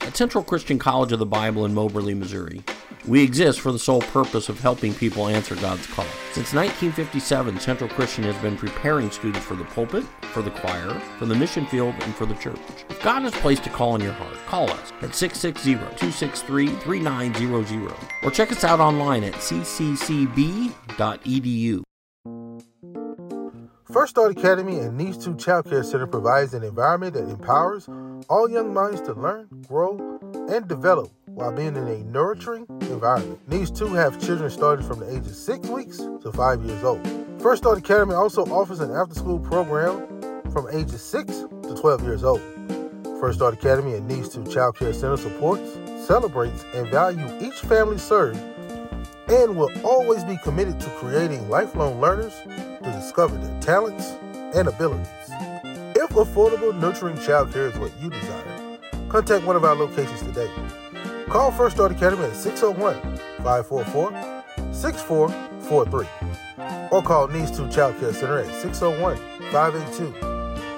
At 0.00 0.16
Central 0.16 0.44
Christian 0.44 0.78
College 0.78 1.10
of 1.12 1.18
the 1.18 1.26
Bible 1.26 1.64
in 1.64 1.74
Moberly, 1.74 2.14
Missouri, 2.14 2.62
we 3.06 3.22
exist 3.22 3.60
for 3.60 3.72
the 3.72 3.78
sole 3.78 4.00
purpose 4.00 4.48
of 4.48 4.58
helping 4.60 4.94
people 4.94 5.28
answer 5.28 5.54
God's 5.56 5.86
call. 5.88 6.06
Since 6.32 6.54
1957, 6.54 7.60
Central 7.60 7.90
Christian 7.90 8.24
has 8.24 8.36
been 8.42 8.56
preparing 8.56 9.10
students 9.10 9.44
for 9.44 9.54
the 9.54 9.64
pulpit, 9.64 10.04
for 10.32 10.40
the 10.42 10.50
choir, 10.50 10.98
for 11.18 11.26
the 11.26 11.34
mission 11.34 11.66
field, 11.66 11.94
and 12.00 12.14
for 12.14 12.24
the 12.26 12.34
church. 12.36 12.58
If 12.88 13.02
God 13.02 13.22
has 13.22 13.34
placed 13.34 13.66
a 13.66 13.70
call 13.70 13.94
in 13.94 14.00
your 14.00 14.12
heart, 14.12 14.36
call 14.46 14.70
us 14.70 14.92
at 15.02 15.10
660-263-3900 15.10 17.94
or 18.22 18.30
check 18.30 18.50
us 18.52 18.64
out 18.64 18.80
online 18.80 19.24
at 19.24 19.34
cccb.edu. 19.34 20.72
First 23.94 24.10
Start 24.10 24.36
Academy 24.36 24.80
and 24.80 24.96
Needs 24.98 25.24
2 25.24 25.36
Child 25.36 25.66
Care 25.70 25.84
Center 25.84 26.08
provides 26.08 26.52
an 26.52 26.64
environment 26.64 27.14
that 27.14 27.28
empowers 27.28 27.88
all 28.28 28.50
young 28.50 28.74
minds 28.74 29.00
to 29.02 29.12
learn, 29.12 29.46
grow, 29.68 30.18
and 30.50 30.66
develop 30.66 31.12
while 31.26 31.52
being 31.52 31.76
in 31.76 31.86
a 31.86 31.98
nurturing 31.98 32.66
environment. 32.80 33.38
Needs 33.48 33.70
2 33.70 33.94
have 33.94 34.20
children 34.20 34.50
starting 34.50 34.84
from 34.84 34.98
the 34.98 35.08
age 35.08 35.18
of 35.18 35.36
6 35.36 35.68
weeks 35.68 35.98
to 35.98 36.32
5 36.32 36.64
years 36.64 36.82
old. 36.82 37.06
First 37.40 37.62
Start 37.62 37.78
Academy 37.78 38.14
also 38.14 38.44
offers 38.46 38.80
an 38.80 38.90
after-school 38.90 39.38
program 39.38 40.00
from 40.50 40.66
ages 40.72 41.00
6 41.00 41.32
to 41.62 41.76
12 41.80 42.02
years 42.02 42.24
old. 42.24 42.42
First 43.20 43.38
Start 43.38 43.54
Academy 43.54 43.94
and 43.94 44.08
Needs 44.08 44.28
2 44.30 44.44
Child 44.52 44.76
Care 44.76 44.92
Center 44.92 45.16
supports, 45.16 45.78
celebrates, 46.04 46.64
and 46.74 46.88
values 46.88 47.30
each 47.40 47.60
family 47.60 47.98
served 47.98 48.40
and 49.28 49.56
will 49.56 49.70
always 49.84 50.24
be 50.24 50.36
committed 50.38 50.80
to 50.80 50.90
creating 50.90 51.48
lifelong 51.48 52.00
learners 52.00 52.34
to 52.44 52.90
discover 52.92 53.36
their 53.36 53.60
talents 53.60 54.16
and 54.54 54.68
abilities. 54.68 55.08
If 55.96 56.10
affordable, 56.10 56.78
nurturing 56.78 57.16
childcare 57.16 57.72
is 57.72 57.78
what 57.78 57.92
you 58.00 58.10
desire, 58.10 58.78
contact 59.08 59.46
one 59.46 59.56
of 59.56 59.64
our 59.64 59.74
locations 59.74 60.20
today. 60.22 60.50
Call 61.28 61.50
First 61.52 61.76
Start 61.76 61.92
Academy 61.92 62.24
at 62.24 62.36
601 62.36 63.00
544 63.42 64.12
6443 64.72 66.06
or 66.90 67.02
call 67.02 67.28
Needs 67.28 67.50
2 67.50 67.68
Child 67.70 67.98
Care 67.98 68.12
Center 68.12 68.38
at 68.38 68.54
601 68.60 69.16
582 69.50 70.12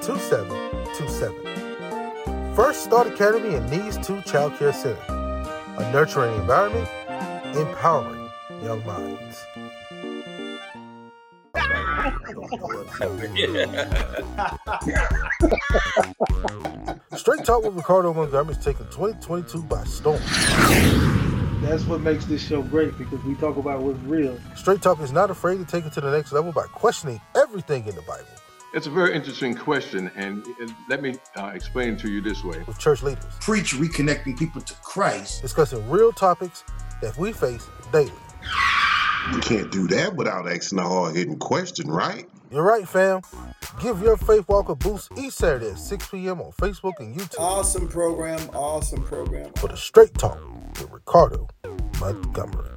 2727. 0.03 2.55
First 2.55 2.85
Start 2.85 3.09
Academy 3.09 3.55
and 3.55 3.71
Needs 3.71 3.99
2 4.07 4.23
Child 4.23 4.57
Care 4.59 4.73
Center, 4.73 4.99
a 5.09 5.91
nurturing 5.93 6.35
environment, 6.37 6.89
empowering 7.55 8.16
young 8.63 8.85
minds. 8.87 9.45
Straight 17.17 17.45
Talk 17.45 17.65
with 17.65 17.75
Ricardo 17.75 18.13
Montgomery 18.15 18.55
is 18.55 18.65
taking 18.65 18.87
2022 18.87 19.63
by 19.65 19.83
storm. 19.85 20.21
That's 21.63 21.85
what 21.85 22.01
makes 22.01 22.25
this 22.27 22.47
show 22.47 22.63
great 22.63 22.97
because 22.99 23.23
we 23.25 23.35
talk 23.37 23.57
about 23.57 23.81
what's 23.81 23.99
real. 24.01 24.39
Straight 24.55 24.83
Talk 24.83 25.01
is 25.01 25.13
not 25.13 25.31
afraid 25.31 25.59
to 25.59 25.65
take 25.65 25.87
it 25.87 25.93
to 25.95 26.01
the 26.01 26.11
next 26.11 26.33
level 26.33 26.53
by 26.53 26.67
questioning 26.67 27.21
everything 27.35 27.87
in 27.87 27.95
the 27.95 28.03
Bible 28.03 28.27
It's 28.75 28.87
a 28.87 28.91
very 28.91 29.15
interesting 29.15 29.55
question, 29.57 30.11
and 30.15 30.45
let 30.89 31.03
me 31.03 31.17
uh, 31.37 31.53
explain 31.55 31.97
to 31.99 32.11
you 32.11 32.21
this 32.21 32.45
way. 32.45 32.63
with 32.67 32.79
church 32.79 33.03
leaders, 33.03 33.25
preach 33.41 33.75
reconnecting 33.75 34.39
people 34.39 34.61
to 34.61 34.75
Christ. 34.75 35.43
discussing 35.43 35.89
real 35.91 36.13
topics 36.13 36.65
that 37.03 37.17
we 37.19 37.33
face 37.33 37.67
daily. 37.93 38.13
You 39.33 39.39
can't 39.41 39.71
do 39.73 39.87
that 39.89 40.15
without 40.15 40.49
asking 40.49 40.79
a 40.79 40.83
hard 40.83 41.17
hitting 41.17 41.39
question, 41.39 41.91
right? 41.91 42.29
You're 42.51 42.63
right, 42.63 42.89
fam. 42.89 43.23
Give 43.83 44.01
your 44.01 44.17
faith 44.17 44.47
walk 44.49 44.69
a 44.69 44.77
boost 44.77 45.11
each 45.19 45.33
Saturday 45.35 45.71
at 45.71 45.79
6 45.79 46.09
p.m. 46.11 46.41
on 46.41 46.53
Facebook 46.53 46.93
and 47.01 47.15
YouTube 47.17 47.39
Awesome 47.41 47.89
program, 47.89 48.39
awesome 48.55 49.03
program. 49.03 49.53
for 49.57 49.69
the 49.69 49.77
Straight 49.77 50.15
Talk 50.15 50.39
with 50.79 50.91
Ricardo 50.91 51.49
Montgomery. 52.01 52.71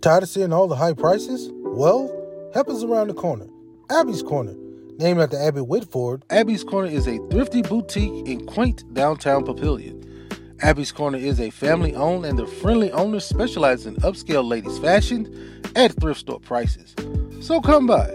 Tired 0.00 0.24
of 0.24 0.28
seeing 0.28 0.52
all 0.52 0.68
the 0.68 0.76
high 0.76 0.92
prices? 0.92 1.48
Well, 1.52 2.50
help 2.52 2.68
is 2.68 2.82
around 2.84 3.08
the 3.08 3.14
corner. 3.14 3.46
Abby's 3.90 4.22
Corner. 4.22 4.54
Named 4.98 5.20
after 5.20 5.38
Abby 5.38 5.60
Whitford, 5.60 6.24
Abby's 6.30 6.64
Corner 6.64 6.88
is 6.88 7.06
a 7.08 7.18
thrifty 7.30 7.62
boutique 7.62 8.26
in 8.28 8.44
quaint 8.46 8.82
downtown 8.94 9.44
Papillion. 9.44 10.04
Abby's 10.62 10.92
Corner 10.92 11.18
is 11.18 11.40
a 11.40 11.50
family 11.50 11.92
owned 11.96 12.24
and 12.24 12.38
the 12.38 12.46
friendly 12.46 12.92
owners 12.92 13.24
specialize 13.24 13.84
in 13.84 13.96
upscale 13.96 14.48
ladies' 14.48 14.78
fashion 14.78 15.60
at 15.74 15.92
thrift 16.00 16.20
store 16.20 16.38
prices. 16.38 16.94
So 17.40 17.60
come 17.60 17.88
by 17.88 18.06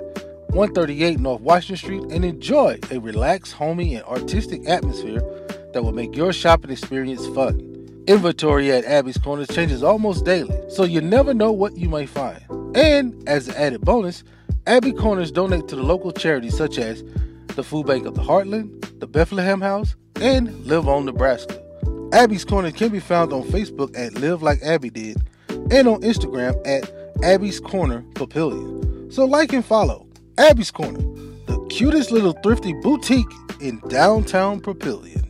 138 0.51 1.19
North 1.19 1.41
Washington 1.41 1.75
Street 1.75 2.03
and 2.09 2.23
enjoy 2.23 2.79
a 2.89 2.99
relaxed, 2.99 3.51
homey, 3.51 3.95
and 3.95 4.05
artistic 4.05 4.65
atmosphere 4.65 5.21
that 5.73 5.83
will 5.83 5.91
make 5.91 6.15
your 6.15 6.31
shopping 6.31 6.71
experience 6.71 7.27
fun. 7.27 7.59
Inventory 8.07 8.71
at 8.71 8.85
Abby's 8.85 9.17
Corner 9.17 9.45
changes 9.45 9.83
almost 9.83 10.23
daily, 10.23 10.57
so 10.69 10.85
you 10.85 11.01
never 11.01 11.33
know 11.33 11.51
what 11.51 11.75
you 11.75 11.89
may 11.89 12.05
find. 12.05 12.41
And 12.73 13.27
as 13.27 13.49
an 13.49 13.55
added 13.55 13.81
bonus, 13.81 14.23
Abby 14.65 14.93
Corners 14.93 15.31
donate 15.31 15.67
to 15.67 15.75
the 15.75 15.83
local 15.83 16.13
charities 16.13 16.55
such 16.55 16.77
as 16.77 17.03
the 17.55 17.63
Food 17.63 17.87
Bank 17.87 18.05
of 18.05 18.15
the 18.15 18.23
Heartland, 18.23 18.99
the 19.01 19.07
Bethlehem 19.07 19.59
House, 19.59 19.97
and 20.21 20.65
Live 20.65 20.87
On 20.87 21.03
Nebraska. 21.03 21.66
Abby's 22.17 22.45
Corner 22.45 22.71
can 22.71 22.89
be 22.89 22.99
found 22.99 23.31
on 23.31 23.43
Facebook 23.43 23.95
at 23.95 24.15
Live 24.15 24.41
Like 24.41 24.59
Abby 24.63 24.89
Did 24.89 25.21
and 25.49 25.87
on 25.87 26.01
Instagram 26.01 26.55
at 26.65 26.91
Abby's 27.21 27.59
Corner 27.59 28.01
Papillion. 28.15 29.13
So 29.13 29.23
like 29.23 29.53
and 29.53 29.63
follow 29.63 30.07
Abby's 30.39 30.71
Corner, 30.71 30.97
the 31.45 31.63
cutest 31.69 32.11
little 32.11 32.33
thrifty 32.41 32.73
boutique 32.81 33.31
in 33.61 33.79
downtown 33.89 34.59
Papillion. 34.61 35.23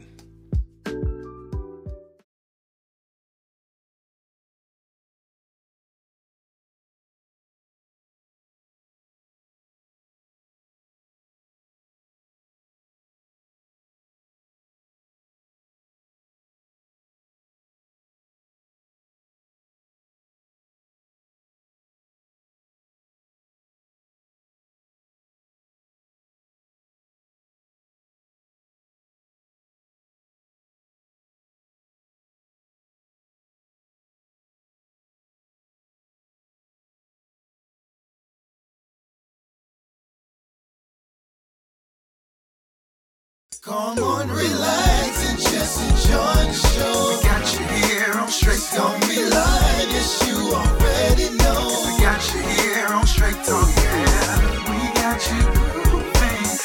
Come 43.61 43.97
on, 43.99 44.29
relax 44.29 45.29
and 45.29 45.39
just 45.39 45.81
enjoy 45.81 46.45
the 46.45 46.53
show. 46.53 47.17
We 47.17 47.23
got 47.23 47.53
you 47.53 47.65
here 47.65 48.13
on 48.13 48.27
Straight 48.29 48.61
Talk. 48.71 48.99
Be 49.01 49.15
yes, 49.15 50.23
you 50.27 50.53
already 50.53 51.35
know. 51.37 51.83
We 51.85 52.01
got 52.01 52.21
you 52.33 52.41
here 52.41 52.87
on 52.87 53.05
Straight 53.07 53.41
Talk, 53.43 53.67
yeah. 53.75 54.69
We 54.69 54.77
got 55.01 55.19
you. 55.31 55.41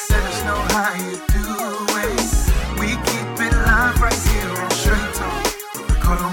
Let 0.09 0.23
us 0.23 0.43
know 0.45 0.59
how 0.71 0.93
you 0.99 1.17
doing. 1.33 2.17
We 2.79 2.95
keep 3.07 3.47
it 3.47 3.53
live 3.53 3.99
right 3.99 4.13
here 4.13 4.61
on 4.61 4.71
Straight 4.71 5.13
Talk. 5.13 5.53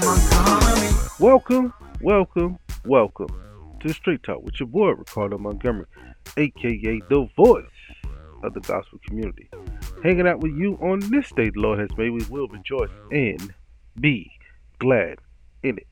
Montgomery. 0.03 0.91
Welcome, 1.19 1.73
welcome, 2.01 2.59
welcome 2.85 3.29
to 3.81 3.93
Straight 3.93 4.23
Talk 4.23 4.43
with 4.43 4.59
your 4.59 4.67
boy 4.67 4.91
Ricardo 4.91 5.37
Montgomery, 5.37 5.87
aka 6.37 7.01
the 7.09 7.27
voice 7.35 7.65
of 8.43 8.53
the 8.53 8.59
gospel 8.61 8.99
community. 9.07 9.49
Hanging 10.03 10.27
out 10.27 10.39
with 10.39 10.53
you 10.53 10.79
on 10.81 10.99
this 11.11 11.29
day 11.29 11.51
the 11.51 11.59
Lord 11.59 11.77
has 11.77 11.95
made, 11.95 12.09
we 12.09 12.25
will 12.25 12.47
rejoice 12.47 12.89
and 13.11 13.53
be 13.99 14.31
glad 14.79 15.19
in 15.61 15.77
it. 15.77 15.87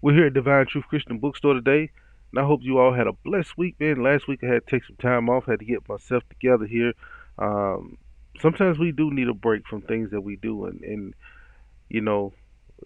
We're 0.00 0.14
here 0.14 0.26
at 0.26 0.34
Divine 0.34 0.66
Truth 0.66 0.84
Christian 0.88 1.18
Bookstore 1.18 1.54
today, 1.54 1.90
and 2.30 2.38
I 2.38 2.46
hope 2.46 2.60
you 2.62 2.78
all 2.78 2.94
had 2.94 3.08
a 3.08 3.12
blessed 3.12 3.58
week, 3.58 3.80
man. 3.80 4.00
Last 4.00 4.28
week 4.28 4.44
I 4.44 4.46
had 4.46 4.64
to 4.64 4.70
take 4.70 4.84
some 4.84 4.94
time 4.96 5.28
off, 5.28 5.46
had 5.46 5.58
to 5.58 5.64
get 5.64 5.88
myself 5.88 6.22
together 6.28 6.66
here. 6.66 6.92
Um, 7.36 7.98
sometimes 8.40 8.78
we 8.78 8.92
do 8.92 9.10
need 9.10 9.26
a 9.26 9.34
break 9.34 9.66
from 9.66 9.82
things 9.82 10.12
that 10.12 10.20
we 10.20 10.36
do, 10.36 10.66
and 10.66 10.80
and 10.82 11.14
you 11.88 12.02
know, 12.02 12.32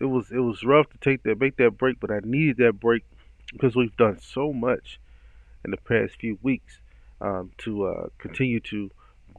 it 0.00 0.06
was 0.06 0.30
it 0.30 0.38
was 0.38 0.64
rough 0.64 0.88
to 0.88 0.98
take 1.02 1.22
that 1.24 1.38
make 1.38 1.58
that 1.58 1.76
break, 1.76 2.00
but 2.00 2.10
I 2.10 2.20
needed 2.24 2.56
that 2.58 2.80
break 2.80 3.04
because 3.52 3.76
we've 3.76 3.96
done 3.98 4.18
so 4.22 4.54
much 4.54 5.00
in 5.66 5.70
the 5.70 5.76
past 5.76 6.14
few 6.18 6.38
weeks 6.40 6.78
um, 7.20 7.50
to 7.58 7.84
uh, 7.84 8.06
continue 8.16 8.60
to 8.60 8.90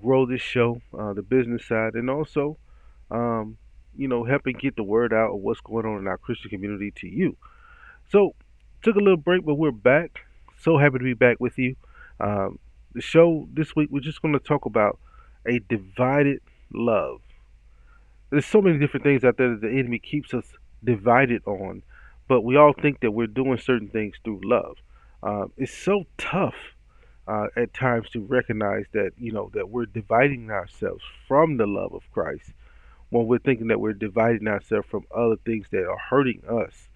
grow 0.01 0.25
this 0.25 0.41
show, 0.41 0.81
uh, 0.97 1.13
the 1.13 1.21
business 1.21 1.65
side, 1.65 1.93
and 1.93 2.09
also, 2.09 2.57
um, 3.09 3.57
you 3.97 4.07
know, 4.07 4.23
helping 4.23 4.57
get 4.57 4.75
the 4.75 4.83
word 4.83 5.13
out 5.13 5.31
of 5.31 5.39
what's 5.39 5.61
going 5.61 5.85
on 5.85 5.99
in 5.99 6.07
our 6.07 6.17
Christian 6.17 6.49
community 6.49 6.91
to 6.97 7.07
you. 7.07 7.37
So, 8.09 8.35
took 8.81 8.95
a 8.95 8.99
little 8.99 9.17
break, 9.17 9.45
but 9.45 9.55
we're 9.55 9.71
back. 9.71 10.21
So 10.59 10.77
happy 10.77 10.99
to 10.99 11.03
be 11.03 11.13
back 11.13 11.39
with 11.39 11.57
you. 11.57 11.75
Um, 12.19 12.59
the 12.93 13.01
show 13.01 13.47
this 13.53 13.75
week, 13.75 13.89
we're 13.91 13.99
just 13.99 14.21
going 14.21 14.33
to 14.33 14.39
talk 14.39 14.65
about 14.65 14.99
a 15.47 15.59
divided 15.59 16.41
love. 16.73 17.21
There's 18.29 18.45
so 18.45 18.61
many 18.61 18.77
different 18.77 19.03
things 19.03 19.23
out 19.23 19.37
there 19.37 19.49
that 19.49 19.61
the 19.61 19.69
enemy 19.69 19.99
keeps 19.99 20.33
us 20.33 20.45
divided 20.83 21.41
on, 21.45 21.83
but 22.27 22.41
we 22.41 22.57
all 22.57 22.73
think 22.73 22.99
that 23.01 23.11
we're 23.11 23.27
doing 23.27 23.57
certain 23.57 23.89
things 23.89 24.15
through 24.23 24.41
love. 24.43 24.77
Um, 25.23 25.51
it's 25.57 25.73
so 25.73 26.05
tough 26.17 26.55
uh, 27.27 27.47
at 27.55 27.73
times 27.73 28.09
to 28.11 28.21
recognize 28.21 28.85
that 28.93 29.11
you 29.17 29.31
know 29.31 29.49
that 29.53 29.69
we're 29.69 29.85
dividing 29.85 30.49
ourselves 30.51 31.03
from 31.27 31.57
the 31.57 31.67
love 31.67 31.93
of 31.93 32.03
Christ 32.11 32.51
when 33.09 33.27
we're 33.27 33.39
thinking 33.39 33.67
that 33.67 33.79
we're 33.79 33.93
dividing 33.93 34.47
ourselves 34.47 34.87
from 34.89 35.05
other 35.15 35.35
things 35.45 35.67
that 35.71 35.85
are 35.85 35.97
hurting 35.97 36.43
us. 36.49 36.89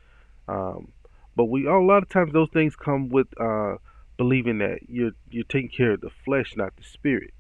Um, 0.48 0.92
but 1.36 1.46
we 1.46 1.68
a 1.68 1.78
lot 1.78 2.04
of 2.04 2.10
times 2.10 2.34
those 2.34 2.50
things 2.50 2.76
come 2.76 3.10
with 3.10 3.28
uh, 3.40 3.76
believing 4.18 4.60
that 4.60 4.80
you're 4.88 5.12
you're 5.30 5.44
taking 5.44 5.70
care 5.70 5.92
of 5.92 6.02
the 6.02 6.12
flesh, 6.24 6.56
not 6.56 6.76
the 6.78 6.84
spirit. 6.84 7.34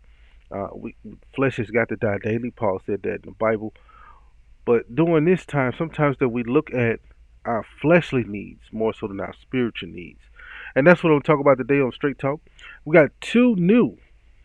Uh, 0.51 0.67
we 0.75 0.95
flesh 1.35 1.57
has 1.57 1.71
got 1.71 1.89
to 1.89 1.95
die 1.95 2.17
daily. 2.21 2.51
Paul 2.51 2.81
said 2.85 3.01
that 3.03 3.15
in 3.15 3.21
the 3.25 3.31
Bible. 3.31 3.73
But 4.65 4.93
during 4.93 5.25
this 5.25 5.45
time, 5.45 5.73
sometimes 5.77 6.17
that 6.19 6.29
we 6.29 6.43
look 6.43 6.73
at 6.73 6.99
our 7.45 7.63
fleshly 7.81 8.23
needs 8.23 8.61
more 8.71 8.93
so 8.93 9.07
than 9.07 9.19
our 9.19 9.33
spiritual 9.39 9.89
needs. 9.89 10.21
And 10.75 10.85
that's 10.85 11.03
what 11.03 11.11
I'm 11.11 11.21
talking 11.21 11.41
about 11.41 11.57
today 11.57 11.79
on 11.79 11.91
Straight 11.91 12.19
Talk. 12.19 12.41
We 12.85 12.93
got 12.93 13.09
two 13.19 13.55
new, 13.55 13.97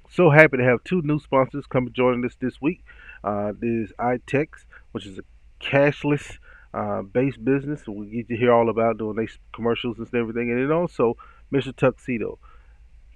so 0.09 0.31
happy 0.31 0.57
to 0.57 0.65
have 0.65 0.83
two 0.83 1.03
new 1.03 1.21
sponsors 1.21 1.67
come 1.67 1.93
joining 1.93 2.25
us 2.25 2.35
this 2.41 2.59
week. 2.59 2.83
Uh, 3.23 3.53
there's 3.61 3.93
iTex, 3.99 4.65
which 4.93 5.05
is 5.05 5.19
a 5.19 5.23
cashless 5.63 6.39
uh, 6.73 7.03
based 7.03 7.45
business. 7.45 7.87
We 7.87 8.07
get 8.07 8.29
to 8.29 8.37
hear 8.39 8.51
all 8.51 8.71
about 8.71 8.97
doing 8.97 9.19
these 9.19 9.39
commercials 9.53 9.99
and 9.99 10.15
everything. 10.15 10.51
And 10.51 10.59
then 10.59 10.73
also 10.73 11.19
Mr. 11.53 11.77
Tuxedo. 11.77 12.39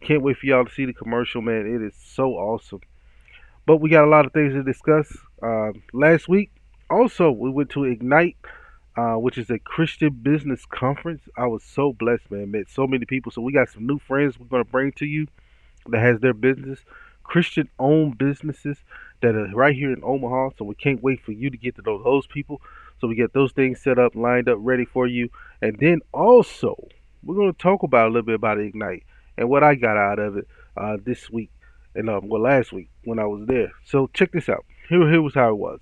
Can't 0.02 0.20
wait 0.20 0.36
for 0.36 0.44
y'all 0.44 0.66
to 0.66 0.70
see 0.70 0.84
the 0.84 0.92
commercial, 0.92 1.40
man. 1.40 1.66
It 1.66 1.80
is 1.80 1.94
so 1.98 2.34
awesome. 2.34 2.80
But 3.64 3.78
we 3.78 3.88
got 3.88 4.04
a 4.04 4.10
lot 4.10 4.26
of 4.26 4.34
things 4.34 4.52
to 4.52 4.62
discuss. 4.62 5.16
Uh, 5.42 5.72
last 5.94 6.28
week, 6.28 6.50
also, 6.90 7.30
we 7.30 7.48
went 7.48 7.70
to 7.70 7.84
Ignite 7.84 8.36
uh, 8.96 9.14
which 9.14 9.38
is 9.38 9.50
a 9.50 9.58
Christian 9.58 10.10
business 10.10 10.64
conference. 10.66 11.22
I 11.36 11.46
was 11.46 11.62
so 11.62 11.92
blessed, 11.92 12.30
man. 12.30 12.50
Met 12.50 12.68
so 12.68 12.86
many 12.86 13.04
people. 13.04 13.32
So 13.32 13.42
we 13.42 13.52
got 13.52 13.68
some 13.68 13.86
new 13.86 13.98
friends 13.98 14.38
we're 14.38 14.46
gonna 14.46 14.64
bring 14.64 14.92
to 14.92 15.06
you 15.06 15.26
that 15.88 16.00
has 16.00 16.20
their 16.20 16.32
business, 16.32 16.80
Christian 17.24 17.68
owned 17.78 18.18
businesses 18.18 18.78
that 19.20 19.34
are 19.34 19.48
right 19.54 19.74
here 19.74 19.92
in 19.92 20.02
Omaha. 20.04 20.50
So 20.58 20.64
we 20.64 20.74
can't 20.74 21.02
wait 21.02 21.20
for 21.22 21.32
you 21.32 21.50
to 21.50 21.56
get 21.56 21.76
to 21.76 21.82
know 21.82 22.02
those 22.02 22.26
people. 22.26 22.60
So 23.00 23.08
we 23.08 23.16
get 23.16 23.32
those 23.32 23.52
things 23.52 23.80
set 23.80 23.98
up, 23.98 24.14
lined 24.14 24.48
up, 24.48 24.58
ready 24.60 24.84
for 24.84 25.06
you. 25.06 25.28
And 25.60 25.76
then 25.78 26.00
also 26.12 26.76
we're 27.24 27.36
gonna 27.36 27.52
talk 27.52 27.82
about 27.82 28.06
a 28.06 28.10
little 28.10 28.22
bit 28.22 28.36
about 28.36 28.60
Ignite 28.60 29.04
and 29.36 29.48
what 29.48 29.64
I 29.64 29.74
got 29.74 29.96
out 29.96 30.18
of 30.18 30.36
it 30.36 30.48
uh, 30.76 30.98
this 31.04 31.28
week 31.30 31.50
and 31.94 32.08
um, 32.08 32.28
well 32.28 32.42
last 32.42 32.72
week 32.72 32.90
when 33.04 33.18
I 33.18 33.26
was 33.26 33.46
there. 33.46 33.72
So 33.84 34.08
check 34.14 34.32
this 34.32 34.48
out. 34.48 34.64
Here, 34.88 35.10
here 35.10 35.22
was 35.22 35.34
how 35.34 35.48
it 35.50 35.56
was 35.56 35.80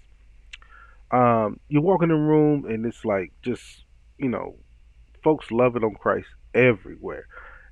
um, 1.13 1.61
you 1.69 1.81
walk 1.81 2.03
in 2.03 2.09
the 2.09 2.15
room 2.15 2.65
and 2.65 2.85
it's 2.87 3.05
like 3.05 3.33
just 3.43 3.85
you 4.19 4.29
know 4.29 4.57
folks 5.23 5.51
loving 5.51 5.85
on 5.85 5.95
christ 5.95 6.29
everywhere. 6.55 7.27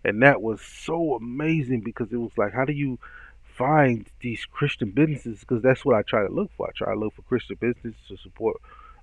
And 0.05 0.23
that 0.23 0.41
was 0.41 0.63
so 0.63 1.15
amazing 1.15 1.81
because 1.81 2.13
it 2.13 2.17
was 2.17 2.33
like 2.37 2.53
how 2.53 2.65
do 2.65 2.73
you 2.73 2.99
find 3.43 4.07
these 4.21 4.45
christian 4.45 4.91
businesses? 4.91 5.41
Because 5.41 5.63
that's 5.63 5.85
what 5.85 5.97
i 5.97 6.03
try 6.03 6.27
to 6.27 6.33
look 6.33 6.51
for. 6.57 6.69
I 6.69 6.73
try 6.77 6.93
to 6.95 7.01
look 7.01 7.15
for 7.15 7.23
christian 7.23 7.57
businesses 7.61 8.01
to 8.09 8.17
support 8.19 8.57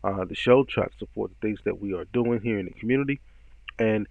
uh, 0.04 0.26
the 0.26 0.36
show 0.36 0.64
try 0.64 0.86
to 0.86 0.98
support 0.98 1.32
the 1.32 1.48
things 1.48 1.60
that 1.66 1.82
we 1.82 1.94
are 1.94 2.06
doing 2.06 2.40
here 2.42 2.60
in 2.60 2.66
the 2.66 2.72
community. 2.72 3.20
And 3.80 4.08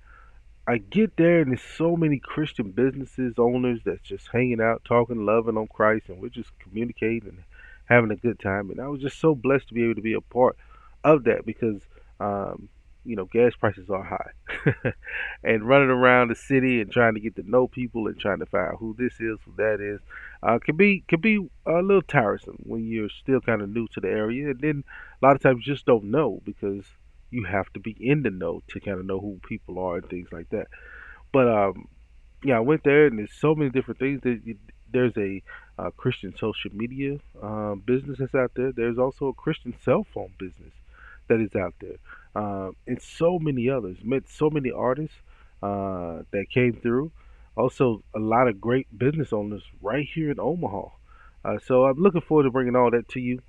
i 0.68 0.78
get 0.78 1.16
there 1.16 1.40
and 1.40 1.52
there's 1.52 1.62
so 1.62 1.96
many 1.96 2.18
christian 2.18 2.72
businesses 2.72 3.34
owners 3.38 3.80
that's 3.84 4.02
just 4.02 4.28
hanging 4.32 4.60
out 4.60 4.82
talking 4.84 5.24
loving 5.24 5.56
on 5.56 5.68
christ 5.68 6.08
and 6.08 6.20
we're 6.20 6.28
just 6.28 6.50
communicating 6.58 7.44
having 7.86 8.10
a 8.10 8.16
good 8.16 8.38
time. 8.38 8.70
And 8.70 8.80
I 8.80 8.88
was 8.88 9.00
just 9.00 9.20
so 9.20 9.34
blessed 9.34 9.68
to 9.68 9.74
be 9.74 9.84
able 9.84 9.96
to 9.96 10.02
be 10.02 10.14
a 10.14 10.20
part 10.20 10.56
of 11.04 11.24
that 11.24 11.46
because, 11.46 11.80
um, 12.20 12.68
you 13.04 13.14
know, 13.14 13.24
gas 13.26 13.54
prices 13.54 13.88
are 13.88 14.02
high. 14.02 14.92
and 15.44 15.66
running 15.66 15.90
around 15.90 16.28
the 16.28 16.34
city 16.34 16.80
and 16.80 16.90
trying 16.90 17.14
to 17.14 17.20
get 17.20 17.36
to 17.36 17.48
know 17.48 17.68
people 17.68 18.08
and 18.08 18.18
trying 18.18 18.40
to 18.40 18.46
find 18.46 18.68
out 18.68 18.78
who 18.78 18.94
this 18.98 19.14
is, 19.14 19.38
who 19.44 19.52
that 19.56 19.80
is, 19.80 20.00
uh, 20.42 20.58
can 20.58 20.76
be 20.76 21.04
can 21.08 21.20
be 21.20 21.48
a 21.66 21.82
little 21.82 22.02
tiresome 22.02 22.58
when 22.64 22.86
you're 22.86 23.08
still 23.08 23.40
kind 23.40 23.62
of 23.62 23.70
new 23.70 23.86
to 23.88 24.00
the 24.00 24.08
area. 24.08 24.50
And 24.50 24.60
then 24.60 24.84
a 25.22 25.26
lot 25.26 25.36
of 25.36 25.42
times 25.42 25.64
you 25.64 25.72
just 25.72 25.86
don't 25.86 26.04
know 26.04 26.40
because 26.44 26.84
you 27.30 27.44
have 27.44 27.72
to 27.72 27.80
be 27.80 27.96
in 28.00 28.22
the 28.22 28.30
know 28.30 28.62
to 28.68 28.80
kind 28.80 28.98
of 28.98 29.06
know 29.06 29.20
who 29.20 29.40
people 29.48 29.78
are 29.78 29.98
and 29.98 30.08
things 30.08 30.28
like 30.32 30.48
that. 30.50 30.66
But 31.32 31.48
um, 31.48 31.88
yeah, 32.42 32.56
I 32.56 32.60
went 32.60 32.84
there 32.84 33.06
and 33.06 33.18
there's 33.18 33.32
so 33.32 33.54
many 33.54 33.70
different 33.70 33.98
things 33.98 34.20
that 34.22 34.40
there's 34.92 35.16
a 35.16 35.42
uh, 35.78 35.90
Christian 35.96 36.34
social 36.36 36.70
media 36.72 37.18
um, 37.42 37.82
business 37.84 38.18
that's 38.18 38.34
out 38.34 38.52
there. 38.54 38.72
There's 38.72 38.98
also 38.98 39.28
a 39.28 39.34
Christian 39.34 39.74
cell 39.84 40.06
phone 40.14 40.32
business 40.38 40.72
that 41.28 41.40
is 41.40 41.54
out 41.56 41.74
there, 41.80 41.96
um, 42.34 42.76
and 42.86 43.00
so 43.00 43.38
many 43.38 43.68
others. 43.68 43.98
Met 44.02 44.28
so 44.28 44.48
many 44.50 44.70
artists 44.70 45.16
uh, 45.62 46.22
that 46.30 46.46
came 46.52 46.74
through. 46.74 47.10
Also, 47.56 48.02
a 48.14 48.18
lot 48.18 48.48
of 48.48 48.60
great 48.60 48.86
business 48.96 49.32
owners 49.32 49.62
right 49.80 50.06
here 50.14 50.30
in 50.30 50.38
Omaha. 50.38 50.88
Uh, 51.44 51.58
so 51.64 51.84
I'm 51.86 51.98
looking 51.98 52.20
forward 52.20 52.44
to 52.44 52.50
bringing 52.50 52.76
all 52.76 52.90
that 52.90 53.08
to 53.10 53.20
you. 53.20 53.40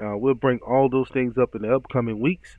Uh, 0.00 0.16
we'll 0.16 0.34
bring 0.34 0.58
all 0.60 0.88
those 0.88 1.08
things 1.08 1.36
up 1.38 1.54
in 1.54 1.62
the 1.62 1.74
upcoming 1.74 2.20
weeks, 2.20 2.58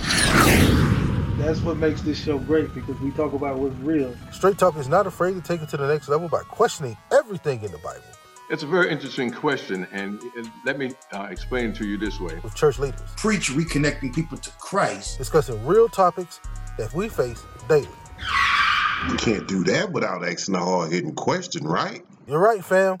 That's 1.37 1.59
what 1.61 1.77
makes 1.77 2.01
this 2.01 2.21
show 2.23 2.37
great 2.37 2.73
because 2.73 2.99
we 2.99 3.11
talk 3.11 3.33
about 3.33 3.57
what's 3.57 3.75
real. 3.77 4.15
Straight 4.31 4.57
Talk 4.57 4.77
is 4.77 4.87
not 4.87 5.07
afraid 5.07 5.33
to 5.33 5.41
take 5.41 5.61
it 5.61 5.69
to 5.69 5.77
the 5.77 5.87
next 5.87 6.07
level 6.07 6.29
by 6.29 6.41
questioning 6.43 6.95
everything 7.11 7.63
in 7.63 7.71
the 7.71 7.79
Bible. 7.79 8.03
It's 8.51 8.61
a 8.61 8.67
very 8.67 8.91
interesting 8.91 9.31
question, 9.31 9.87
and 9.91 10.21
let 10.63 10.77
me 10.77 10.91
uh, 11.11 11.27
explain 11.31 11.69
it 11.71 11.75
to 11.77 11.87
you 11.87 11.97
this 11.97 12.19
way. 12.19 12.37
With 12.43 12.53
church 12.53 12.77
leaders, 12.77 13.01
Preach 13.17 13.49
reconnecting 13.49 14.13
people 14.13 14.37
to 14.37 14.49
Christ. 14.59 15.17
discussing 15.17 15.65
real 15.65 15.89
topics 15.89 16.39
that 16.77 16.93
we 16.93 17.09
face 17.09 17.41
daily. 17.67 17.87
You 19.09 19.15
can't 19.15 19.47
do 19.47 19.63
that 19.65 19.91
without 19.91 20.23
asking 20.23 20.55
a 20.55 20.59
hard 20.59 20.91
hitting 20.91 21.15
question, 21.15 21.65
right? 21.65 22.05
You're 22.27 22.39
right, 22.39 22.63
fam. 22.63 22.97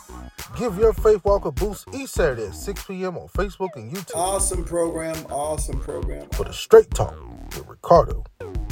Give 0.57 0.77
your 0.77 0.93
faith 0.93 1.23
walk 1.25 1.45
a 1.45 1.51
boost 1.51 1.87
each 1.93 2.09
Saturday 2.09 2.45
at 2.45 2.53
6 2.55 2.83
p.m. 2.85 3.17
on 3.17 3.27
Facebook 3.29 3.75
and 3.75 3.91
YouTube 3.91 4.15
Awesome 4.15 4.63
program. 4.63 5.15
Awesome 5.31 5.79
program. 5.79 6.29
for 6.29 6.43
the 6.43 6.53
Straight 6.53 6.91
Talk 6.91 7.15
with 7.55 7.67
Ricardo 7.67 8.23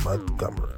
Montgomery. 0.06 0.76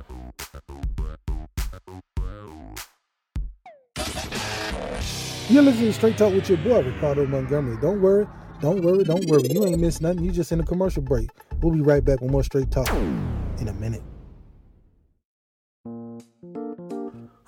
You're 5.49 5.61
listening 5.63 5.87
to 5.87 5.93
Straight 5.93 6.17
Talk 6.17 6.33
with 6.33 6.47
your 6.47 6.57
boy, 6.59 6.83
Ricardo 6.83 7.25
Montgomery. 7.27 7.77
Don't 7.81 8.01
worry, 8.01 8.25
don't 8.61 8.81
worry, 8.81 9.03
don't 9.03 9.25
worry. 9.25 9.49
You 9.51 9.65
ain't 9.65 9.79
missed 9.81 10.01
nothing. 10.01 10.23
You 10.23 10.31
just 10.31 10.53
in 10.53 10.61
a 10.61 10.65
commercial 10.65 11.03
break. 11.03 11.29
We'll 11.61 11.73
be 11.73 11.81
right 11.81 12.03
back 12.03 12.21
with 12.21 12.31
more 12.31 12.43
Straight 12.43 12.71
Talk 12.71 12.89
in 12.93 13.67
a 13.67 13.73
minute. 13.73 14.03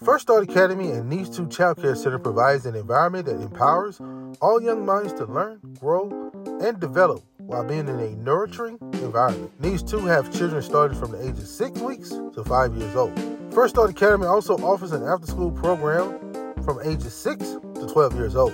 First 0.05 0.27
Start 0.27 0.43
Academy 0.43 0.91
and 0.91 1.09
Needs 1.09 1.35
2 1.35 1.47
Child 1.47 1.81
Care 1.81 1.95
Center 1.95 2.19
provides 2.19 2.67
an 2.67 2.75
environment 2.75 3.25
that 3.25 3.41
empowers 3.41 4.00
all 4.39 4.62
young 4.62 4.85
minds 4.85 5.12
to 5.13 5.25
learn, 5.25 5.59
grow, 5.79 6.31
and 6.62 6.79
develop 6.79 7.24
while 7.38 7.63
being 7.63 7.88
in 7.88 8.00
a 8.00 8.12
nurturing 8.17 8.77
environment. 8.93 9.51
Needs 9.59 9.81
2 9.81 10.05
have 10.05 10.31
children 10.31 10.62
starting 10.62 10.95
from 11.00 11.12
the 11.12 11.27
age 11.27 11.39
of 11.39 11.47
6 11.47 11.79
weeks 11.79 12.09
to 12.09 12.43
5 12.43 12.75
years 12.75 12.95
old. 12.95 13.19
First 13.51 13.74
Start 13.74 13.89
Academy 13.89 14.27
also 14.27 14.57
offers 14.57 14.91
an 14.91 15.01
after 15.01 15.25
school 15.25 15.50
program 15.50 16.53
from 16.63 16.79
ages 16.83 17.15
6 17.15 17.39
to 17.39 17.88
12 17.91 18.13
years 18.13 18.35
old. 18.35 18.53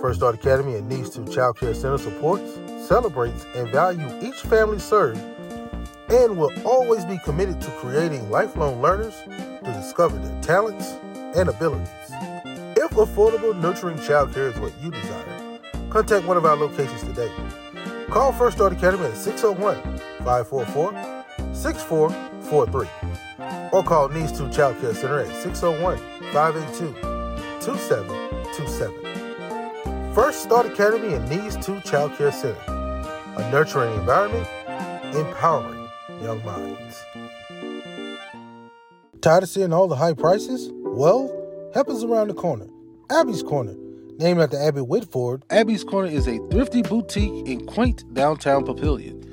First 0.00 0.18
Start 0.18 0.34
Academy 0.34 0.74
and 0.74 0.88
Needs 0.88 1.10
2 1.10 1.26
Child 1.28 1.56
Care 1.56 1.74
Center 1.74 1.98
supports, 1.98 2.58
celebrates, 2.84 3.46
and 3.54 3.68
values 3.68 4.12
each 4.24 4.40
family 4.40 4.80
served 4.80 5.20
and 6.08 6.36
will 6.36 6.52
always 6.66 7.04
be 7.04 7.18
committed 7.18 7.60
to 7.60 7.70
creating 7.78 8.28
lifelong 8.28 8.82
learners 8.82 9.14
to 9.64 9.72
discover 9.72 10.16
their 10.18 10.42
talents 10.42 10.98
and 11.36 11.48
abilities. 11.48 11.88
If 12.76 12.90
affordable, 12.92 13.58
nurturing 13.60 13.98
childcare 13.98 14.52
is 14.52 14.60
what 14.60 14.72
you 14.82 14.90
desire, 14.90 15.60
contact 15.90 16.26
one 16.26 16.36
of 16.36 16.44
our 16.44 16.56
locations 16.56 17.02
today. 17.02 17.30
Call 18.08 18.32
First 18.32 18.56
Start 18.56 18.72
Academy 18.72 19.04
at 19.06 19.16
601 19.16 19.76
544 20.24 21.54
6443 21.54 22.88
or 23.72 23.82
call 23.82 24.08
Needs 24.08 24.30
2 24.38 24.50
Child 24.50 24.80
Care 24.80 24.94
Center 24.94 25.18
at 25.20 25.42
601 25.42 25.98
582 26.32 26.94
2727. 27.60 30.14
First 30.14 30.44
Start 30.44 30.66
Academy 30.66 31.14
and 31.14 31.28
Needs 31.28 31.56
2 31.64 31.80
Child 31.80 32.16
Care 32.16 32.30
Center, 32.30 32.60
a 33.36 33.50
nurturing 33.50 33.92
environment, 33.94 34.46
empowering 35.16 35.88
young 36.22 36.44
minds. 36.44 37.04
Tired 39.24 39.44
of 39.44 39.48
seeing 39.48 39.72
all 39.72 39.88
the 39.88 39.96
high 39.96 40.12
prices? 40.12 40.68
Well, 40.82 41.32
help 41.72 41.88
is 41.88 42.04
around 42.04 42.28
the 42.28 42.34
corner. 42.34 42.66
Abby's 43.10 43.42
Corner. 43.42 43.74
Named 44.18 44.38
after 44.38 44.60
Abby 44.60 44.82
Whitford, 44.82 45.44
Abby's 45.48 45.82
Corner 45.82 46.08
is 46.08 46.28
a 46.28 46.36
thrifty 46.50 46.82
boutique 46.82 47.48
in 47.48 47.64
quaint 47.64 48.04
downtown 48.12 48.66
Papillion. 48.66 49.24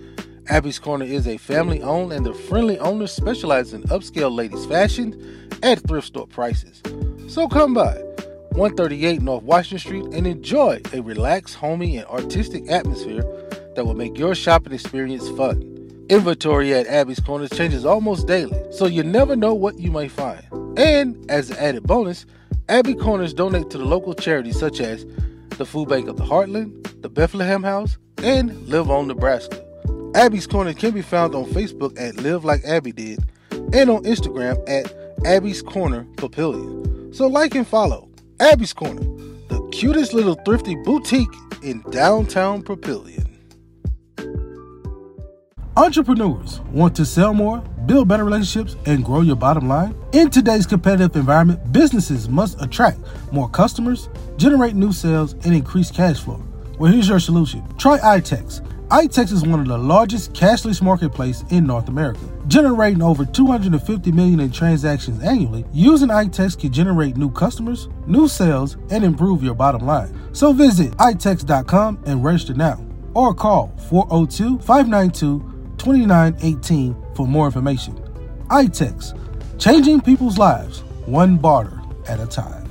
Abby's 0.47 0.79
Corner 0.79 1.03
is 1.03 1.27
a 1.27 1.35
family 1.35 1.81
owned 1.81 2.13
and 2.13 2.25
the 2.25 2.33
friendly 2.33 2.79
owners 2.79 3.11
specialize 3.11 3.73
in 3.73 3.83
upscale 3.89 4.33
ladies' 4.33 4.65
fashion 4.65 5.59
at 5.61 5.85
thrift 5.85 6.07
store 6.07 6.25
prices. 6.25 6.81
So 7.27 7.49
come 7.49 7.73
by 7.73 7.95
138 8.51 9.21
North 9.21 9.43
Washington 9.43 9.79
Street 9.79 10.05
and 10.17 10.25
enjoy 10.25 10.79
a 10.93 11.01
relaxed, 11.01 11.55
homey, 11.55 11.97
and 11.97 12.07
artistic 12.07 12.71
atmosphere 12.71 13.23
that 13.75 13.85
will 13.85 13.95
make 13.95 14.17
your 14.17 14.35
shopping 14.35 14.71
experience 14.71 15.27
fun. 15.31 15.80
Inventory 16.11 16.73
at 16.73 16.87
Abby's 16.87 17.21
Corners 17.21 17.51
changes 17.51 17.85
almost 17.85 18.27
daily, 18.27 18.61
so 18.69 18.85
you 18.85 19.01
never 19.01 19.33
know 19.33 19.53
what 19.53 19.79
you 19.79 19.89
might 19.89 20.11
find. 20.11 20.45
And 20.77 21.15
as 21.31 21.49
an 21.49 21.55
added 21.55 21.83
bonus, 21.83 22.25
Abby 22.67 22.95
Corners 22.95 23.33
donate 23.33 23.69
to 23.69 23.77
the 23.77 23.85
local 23.85 24.13
charities 24.13 24.59
such 24.59 24.81
as 24.81 25.05
the 25.51 25.65
Food 25.65 25.87
Bank 25.87 26.09
of 26.09 26.17
the 26.17 26.25
Heartland, 26.25 27.01
the 27.01 27.07
Bethlehem 27.07 27.63
House, 27.63 27.97
and 28.17 28.67
Live 28.67 28.91
On 28.91 29.07
Nebraska. 29.07 29.63
Abby's 30.13 30.47
Corner 30.47 30.73
can 30.73 30.91
be 30.91 31.01
found 31.01 31.33
on 31.33 31.45
Facebook 31.45 31.97
at 31.97 32.17
Live 32.17 32.43
Like 32.43 32.65
Abby 32.65 32.91
Did 32.91 33.23
and 33.71 33.89
on 33.89 34.03
Instagram 34.03 34.61
at 34.67 34.93
Abby's 35.25 35.61
Corner 35.61 36.03
Papillion. 36.17 37.15
So 37.15 37.27
like 37.27 37.55
and 37.55 37.65
follow 37.65 38.09
Abby's 38.41 38.73
Corner, 38.73 38.99
the 39.47 39.65
cutest 39.71 40.13
little 40.13 40.35
thrifty 40.43 40.75
boutique 40.75 41.33
in 41.63 41.79
downtown 41.89 42.63
Papillion. 42.63 43.30
Entrepreneurs 45.77 46.59
want 46.73 46.93
to 46.97 47.05
sell 47.05 47.33
more, 47.33 47.59
build 47.85 48.05
better 48.05 48.25
relationships, 48.25 48.75
and 48.85 49.05
grow 49.05 49.21
your 49.21 49.37
bottom 49.37 49.69
line? 49.69 49.95
In 50.11 50.29
today's 50.29 50.65
competitive 50.65 51.15
environment, 51.15 51.71
businesses 51.71 52.27
must 52.27 52.61
attract 52.61 52.99
more 53.31 53.49
customers, 53.49 54.09
generate 54.35 54.75
new 54.75 54.91
sales, 54.91 55.31
and 55.45 55.55
increase 55.55 55.89
cash 55.89 56.19
flow. 56.19 56.43
Well, 56.77 56.91
here's 56.91 57.07
your 57.07 57.21
solution. 57.21 57.65
Try 57.77 57.99
iTex. 57.99 58.59
iTex 58.89 59.31
is 59.31 59.45
one 59.45 59.61
of 59.61 59.67
the 59.67 59.77
largest 59.77 60.33
cashless 60.33 60.81
marketplace 60.81 61.45
in 61.51 61.67
North 61.67 61.87
America, 61.87 62.19
generating 62.47 63.01
over 63.01 63.23
250 63.23 64.11
million 64.11 64.41
in 64.41 64.51
transactions 64.51 65.23
annually. 65.23 65.63
Using 65.71 66.09
iTex 66.09 66.59
can 66.59 66.73
generate 66.73 67.15
new 67.15 67.31
customers, 67.31 67.87
new 68.05 68.27
sales, 68.27 68.75
and 68.89 69.05
improve 69.05 69.41
your 69.41 69.55
bottom 69.55 69.85
line. 69.85 70.13
So 70.33 70.51
visit 70.51 70.91
itex.com 70.97 72.03
and 72.05 72.21
register 72.25 72.53
now, 72.53 72.85
or 73.13 73.33
call 73.33 73.73
402 73.87 74.59
592 74.59 75.50
2918 75.81 76.95
for 77.15 77.25
more 77.25 77.47
information. 77.47 77.95
iTex, 78.49 79.17
changing 79.57 79.99
people's 79.99 80.37
lives 80.37 80.81
one 81.07 81.37
barter 81.37 81.81
at 82.07 82.19
a 82.19 82.27
time. 82.27 82.69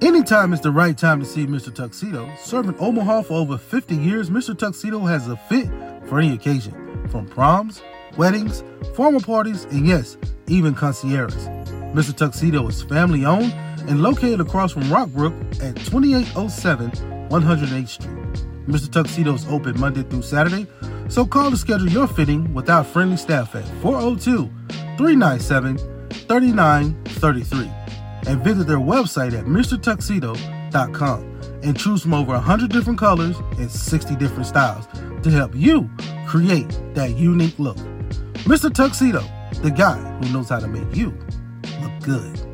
Anytime 0.00 0.54
is 0.54 0.60
the 0.62 0.70
right 0.70 0.96
time 0.96 1.20
to 1.20 1.26
see 1.26 1.46
Mr. 1.46 1.74
Tuxedo. 1.74 2.32
Serving 2.38 2.76
Omaha 2.78 3.22
for 3.22 3.34
over 3.34 3.58
50 3.58 3.96
years, 3.96 4.30
Mr. 4.30 4.56
Tuxedo 4.56 5.00
has 5.00 5.28
a 5.28 5.36
fit 5.36 5.68
for 6.06 6.18
any 6.18 6.32
occasion, 6.32 7.06
from 7.08 7.26
proms, 7.26 7.82
weddings, 8.16 8.64
formal 8.94 9.20
parties, 9.20 9.64
and 9.64 9.86
yes, 9.86 10.16
even 10.46 10.74
concierges. 10.74 11.46
Mr. 11.92 12.16
Tuxedo 12.16 12.66
is 12.68 12.82
family 12.82 13.26
owned 13.26 13.52
and 13.86 14.02
located 14.02 14.40
across 14.40 14.72
from 14.72 14.84
Rockbrook 14.84 15.62
at 15.62 15.76
2807 15.76 17.17
108th 17.30 17.88
Street. 17.88 18.18
Mr. 18.66 18.90
Tuxedo 18.90 19.34
is 19.34 19.46
open 19.48 19.78
Monday 19.80 20.02
through 20.02 20.22
Saturday, 20.22 20.66
so 21.08 21.24
call 21.24 21.50
to 21.50 21.56
schedule 21.56 21.88
your 21.88 22.06
fitting 22.06 22.52
with 22.52 22.68
our 22.68 22.84
friendly 22.84 23.16
staff 23.16 23.54
at 23.54 23.66
402 23.82 24.50
397 24.98 25.78
3933 26.28 27.70
and 28.26 28.44
visit 28.44 28.66
their 28.66 28.78
website 28.78 29.32
at 29.32 29.46
MrTuxedo.com 29.46 31.38
and 31.62 31.78
choose 31.78 32.02
from 32.02 32.14
over 32.14 32.32
100 32.32 32.70
different 32.70 32.98
colors 32.98 33.36
and 33.58 33.70
60 33.70 34.16
different 34.16 34.46
styles 34.46 34.86
to 35.22 35.30
help 35.30 35.54
you 35.54 35.90
create 36.26 36.68
that 36.94 37.16
unique 37.16 37.58
look. 37.58 37.78
Mr. 38.44 38.72
Tuxedo, 38.72 39.22
the 39.62 39.70
guy 39.70 39.98
who 39.98 40.32
knows 40.32 40.50
how 40.50 40.60
to 40.60 40.68
make 40.68 40.94
you 40.94 41.16
look 41.80 42.00
good. 42.02 42.47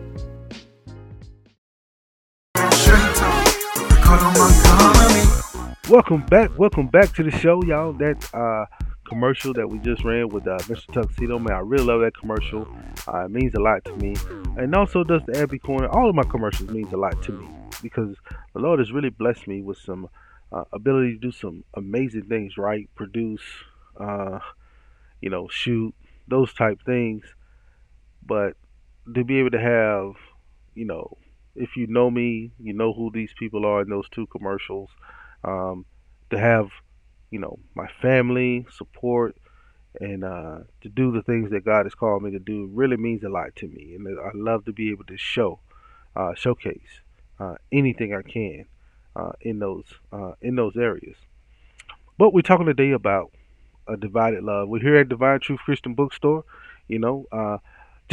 Welcome 5.90 6.24
back, 6.24 6.58
welcome 6.58 6.86
back 6.86 7.12
to 7.16 7.22
the 7.22 7.30
show, 7.30 7.62
y'all. 7.62 7.92
That 7.92 8.34
uh, 8.34 8.64
commercial 9.06 9.52
that 9.52 9.68
we 9.68 9.78
just 9.80 10.02
ran 10.02 10.30
with 10.30 10.46
uh, 10.46 10.56
Mr. 10.60 10.90
Tuxedo, 10.94 11.38
man, 11.38 11.54
I 11.54 11.58
really 11.58 11.84
love 11.84 12.00
that 12.00 12.16
commercial. 12.16 12.66
Uh, 13.06 13.26
it 13.26 13.30
means 13.30 13.52
a 13.54 13.60
lot 13.60 13.84
to 13.84 13.96
me, 13.96 14.16
and 14.56 14.74
also 14.74 15.04
does 15.04 15.20
the 15.26 15.38
Abby 15.38 15.58
Corner. 15.58 15.88
All 15.88 16.08
of 16.08 16.14
my 16.14 16.22
commercials 16.22 16.70
means 16.70 16.90
a 16.94 16.96
lot 16.96 17.22
to 17.24 17.32
me 17.32 17.46
because 17.82 18.16
the 18.54 18.60
Lord 18.60 18.78
has 18.78 18.92
really 18.92 19.10
blessed 19.10 19.46
me 19.46 19.60
with 19.60 19.76
some 19.76 20.08
uh, 20.50 20.64
ability 20.72 21.12
to 21.12 21.18
do 21.18 21.30
some 21.30 21.64
amazing 21.74 22.28
things, 22.30 22.56
right? 22.56 22.88
Produce, 22.94 23.44
uh, 24.00 24.38
you 25.20 25.28
know, 25.28 25.48
shoot 25.48 25.94
those 26.26 26.54
type 26.54 26.80
things, 26.86 27.24
but 28.24 28.56
to 29.14 29.22
be 29.22 29.38
able 29.38 29.50
to 29.50 29.60
have, 29.60 30.14
you 30.74 30.86
know, 30.86 31.18
if 31.54 31.76
you 31.76 31.86
know 31.88 32.10
me, 32.10 32.52
you 32.58 32.72
know 32.72 32.94
who 32.94 33.10
these 33.12 33.34
people 33.38 33.66
are 33.66 33.82
in 33.82 33.90
those 33.90 34.08
two 34.08 34.26
commercials. 34.28 34.88
Um, 35.44 35.84
to 36.30 36.38
have, 36.38 36.68
you 37.30 37.38
know, 37.38 37.58
my 37.74 37.86
family 38.00 38.66
support 38.72 39.36
and 40.00 40.24
uh, 40.24 40.58
to 40.80 40.88
do 40.88 41.12
the 41.12 41.22
things 41.22 41.50
that 41.50 41.64
God 41.64 41.86
has 41.86 41.94
called 41.94 42.22
me 42.22 42.30
to 42.32 42.38
do 42.38 42.66
really 42.72 42.96
means 42.96 43.22
a 43.22 43.28
lot 43.28 43.54
to 43.56 43.68
me. 43.68 43.94
And 43.94 44.08
I 44.18 44.30
love 44.34 44.64
to 44.64 44.72
be 44.72 44.90
able 44.90 45.04
to 45.04 45.16
show, 45.16 45.60
uh, 46.16 46.34
showcase 46.34 47.00
uh, 47.38 47.54
anything 47.70 48.14
I 48.14 48.22
can 48.22 48.66
uh, 49.14 49.32
in 49.40 49.58
those 49.58 49.84
uh, 50.12 50.32
in 50.40 50.56
those 50.56 50.76
areas. 50.76 51.16
But 52.18 52.32
we're 52.32 52.42
talking 52.42 52.66
today 52.66 52.92
about 52.92 53.32
a 53.86 53.96
divided 53.96 54.42
love. 54.44 54.68
We're 54.68 54.80
here 54.80 54.96
at 54.96 55.08
Divine 55.08 55.40
Truth 55.40 55.60
Christian 55.64 55.94
Bookstore. 55.94 56.44
You 56.88 56.98
know, 56.98 57.26
uh, 57.32 57.58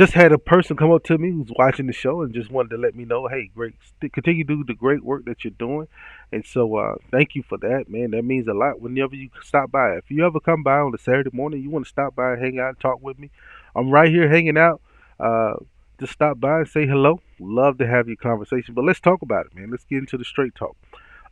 just 0.01 0.13
had 0.13 0.31
a 0.31 0.38
person 0.39 0.75
come 0.75 0.91
up 0.91 1.03
to 1.03 1.15
me 1.15 1.29
who's 1.29 1.51
watching 1.60 1.86
the 1.86 1.93
show 1.93 2.24
and 2.24 2.34
just 2.34 2.50
wanted 2.50 2.70
to 2.70 2.77
let 2.77 2.96
me 2.96 3.05
know, 3.05 3.27
hey, 3.27 3.51
great, 3.53 3.75
continue 4.12 4.43
to 4.43 4.55
do 4.55 4.63
the 4.63 4.74
great 4.74 5.03
work 5.03 5.25
that 5.25 5.43
you're 5.43 5.51
doing. 5.60 5.88
And 6.31 6.43
so, 6.43 6.75
uh, 6.75 6.96
thank 7.12 7.36
you 7.36 7.43
for 7.43 7.60
that, 7.60 7.88
man. 7.88 8.10
That 8.10 8.24
means 8.24 8.48
a 8.48 8.53
lot. 8.55 8.81
Whenever 8.81 9.15
you 9.15 9.29
stop 9.43 9.70
by, 9.70 9.98
if 9.98 10.10
you 10.10 10.25
ever 10.25 10.39
come 10.39 10.63
by 10.63 10.79
on 10.79 10.91
a 10.96 10.98
Saturday 10.98 11.29
morning, 11.31 11.62
you 11.62 11.70
want 11.70 11.86
to 11.86 11.89
stop 11.89 12.15
by, 12.15 12.34
and 12.34 12.41
hang 12.41 12.60
out, 12.60 12.70
and 12.70 12.79
talk 12.79 12.98
with 13.03 13.20
me. 13.20 13.29
I'm 13.75 13.91
right 13.91 14.10
here 14.10 14.27
hanging 14.27 14.58
out. 14.58 14.81
Uh, 15.20 15.58
just 16.00 16.13
stop 16.13 16.39
by 16.39 16.62
and 16.62 16.67
say 16.67 16.88
hello. 16.88 17.22
Love 17.39 17.77
to 17.77 17.86
have 17.86 18.08
your 18.08 18.17
conversation. 18.17 18.74
But 18.74 18.86
let's 18.86 19.00
talk 19.00 19.22
about 19.22 19.46
it, 19.46 19.55
man. 19.55 19.70
Let's 19.70 19.84
get 19.84 20.00
into 20.00 20.17
the 20.17 20.25
straight 20.25 20.55
talk. 20.55 20.75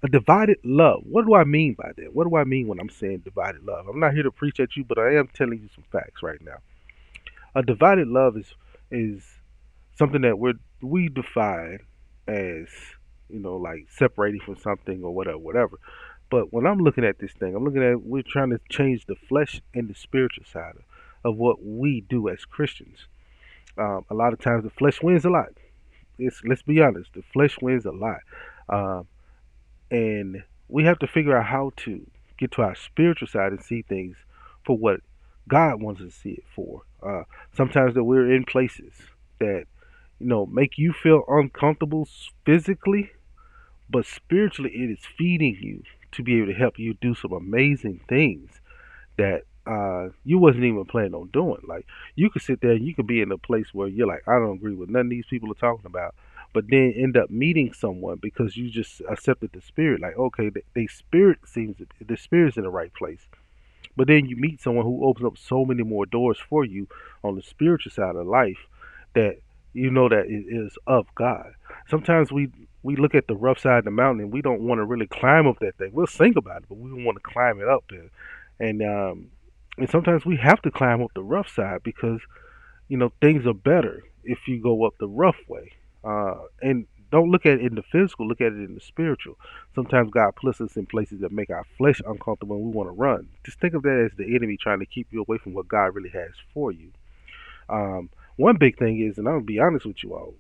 A 0.04 0.08
divided 0.08 0.60
love. 0.64 1.02
What 1.10 1.26
do 1.26 1.34
I 1.34 1.44
mean 1.44 1.74
by 1.74 1.94
that? 1.98 2.14
What 2.14 2.30
do 2.30 2.36
I 2.36 2.44
mean 2.44 2.68
when 2.68 2.80
I'm 2.80 2.90
saying 2.90 3.24
divided 3.26 3.64
love? 3.64 3.88
I'm 3.88 4.00
not 4.00 4.14
here 4.14 4.22
to 4.22 4.32
preach 4.32 4.60
at 4.60 4.76
you, 4.76 4.84
but 4.84 5.00
I 5.00 5.16
am 5.16 5.28
telling 5.34 5.60
you 5.60 5.70
some 5.74 5.86
facts 5.92 6.22
right 6.22 6.40
now 6.42 6.58
a 7.56 7.64
divided 7.64 8.08
love 8.08 8.38
is 8.38 8.54
is 8.92 9.24
something 9.98 10.22
that 10.22 10.38
we 10.40 10.54
we 10.82 11.10
define 11.10 11.80
as 12.28 12.68
you 13.30 13.40
know 13.40 13.56
like 13.58 13.86
separating 13.90 14.40
from 14.42 14.56
something 14.58 15.04
or 15.04 15.14
whatever 15.14 15.38
whatever 15.38 15.78
but 16.30 16.54
when 16.54 16.66
i'm 16.66 16.80
looking 16.80 17.04
at 17.04 17.20
this 17.20 17.32
thing 17.34 17.56
i'm 17.56 17.64
looking 17.64 17.84
at 17.84 18.02
we're 18.02 18.24
trying 18.24 18.50
to 18.50 18.60
change 18.70 19.06
the 19.06 19.16
flesh 19.16 19.62
and 19.74 19.90
the 19.90 19.96
spiritual 19.96 20.46
side 20.46 20.76
of 21.24 21.38
what 21.38 21.64
we 21.64 22.02
do 22.02 22.30
as 22.30 22.46
Christians. 22.46 23.08
Um, 23.78 24.06
a 24.10 24.14
lot 24.14 24.34
of 24.34 24.40
times 24.40 24.64
the 24.64 24.70
flesh 24.70 25.02
wins 25.02 25.26
a 25.26 25.30
lot. 25.30 25.50
It's, 26.18 26.42
let's 26.46 26.62
be 26.62 26.82
honest, 26.82 27.14
the 27.14 27.24
flesh 27.34 27.58
wins 27.62 27.86
a 27.86 27.92
lot. 27.92 28.20
Um, 28.68 29.08
and 29.90 30.44
we 30.68 30.84
have 30.84 31.00
to 31.00 31.08
figure 31.08 31.38
out 31.38 31.46
how 31.46 31.72
to 31.78 32.06
get 32.38 32.52
to 32.52 32.62
our 32.62 32.76
spiritual 32.76 33.28
side 33.28 33.52
and 33.52 33.62
see 33.62 33.82
things 33.82 34.18
for 34.66 34.78
what 34.78 35.02
God 35.48 35.82
wants 35.82 36.02
to 36.02 36.12
see 36.12 36.32
it 36.32 36.44
for. 36.56 36.84
Uh, 37.02 37.24
sometimes 37.56 37.96
that 37.96 38.04
we're 38.04 38.32
in 38.34 38.44
places 38.46 38.94
that 39.40 39.66
you 40.20 40.28
know 40.28 40.46
make 40.46 40.78
you 40.78 40.94
feel 40.94 41.24
uncomfortable 41.28 42.08
physically, 42.46 43.12
but 43.90 44.06
spiritually 44.06 44.72
it 44.74 44.92
is 44.92 45.06
feeding 45.18 45.58
you 45.62 45.84
to 46.12 46.24
be 46.24 46.38
able 46.38 46.48
to 46.48 46.54
help 46.54 46.80
you 46.80 46.96
do 46.96 47.16
some 47.16 47.32
amazing 47.32 48.02
things 48.08 48.60
that 49.18 49.44
uh, 49.66 50.10
you 50.26 50.40
wasn't 50.40 50.64
even 50.64 50.86
planning 50.86 51.14
on 51.14 51.30
doing. 51.32 51.62
Like 51.68 51.86
you 52.16 52.30
could 52.30 52.42
sit 52.42 52.62
there 52.62 52.72
and 52.72 52.86
you 52.86 52.96
could 52.96 53.08
be 53.08 53.22
in 53.22 53.32
a 53.32 53.38
place 53.38 53.68
where 53.74 53.88
you're 53.88 54.08
like, 54.08 54.28
I 54.28 54.34
don't 54.34 54.58
agree 54.58 54.74
with 54.74 54.90
none 54.90 55.06
of 55.06 55.10
these 55.10 55.26
people 55.30 55.52
are 55.52 55.56
talking 55.56 55.86
about, 55.86 56.16
but 56.54 56.66
then 56.70 56.94
end 56.98 57.18
up 57.18 57.30
meeting 57.30 57.74
someone 57.74 58.18
because 58.22 58.58
you 58.58 58.70
just 58.70 59.02
accepted 59.10 59.52
the 59.54 59.62
spirit. 59.62 60.02
Like, 60.02 60.18
okay, 60.18 60.50
the, 60.50 60.64
the 60.74 60.88
spirit 60.88 61.40
seems 61.46 61.78
the 62.02 62.18
spirit's 62.18 62.58
in 62.58 62.64
the 62.64 62.70
right 62.70 62.94
place. 62.94 63.28
But 64.00 64.08
then 64.08 64.28
you 64.28 64.38
meet 64.38 64.62
someone 64.62 64.86
who 64.86 65.04
opens 65.04 65.26
up 65.26 65.38
so 65.38 65.66
many 65.66 65.84
more 65.84 66.06
doors 66.06 66.38
for 66.50 66.64
you 66.64 66.88
on 67.22 67.36
the 67.36 67.42
spiritual 67.42 67.92
side 67.92 68.16
of 68.16 68.26
life 68.26 68.56
that 69.14 69.40
you 69.74 69.92
know 69.92 70.08
that 70.08 70.26
it 70.26 70.46
is 70.48 70.78
of 70.88 71.14
God. 71.16 71.52
Sometimes 71.90 72.32
we 72.32 72.48
we 72.82 72.96
look 72.96 73.14
at 73.14 73.28
the 73.28 73.36
rough 73.36 73.60
side 73.60 73.80
of 73.80 73.84
the 73.84 73.92
mountain 73.92 74.24
and 74.24 74.32
we 74.32 74.42
don't 74.42 74.62
want 74.62 74.80
to 74.80 74.86
really 74.86 75.06
climb 75.06 75.48
up 75.48 75.60
that 75.60 75.76
thing. 75.76 75.90
We'll 75.92 76.08
sing 76.08 76.36
about 76.38 76.62
it, 76.62 76.70
but 76.70 76.78
we 76.78 76.90
don't 76.90 77.04
want 77.04 77.18
to 77.18 77.30
climb 77.30 77.60
it 77.60 77.68
up 77.68 77.84
there. 77.90 78.10
And 78.58 78.82
um, 78.82 79.32
and 79.78 79.90
sometimes 79.90 80.26
we 80.26 80.38
have 80.38 80.62
to 80.62 80.72
climb 80.72 81.02
up 81.02 81.12
the 81.14 81.22
rough 81.22 81.50
side 81.50 81.84
because 81.84 82.22
you 82.88 82.96
know 82.96 83.12
things 83.20 83.46
are 83.46 83.54
better 83.54 84.04
if 84.24 84.48
you 84.48 84.62
go 84.62 84.86
up 84.86 84.94
the 85.02 85.10
rough 85.10 85.42
way. 85.50 85.74
Uh, 86.06 86.36
and 86.62 86.88
don't 87.12 87.32
look 87.32 87.46
at 87.46 87.54
it 87.54 87.62
in 87.62 87.76
the 87.76 87.84
physical, 87.84 88.28
look 88.28 88.42
at 88.42 88.54
it 88.54 88.60
in 88.64 88.76
the 88.76 88.82
spiritual. 88.82 89.36
Sometimes 89.76 90.12
God 90.12 90.36
puts 90.36 90.62
us 90.62 90.76
in 90.76 90.86
places 90.86 91.22
that 91.22 91.32
make 91.32 91.50
our 91.50 91.66
flesh 91.78 92.02
uncomfortable 92.06 92.58
and 92.58 92.66
we 92.66 92.72
want 92.72 92.88
to 92.88 92.94
run. 92.94 93.28
Just 93.44 93.60
think 93.60 93.74
of 93.74 93.84
that 93.84 94.10
as 94.12 94.18
the 94.18 94.36
enemy 94.36 94.58
trying 94.58 94.80
to 94.80 94.86
keep 94.86 95.08
you 95.12 95.22
away 95.22 95.38
from 95.38 95.54
what 95.54 95.68
God 95.68 95.96
really 95.96 96.10
has 96.10 96.32
for 96.54 96.72
you. 96.72 96.92
Um, 97.70 98.10
one 98.36 98.58
big 98.58 98.78
thing 98.78 99.00
is, 99.00 99.18
and 99.18 99.28
I'm 99.28 99.36
gonna 99.36 99.46
be 99.46 99.60
honest 99.60 99.86
with 99.86 100.04
you 100.04 100.14
all, 100.14 100.34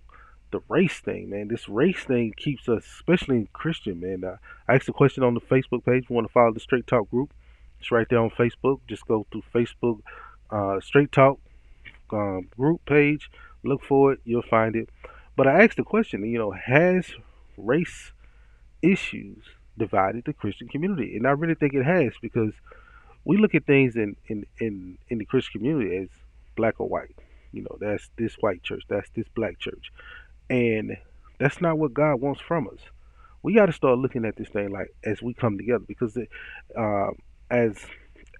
the 0.52 0.62
race 0.68 1.00
thing, 1.00 1.30
man. 1.30 1.48
This 1.48 1.70
race 1.70 2.04
thing 2.04 2.34
keeps 2.36 2.68
us, 2.68 2.84
especially 2.86 3.38
in 3.38 3.48
Christian, 3.54 4.00
man. 4.00 4.24
Uh, 4.24 4.38
I 4.68 4.76
asked 4.76 4.90
a 4.90 4.94
question 4.94 5.24
on 5.24 5.34
the 5.34 5.42
Facebook 5.42 5.86
page. 5.86 6.04
If 6.04 6.10
you 6.10 6.16
want 6.16 6.28
to 6.28 6.34
follow 6.34 6.54
the 6.54 6.60
Straight 6.60 6.88
Talk 6.88 7.10
group, 7.12 7.34
it's 7.80 7.92
right 7.92 8.08
there 8.10 8.20
on 8.20 8.32
Facebook. 8.32 8.80
Just 8.88 9.08
go 9.08 9.28
to 9.32 9.44
Facebook, 9.54 10.02
uh, 10.50 10.80
Straight 10.82 11.12
Talk 11.12 11.40
um, 12.12 12.48
group 12.58 12.84
page. 12.86 13.30
Look 13.64 13.84
for 13.84 14.14
it. 14.14 14.20
You'll 14.26 14.42
find 14.42 14.76
it. 14.76 14.90
But 15.40 15.48
I 15.48 15.64
asked 15.64 15.78
the 15.78 15.86
question, 15.86 16.26
you 16.26 16.38
know, 16.38 16.52
has 16.52 17.14
race 17.56 18.12
issues 18.82 19.46
divided 19.78 20.26
the 20.26 20.34
Christian 20.34 20.68
community? 20.68 21.16
And 21.16 21.26
I 21.26 21.32
really 21.32 21.56
think 21.56 21.74
it 21.74 21.86
has 21.86 22.12
because 22.22 22.52
we 23.24 23.38
look 23.38 23.56
at 23.56 23.66
things 23.66 23.96
in, 23.96 24.18
in, 24.28 24.46
in, 24.60 24.98
in 25.08 25.18
the 25.18 25.24
Christian 25.24 25.62
community 25.62 25.96
as 25.96 26.10
black 26.58 26.82
or 26.82 26.90
white. 26.90 27.16
You 27.54 27.62
know, 27.62 27.78
that's 27.80 28.10
this 28.18 28.36
white 28.42 28.64
church, 28.64 28.84
that's 28.90 29.10
this 29.12 29.28
black 29.34 29.60
church. 29.60 29.94
And 30.50 30.98
that's 31.40 31.62
not 31.62 31.78
what 31.78 31.94
God 31.94 32.20
wants 32.20 32.42
from 32.42 32.68
us. 32.68 32.82
We 33.42 33.54
got 33.54 33.68
to 33.68 33.72
start 33.72 33.98
looking 33.98 34.26
at 34.26 34.36
this 34.36 34.50
thing 34.50 34.72
like 34.72 34.94
as 35.06 35.22
we 35.22 35.34
come 35.34 35.58
together 35.58 35.86
because 35.88 36.18
uh, 36.78 37.12
as 37.50 37.78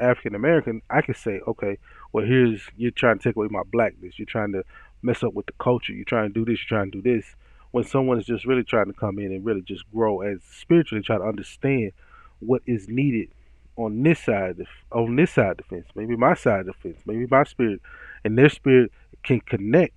African 0.02 0.36
American, 0.36 0.82
I 0.90 1.02
can 1.02 1.16
say, 1.16 1.40
okay, 1.48 1.78
well, 2.12 2.26
here's 2.26 2.62
you're 2.76 2.92
trying 2.92 3.20
to 3.20 3.24
take 3.24 3.38
away 3.38 3.48
my 3.50 3.64
blackness. 3.72 4.20
You're 4.20 4.26
trying 4.26 4.52
to 4.52 4.64
mess 5.02 5.24
up 5.24 5.34
with 5.34 5.46
the 5.46 5.54
culture. 5.60 5.94
You're 5.94 6.06
trying 6.06 6.34
to 6.34 6.34
do 6.34 6.46
this. 6.46 6.60
You're 6.60 6.80
trying 6.80 6.92
to 6.92 7.02
do 7.02 7.16
this. 7.16 7.36
When 7.72 7.84
someone 7.84 8.20
is 8.20 8.26
just 8.26 8.46
really 8.46 8.64
trying 8.64 8.88
to 8.88 8.94
come 8.94 9.20
in 9.20 9.32
and 9.32 9.46
really 9.46 9.62
just 9.62 9.90
grow 9.92 10.22
as 10.22 10.40
spiritually, 10.44 11.04
try 11.04 11.18
to 11.18 11.24
understand 11.24 11.92
what 12.40 12.62
is 12.66 12.88
needed 12.88 13.30
on 13.76 14.04
this 14.04 14.20
side, 14.20 14.60
of, 14.60 14.68
on 14.92 15.16
this 15.16 15.32
side 15.32 15.52
of 15.52 15.58
the 15.58 15.64
fence, 15.64 15.88
maybe 15.96 16.16
my 16.16 16.34
side 16.34 16.62
of 16.62 16.66
the 16.68 16.74
fence, 16.74 17.00
maybe 17.06 17.28
my 17.30 17.44
spirit, 17.44 17.82
and 18.24 18.38
their 18.38 18.50
spirit 18.50 18.92
can 19.24 19.40
connect. 19.40 19.94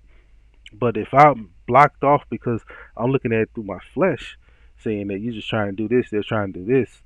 But 0.71 0.97
if 0.97 1.13
I'm 1.13 1.49
blocked 1.67 2.03
off 2.03 2.23
because 2.29 2.61
I'm 2.95 3.11
looking 3.11 3.33
at 3.33 3.41
it 3.41 3.49
through 3.53 3.63
my 3.63 3.79
flesh, 3.93 4.37
saying 4.81 5.07
that 5.07 5.19
you're 5.19 5.33
just 5.33 5.49
trying 5.49 5.75
to 5.75 5.87
do 5.87 5.87
this, 5.87 6.09
they're 6.09 6.23
trying 6.23 6.53
to 6.53 6.59
do 6.59 6.65
this, 6.65 7.01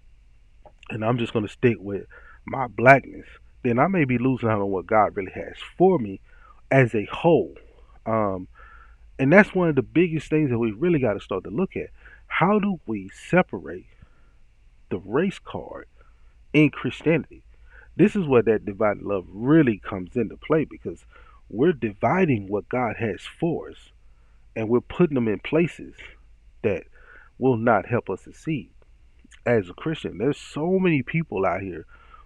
and 0.90 1.04
I'm 1.04 1.18
just 1.18 1.34
going 1.34 1.46
to 1.46 1.52
stick 1.52 1.78
with 1.80 2.06
my 2.46 2.68
blackness, 2.68 3.28
then 3.64 3.80
I 3.80 3.88
may 3.88 4.06
be 4.06 4.18
losing 4.18 4.50
out 4.50 4.62
on 4.62 4.70
what 4.70 4.88
God 4.88 5.16
really 5.16 5.32
has 5.34 5.56
for 5.78 6.00
me 6.00 6.20
as 6.72 6.96
a 6.96 7.06
whole. 7.06 7.56
Um, 8.08 8.48
and 9.20 9.32
that's 9.32 9.54
one 9.54 9.70
of 9.70 9.76
the 9.76 9.84
biggest 9.84 10.30
things 10.30 10.50
that 10.50 10.60
we 10.60 10.72
really 10.72 11.00
got 11.00 11.14
to 11.14 11.20
start 11.20 11.44
to 11.44 11.52
look 11.52 11.76
at. 11.76 11.90
How 12.28 12.60
do 12.60 12.80
we 12.88 13.10
separate 13.30 13.88
the 14.90 15.00
race 15.00 15.40
card 15.40 15.88
in 16.54 16.70
Christianity? 16.72 17.44
This 17.96 18.16
is 18.16 18.28
where 18.28 18.44
that 18.44 18.66
divided 18.66 19.04
love 19.04 19.26
really 19.30 19.80
comes 19.80 20.16
into 20.16 20.38
play 20.38 20.66
because 20.66 21.06
we're 21.50 21.74
dividing 21.74 22.48
what 22.48 22.70
God 22.70 22.96
has 22.98 23.22
for 23.40 23.72
us 23.72 23.92
and 24.56 24.70
we're 24.70 24.82
putting 24.82 25.16
them 25.16 25.28
in 25.28 25.40
places 25.40 25.96
that 26.64 26.84
will 27.40 27.58
not 27.58 27.88
help 27.88 28.10
us 28.10 28.22
succeed 28.22 28.70
as 29.46 29.70
a 29.70 29.74
Christian. 29.74 30.18
There's 30.18 30.38
so 30.38 30.80
many 30.80 31.04
people 31.04 31.46
out 31.46 31.62
here 31.62 31.86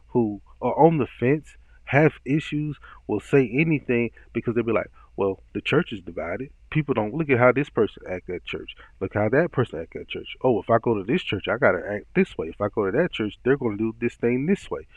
who 0.10 0.42
are 0.62 0.78
on 0.78 0.98
the 0.98 1.08
fence, 1.08 1.56
have 1.86 2.14
issues, 2.26 2.78
will 3.08 3.20
say 3.20 3.50
anything 3.54 4.12
because 4.34 4.56
they'll 4.56 4.64
be 4.64 4.72
like, 4.74 4.92
well, 5.22 5.40
the 5.54 5.62
church 5.62 5.94
is 5.94 6.02
divided. 6.02 6.50
People 6.72 6.96
don't 6.96 7.14
look 7.14 7.30
at 7.30 7.38
how 7.38 7.52
this 7.52 7.70
person 7.70 8.02
act 8.10 8.28
at 8.32 8.44
church. 8.44 8.76
Look 9.00 9.14
how 9.14 9.30
that 9.30 9.52
person 9.52 9.80
act 9.80 9.96
at 9.96 10.08
church. 10.08 10.36
Oh, 10.44 10.60
if 10.60 10.72
I 10.72 10.80
go 10.80 10.96
to 10.96 11.04
this 11.04 11.22
church, 11.22 11.48
I 11.48 11.58
gotta 11.58 11.84
act 11.88 12.08
this 12.16 12.36
way. 12.40 12.48
If 12.48 12.60
I 12.60 12.70
go 12.70 12.90
to 12.90 12.98
that 12.98 13.12
church, 13.12 13.38
they're 13.44 13.56
gonna 13.56 13.78
do 13.78 13.94
this 14.00 14.16
thing 14.16 14.48
this 14.48 14.72
way. 14.72 14.88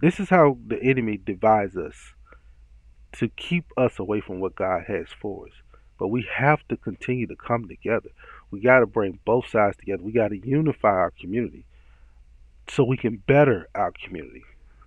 This 0.00 0.18
is 0.18 0.30
how 0.30 0.58
the 0.66 0.82
enemy 0.82 1.16
divides 1.16 1.76
us 1.76 1.94
to 3.12 3.28
keep 3.28 3.66
us 3.76 4.00
away 4.00 4.20
from 4.20 4.40
what 4.40 4.56
God 4.56 4.82
has 4.88 5.06
for 5.10 5.46
us. 5.46 5.52
But 5.96 6.08
we 6.08 6.26
have 6.34 6.66
to 6.66 6.76
continue 6.76 7.28
to 7.28 7.36
come 7.36 7.68
together. 7.68 8.08
We 8.50 8.60
got 8.60 8.80
to 8.80 8.86
bring 8.86 9.20
both 9.24 9.46
sides 9.48 9.76
together. 9.76 10.02
We 10.02 10.10
got 10.10 10.28
to 10.28 10.38
unify 10.38 10.88
our 10.88 11.12
community 11.12 11.66
so 12.68 12.82
we 12.82 12.96
can 12.96 13.22
better 13.28 13.68
our 13.76 13.92
community. 13.92 14.42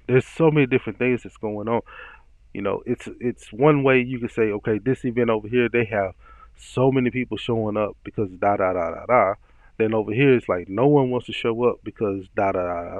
There's 0.07 0.25
so 0.25 0.51
many 0.51 0.65
different 0.65 0.99
things 0.99 1.23
that's 1.23 1.37
going 1.37 1.69
on. 1.69 1.81
You 2.53 2.61
know, 2.61 2.83
it's 2.85 3.09
it's 3.19 3.51
one 3.51 3.83
way 3.83 4.01
you 4.01 4.19
can 4.19 4.29
say, 4.29 4.51
okay, 4.51 4.77
this 4.77 5.03
event 5.05 5.29
over 5.29 5.47
here, 5.47 5.69
they 5.69 5.85
have 5.85 6.13
so 6.55 6.91
many 6.91 7.09
people 7.09 7.37
showing 7.37 7.77
up 7.77 7.97
because 8.03 8.29
da 8.39 8.57
da 8.57 8.73
da 8.73 8.91
da 8.91 9.05
da. 9.05 9.33
Then 9.77 9.93
over 9.93 10.13
here, 10.13 10.35
it's 10.35 10.47
like 10.47 10.69
no 10.69 10.87
one 10.87 11.09
wants 11.09 11.25
to 11.27 11.33
show 11.33 11.63
up 11.63 11.79
because 11.83 12.27
da 12.35 12.51
da 12.51 12.61
da 12.61 12.83
da 12.83 12.97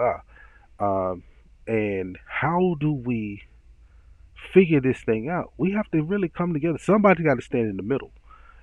da. 0.80 1.12
Um, 1.12 1.24
and 1.68 2.18
how 2.28 2.76
do 2.80 2.92
we 2.92 3.44
figure 4.54 4.82
this 4.82 5.02
thing 5.02 5.30
out? 5.30 5.54
We 5.58 5.72
have 5.74 5.90
to 5.92 6.02
really 6.02 6.30
come 6.30 6.54
together. 6.54 6.80
Somebody 6.80 7.24
got 7.24 7.36
to 7.36 7.42
stand 7.42 7.70
in 7.70 7.78
the 7.78 7.84
middle, 7.84 8.12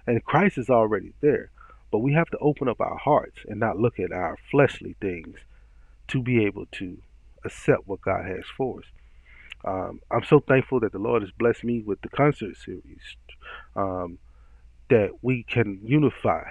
and 0.07 0.25
Christ 0.25 0.59
is 0.59 0.69
already 0.69 1.13
there. 1.21 1.51
But 1.93 1.99
we 2.01 2.13
have 2.15 2.31
to 2.31 2.39
open 2.39 2.69
up 2.69 2.81
our 2.81 2.99
hearts 2.99 3.39
and 3.49 3.59
not 3.59 3.79
look 3.79 3.99
at 3.99 4.13
our 4.13 4.37
fleshly 4.51 4.97
things 5.01 5.39
to 6.09 6.23
be 6.23 6.45
able 6.45 6.67
to 6.73 6.99
accept 7.45 7.87
what 7.87 8.01
God 8.01 8.27
has 8.27 8.45
for 8.57 8.81
us. 8.81 8.87
Um, 9.65 10.01
I'm 10.11 10.25
so 10.25 10.41
thankful 10.41 10.81
that 10.81 10.93
the 10.93 10.99
Lord 10.99 11.23
has 11.23 11.31
blessed 11.33 11.65
me 11.65 11.83
with 11.83 12.01
the 12.01 12.09
concert 12.09 12.57
series 12.57 13.17
um, 13.77 14.19
that 14.89 15.11
we 15.23 15.43
can 15.43 15.81
unify 15.85 16.45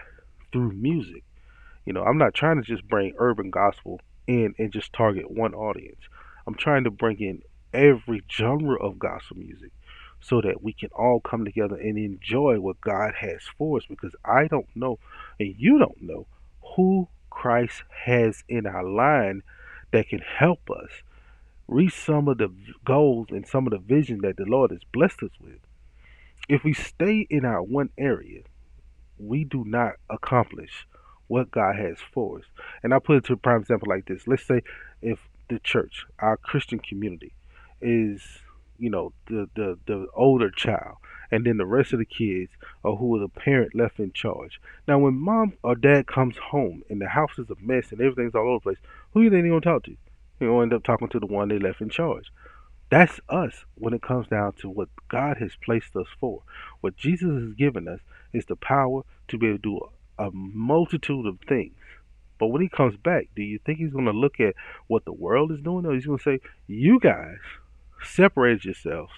through 0.51 0.73
music. 0.73 1.23
You 1.85 1.93
know, 1.93 2.03
I'm 2.03 2.17
not 2.17 2.33
trying 2.33 2.57
to 2.57 2.61
just 2.61 2.87
bring 2.87 3.13
urban 3.17 3.49
gospel 3.49 3.99
in 4.27 4.53
and 4.59 4.71
just 4.71 4.93
target 4.93 5.31
one 5.31 5.53
audience. 5.53 6.01
I'm 6.45 6.55
trying 6.55 6.83
to 6.83 6.91
bring 6.91 7.19
in 7.19 7.41
every 7.73 8.21
genre 8.31 8.75
of 8.79 8.99
gospel 8.99 9.37
music 9.37 9.71
so 10.21 10.41
that 10.41 10.61
we 10.63 10.73
can 10.73 10.89
all 10.95 11.19
come 11.19 11.45
together 11.45 11.75
and 11.75 11.97
enjoy 11.97 12.59
what 12.59 12.81
God 12.81 13.13
has 13.19 13.41
for 13.57 13.77
us 13.77 13.85
because 13.87 14.15
I 14.25 14.47
don't 14.47 14.67
know 14.75 14.99
and 15.39 15.55
you 15.57 15.79
don't 15.79 16.01
know 16.01 16.27
who 16.75 17.07
Christ 17.29 17.83
has 18.05 18.43
in 18.49 18.65
our 18.65 18.83
line 18.83 19.43
that 19.91 20.09
can 20.09 20.19
help 20.19 20.69
us 20.69 20.91
reach 21.69 21.93
some 21.93 22.27
of 22.27 22.39
the 22.39 22.51
goals 22.83 23.27
and 23.29 23.47
some 23.47 23.67
of 23.67 23.71
the 23.71 23.77
vision 23.77 24.21
that 24.21 24.37
the 24.37 24.45
Lord 24.45 24.71
has 24.71 24.81
blessed 24.91 25.23
us 25.23 25.31
with. 25.39 25.59
If 26.47 26.63
we 26.63 26.73
stay 26.73 27.27
in 27.29 27.45
our 27.45 27.61
one 27.61 27.89
area, 27.97 28.41
we 29.19 29.43
do 29.43 29.63
not 29.65 29.93
accomplish 30.09 30.87
what 31.27 31.51
God 31.51 31.75
has 31.75 31.97
for 32.11 32.39
us. 32.39 32.45
And 32.81 32.93
I 32.93 32.99
put 32.99 33.17
it 33.17 33.25
to 33.25 33.33
a 33.33 33.37
prime 33.37 33.61
example 33.61 33.87
like 33.87 34.07
this. 34.07 34.27
Let's 34.27 34.45
say 34.45 34.61
if 35.01 35.19
the 35.47 35.59
church, 35.59 36.05
our 36.17 36.37
Christian 36.37 36.79
community, 36.79 37.33
is 37.81 38.21
you 38.79 38.89
know 38.89 39.13
the 39.27 39.47
the 39.55 39.77
the 39.85 40.07
older 40.15 40.49
child 40.49 40.95
and 41.31 41.45
then 41.45 41.57
the 41.57 41.65
rest 41.65 41.93
of 41.93 41.99
the 41.99 42.05
kids 42.05 42.51
are 42.83 42.95
who 42.95 43.15
are 43.15 43.19
the 43.19 43.27
parent 43.27 43.75
left 43.75 43.99
in 43.99 44.11
charge 44.13 44.59
now 44.87 44.97
when 44.97 45.13
mom 45.13 45.53
or 45.63 45.75
dad 45.75 46.07
comes 46.07 46.37
home 46.37 46.81
and 46.89 47.01
the 47.01 47.07
house 47.07 47.37
is 47.37 47.49
a 47.49 47.55
mess 47.61 47.91
and 47.91 48.01
everything's 48.01 48.35
all 48.35 48.47
over 48.47 48.55
the 48.55 48.61
place 48.61 48.77
who 49.13 49.29
they're 49.29 49.41
going 49.41 49.61
to 49.61 49.61
talk 49.61 49.83
to 49.83 49.95
to 50.47 50.59
end 50.61 50.73
up 50.73 50.83
talking 50.83 51.09
to 51.09 51.19
the 51.19 51.25
one 51.25 51.49
they 51.49 51.59
left 51.59 51.81
in 51.81 51.89
charge 51.89 52.31
That's 52.89 53.19
us 53.29 53.65
when 53.75 53.93
it 53.93 54.01
comes 54.01 54.27
down 54.27 54.53
to 54.61 54.69
what 54.69 54.89
God 55.09 55.37
has 55.37 55.51
placed 55.63 55.95
us 55.95 56.07
for. 56.19 56.43
What 56.81 56.97
Jesus 56.97 57.29
has 57.29 57.53
given 57.53 57.87
us 57.87 57.99
is 58.33 58.45
the 58.45 58.55
power 58.55 59.03
to 59.29 59.37
be 59.37 59.47
able 59.47 59.57
to 59.57 59.61
do 59.61 59.79
a 60.17 60.31
multitude 60.31 61.25
of 61.25 61.39
things. 61.47 61.73
But 62.39 62.47
when 62.47 62.61
he 62.61 62.69
comes 62.69 62.97
back, 62.97 63.27
do 63.35 63.41
you 63.43 63.59
think 63.59 63.79
he's 63.79 63.91
going 63.93 64.05
to 64.05 64.11
look 64.11 64.39
at 64.39 64.55
what 64.87 65.05
the 65.05 65.13
world 65.13 65.51
is 65.51 65.61
doing? 65.61 65.85
Or 65.85 65.93
he's 65.93 66.05
going 66.05 66.19
to 66.19 66.23
say, 66.23 66.39
You 66.67 66.99
guys 66.99 67.37
separated 68.03 68.65
yourselves 68.65 69.13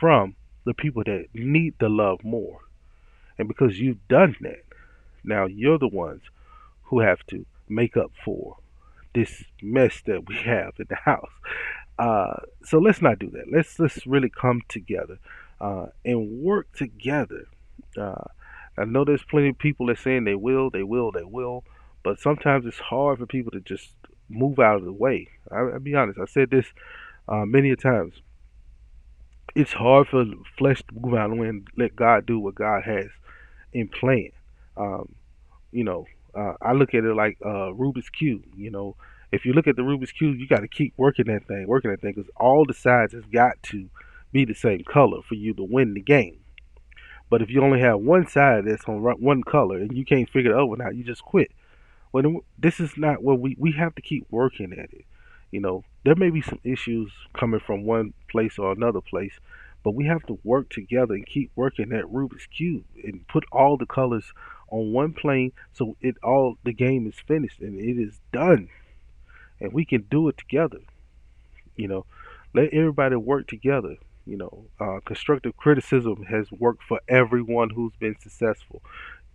from 0.00 0.34
the 0.64 0.74
people 0.74 1.04
that 1.04 1.26
need 1.34 1.74
the 1.78 1.88
love 1.88 2.24
more. 2.24 2.60
And 3.38 3.48
because 3.48 3.78
you've 3.80 4.06
done 4.08 4.36
that, 4.40 4.64
now 5.24 5.46
you're 5.46 5.78
the 5.78 5.88
ones 5.88 6.22
who 6.84 7.00
have 7.00 7.24
to 7.28 7.46
make 7.68 7.96
up 7.96 8.10
for 8.24 8.58
this 9.18 9.42
mess 9.60 10.00
that 10.06 10.28
we 10.28 10.36
have 10.36 10.74
in 10.78 10.86
the 10.88 10.94
house. 10.94 11.32
Uh, 11.98 12.36
so 12.64 12.78
let's 12.78 13.02
not 13.02 13.18
do 13.18 13.28
that. 13.30 13.46
Let's 13.52 13.78
let's 13.80 14.06
really 14.06 14.30
come 14.30 14.62
together 14.68 15.18
uh, 15.60 15.86
and 16.04 16.40
work 16.40 16.72
together. 16.76 17.48
Uh, 17.96 18.24
I 18.78 18.84
know 18.84 19.04
there's 19.04 19.24
plenty 19.24 19.48
of 19.48 19.58
people 19.58 19.86
that 19.86 19.98
saying 19.98 20.22
they 20.22 20.36
will, 20.36 20.70
they 20.70 20.84
will, 20.84 21.10
they 21.10 21.24
will, 21.24 21.64
but 22.04 22.20
sometimes 22.20 22.64
it's 22.64 22.78
hard 22.78 23.18
for 23.18 23.26
people 23.26 23.50
to 23.50 23.60
just 23.60 23.90
move 24.28 24.60
out 24.60 24.76
of 24.76 24.84
the 24.84 24.92
way. 24.92 25.26
I, 25.50 25.62
will 25.62 25.80
be 25.80 25.96
honest. 25.96 26.20
I 26.20 26.26
said 26.26 26.50
this 26.50 26.66
uh, 27.28 27.44
many 27.44 27.70
a 27.70 27.76
times. 27.76 28.14
It's 29.56 29.72
hard 29.72 30.06
for 30.06 30.24
flesh 30.56 30.80
to 30.82 30.94
move 30.94 31.14
out 31.14 31.30
and 31.30 31.66
let 31.76 31.96
God 31.96 32.26
do 32.26 32.38
what 32.38 32.54
God 32.54 32.84
has 32.84 33.08
in 33.72 33.88
plan. 33.88 34.30
Um, 34.76 35.12
you 35.72 35.82
know, 35.82 36.06
uh, 36.34 36.52
I 36.62 36.72
look 36.74 36.94
at 36.94 37.04
it 37.04 37.14
like 37.14 37.38
uh, 37.44 37.72
Rubik's 37.72 38.10
cube. 38.10 38.44
You 38.56 38.70
know, 38.70 38.96
if 39.30 39.44
you 39.44 39.52
look 39.52 39.66
at 39.66 39.76
the 39.76 39.82
Rubik's 39.82 40.12
cube, 40.12 40.38
you 40.38 40.48
got 40.48 40.60
to 40.60 40.68
keep 40.68 40.94
working 40.96 41.26
that 41.26 41.46
thing, 41.46 41.66
working 41.66 41.90
that 41.90 42.00
thing, 42.00 42.14
because 42.14 42.30
all 42.36 42.64
the 42.66 42.74
sides 42.74 43.12
has 43.12 43.24
got 43.26 43.62
to 43.64 43.88
be 44.32 44.44
the 44.44 44.54
same 44.54 44.84
color 44.84 45.20
for 45.22 45.34
you 45.34 45.54
to 45.54 45.62
win 45.62 45.94
the 45.94 46.00
game. 46.00 46.38
But 47.30 47.42
if 47.42 47.50
you 47.50 47.62
only 47.62 47.80
have 47.80 48.00
one 48.00 48.26
side 48.26 48.64
that's 48.64 48.84
on 48.86 49.02
one 49.02 49.42
color 49.42 49.76
and 49.76 49.96
you 49.96 50.04
can't 50.04 50.30
figure 50.30 50.52
it 50.52 50.58
out, 50.58 50.78
now 50.78 50.90
you 50.90 51.04
just 51.04 51.22
quit. 51.22 51.50
Well, 52.10 52.40
this 52.58 52.80
is 52.80 52.96
not 52.96 53.22
what 53.22 53.38
we 53.38 53.54
we 53.58 53.72
have 53.72 53.94
to 53.96 54.02
keep 54.02 54.26
working 54.30 54.72
at 54.72 54.92
it. 54.94 55.04
You 55.50 55.60
know, 55.60 55.84
there 56.04 56.14
may 56.14 56.30
be 56.30 56.40
some 56.40 56.60
issues 56.64 57.12
coming 57.34 57.60
from 57.60 57.84
one 57.84 58.14
place 58.30 58.58
or 58.58 58.72
another 58.72 59.02
place, 59.02 59.38
but 59.82 59.94
we 59.94 60.06
have 60.06 60.24
to 60.26 60.38
work 60.42 60.70
together 60.70 61.14
and 61.14 61.26
keep 61.26 61.50
working 61.54 61.90
that 61.90 62.04
Rubik's 62.04 62.46
cube 62.46 62.84
and 63.04 63.26
put 63.28 63.44
all 63.52 63.76
the 63.76 63.86
colors 63.86 64.32
on 64.70 64.92
one 64.92 65.12
plane 65.12 65.52
so 65.72 65.96
it 66.00 66.16
all 66.22 66.56
the 66.64 66.72
game 66.72 67.06
is 67.06 67.18
finished 67.26 67.60
and 67.60 67.78
it 67.78 68.00
is 68.00 68.20
done 68.32 68.68
and 69.60 69.72
we 69.72 69.84
can 69.84 70.02
do 70.10 70.28
it 70.28 70.36
together. 70.38 70.78
You 71.76 71.88
know 71.88 72.06
let 72.54 72.72
everybody 72.72 73.14
work 73.14 73.46
together 73.46 73.96
you 74.28 74.36
know. 74.36 74.66
Uh, 74.78 75.00
constructive 75.04 75.56
criticism 75.56 76.24
has 76.24 76.52
worked 76.52 76.84
for 76.84 77.00
everyone 77.08 77.70
who's 77.70 77.94
been 77.98 78.14
successful. 78.20 78.82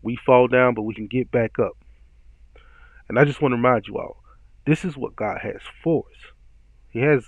We 0.04 0.16
fall 0.16 0.48
down 0.48 0.76
but 0.76 0.84
we 0.84 0.94
can 0.94 1.08
get 1.08 1.32
back 1.32 1.58
up. 1.60 1.76
And 3.10 3.20
i 3.20 3.26
just 3.26 3.42
want 3.42 3.52
to 3.52 3.58
remind 3.58 3.88
you 3.88 3.98
all 3.98 4.24
this 4.66 4.86
is 4.86 4.96
what 4.96 5.16
god 5.16 5.40
has 5.42 5.62
for 5.84 6.06
us. 6.14 6.32
He 6.92 7.00
has 7.00 7.26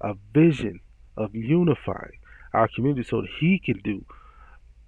a 0.00 0.14
vision 0.34 0.80
of 1.16 1.34
unifying 1.34 2.18
our 2.52 2.68
community 2.68 3.04
so 3.08 3.22
that 3.22 3.30
he 3.40 3.58
can 3.58 3.80
do 3.82 4.04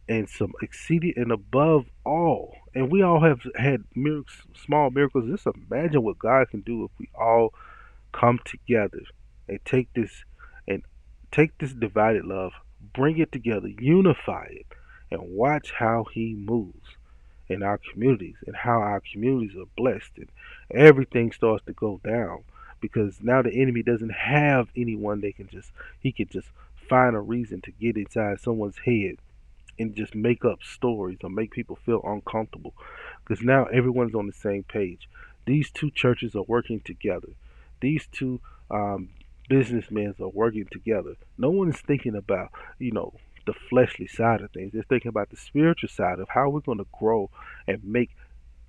and 0.08 0.28
some 0.28 0.52
exceeding 0.62 1.14
and 1.16 1.32
above 1.32 1.86
all. 2.04 2.54
And 2.76 2.92
we 2.92 3.00
all 3.00 3.22
have 3.22 3.40
had 3.54 3.84
miracles, 3.94 4.42
small 4.54 4.90
miracles. 4.90 5.30
Just 5.30 5.46
imagine 5.46 6.02
what 6.02 6.18
God 6.18 6.50
can 6.50 6.60
do 6.60 6.84
if 6.84 6.90
we 6.98 7.08
all 7.18 7.54
come 8.12 8.38
together 8.44 9.00
and 9.48 9.58
take 9.64 9.88
this 9.94 10.24
and 10.68 10.82
take 11.32 11.56
this 11.56 11.72
divided 11.72 12.26
love, 12.26 12.52
bring 12.92 13.16
it 13.16 13.32
together, 13.32 13.68
unify 13.68 14.48
it, 14.50 14.66
and 15.10 15.22
watch 15.22 15.72
how 15.72 16.04
He 16.12 16.34
moves 16.34 16.98
in 17.48 17.62
our 17.62 17.78
communities 17.78 18.36
and 18.46 18.54
how 18.54 18.78
our 18.78 19.00
communities 19.10 19.56
are 19.56 19.64
blessed 19.74 20.10
and 20.18 20.28
everything 20.70 21.32
starts 21.32 21.64
to 21.64 21.72
go 21.72 21.98
down 22.04 22.44
because 22.82 23.22
now 23.22 23.40
the 23.40 23.54
enemy 23.54 23.82
doesn't 23.82 24.12
have 24.12 24.68
anyone 24.76 25.22
they 25.22 25.32
can 25.32 25.48
just 25.48 25.70
he 26.00 26.12
can 26.12 26.28
just 26.28 26.48
find 26.88 27.16
a 27.16 27.20
reason 27.20 27.60
to 27.62 27.70
get 27.70 27.96
inside 27.96 28.40
someone's 28.40 28.78
head 28.84 29.16
and 29.78 29.94
just 29.94 30.14
make 30.14 30.44
up 30.44 30.62
stories 30.62 31.18
or 31.22 31.30
make 31.30 31.50
people 31.50 31.76
feel 31.84 32.00
uncomfortable 32.04 32.74
because 33.24 33.44
now 33.44 33.64
everyone's 33.66 34.14
on 34.14 34.26
the 34.26 34.32
same 34.32 34.62
page. 34.62 35.08
These 35.46 35.70
two 35.70 35.90
churches 35.90 36.34
are 36.34 36.42
working 36.42 36.80
together. 36.80 37.28
These 37.80 38.08
two 38.10 38.40
um, 38.70 39.10
businessmen 39.48 40.14
are 40.20 40.28
working 40.28 40.66
together. 40.70 41.16
No 41.38 41.50
one 41.50 41.70
is 41.70 41.80
thinking 41.80 42.16
about, 42.16 42.50
you 42.78 42.92
know, 42.92 43.14
the 43.46 43.54
fleshly 43.70 44.06
side 44.06 44.40
of 44.40 44.50
things. 44.50 44.72
They're 44.72 44.82
thinking 44.82 45.08
about 45.08 45.30
the 45.30 45.36
spiritual 45.36 45.88
side 45.88 46.18
of 46.18 46.28
how 46.30 46.48
we're 46.48 46.60
going 46.60 46.78
to 46.78 46.86
grow 46.98 47.30
and 47.66 47.82
make 47.84 48.10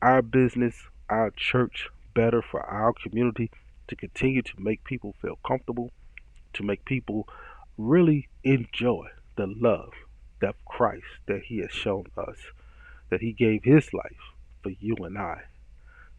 our 0.02 0.22
business, 0.22 0.76
our 1.10 1.32
church 1.32 1.89
better 2.13 2.41
for 2.41 2.62
our 2.62 2.93
community 2.93 3.50
to 3.88 3.96
continue 3.96 4.41
to 4.41 4.54
make 4.60 4.84
people 4.84 5.15
feel 5.22 5.39
comfortable, 5.46 5.91
to 6.54 6.63
make 6.63 6.86
people 6.86 7.28
really 7.78 8.28
enjoy 8.43 9.08
the 9.36 9.48
love 9.48 9.93
that 10.39 10.56
Christ 10.65 11.06
that 11.28 11.43
He 11.43 11.60
has 11.60 11.71
shown 11.71 12.06
us, 12.17 12.38
that 13.10 13.21
He 13.21 13.32
gave 13.32 13.63
His 13.63 13.93
life 13.93 14.34
for 14.62 14.71
you 14.80 14.95
and 14.97 15.17
I 15.17 15.43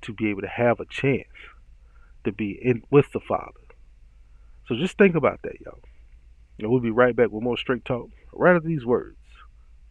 to 0.03 0.13
be 0.13 0.31
able 0.31 0.43
to 0.43 0.49
have 0.49 0.81
a 0.81 0.87
chance 0.87 1.27
to 2.25 2.33
be 2.33 2.53
in 2.53 2.83
with 2.91 3.13
the 3.13 3.21
Father. 3.21 3.53
So 4.67 4.75
just 4.75 4.99
think 4.99 5.15
about 5.15 5.43
that, 5.43 5.61
y'all. 5.61 5.79
And 6.59 6.71
we'll 6.71 6.81
be 6.81 6.91
right 6.91 7.15
back 7.15 7.31
with 7.31 7.43
more 7.43 7.57
straight 7.57 7.85
talk 7.85 8.11
right 8.33 8.57
after 8.57 8.69
these 8.69 8.85
words 8.85 9.17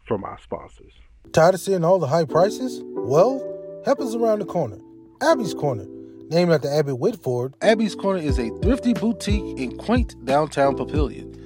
from 0.05 0.23
our 0.23 0.39
sponsors. 0.39 0.93
Tired 1.33 1.55
of 1.55 1.61
seeing 1.61 1.83
all 1.83 1.99
the 1.99 2.07
high 2.07 2.25
prices? 2.25 2.81
Well, 2.83 3.81
help 3.85 4.01
is 4.01 4.15
around 4.15 4.39
the 4.39 4.45
corner. 4.45 4.77
Abby's 5.21 5.53
Corner. 5.53 5.85
Named 6.29 6.51
after 6.51 6.69
Abby 6.69 6.91
Whitford, 6.91 7.55
Abby's 7.61 7.95
Corner 7.95 8.19
is 8.19 8.37
a 8.37 8.49
thrifty 8.61 8.93
boutique 8.93 9.57
in 9.57 9.77
quaint 9.77 10.13
downtown 10.25 10.75
Papillion. 10.75 11.36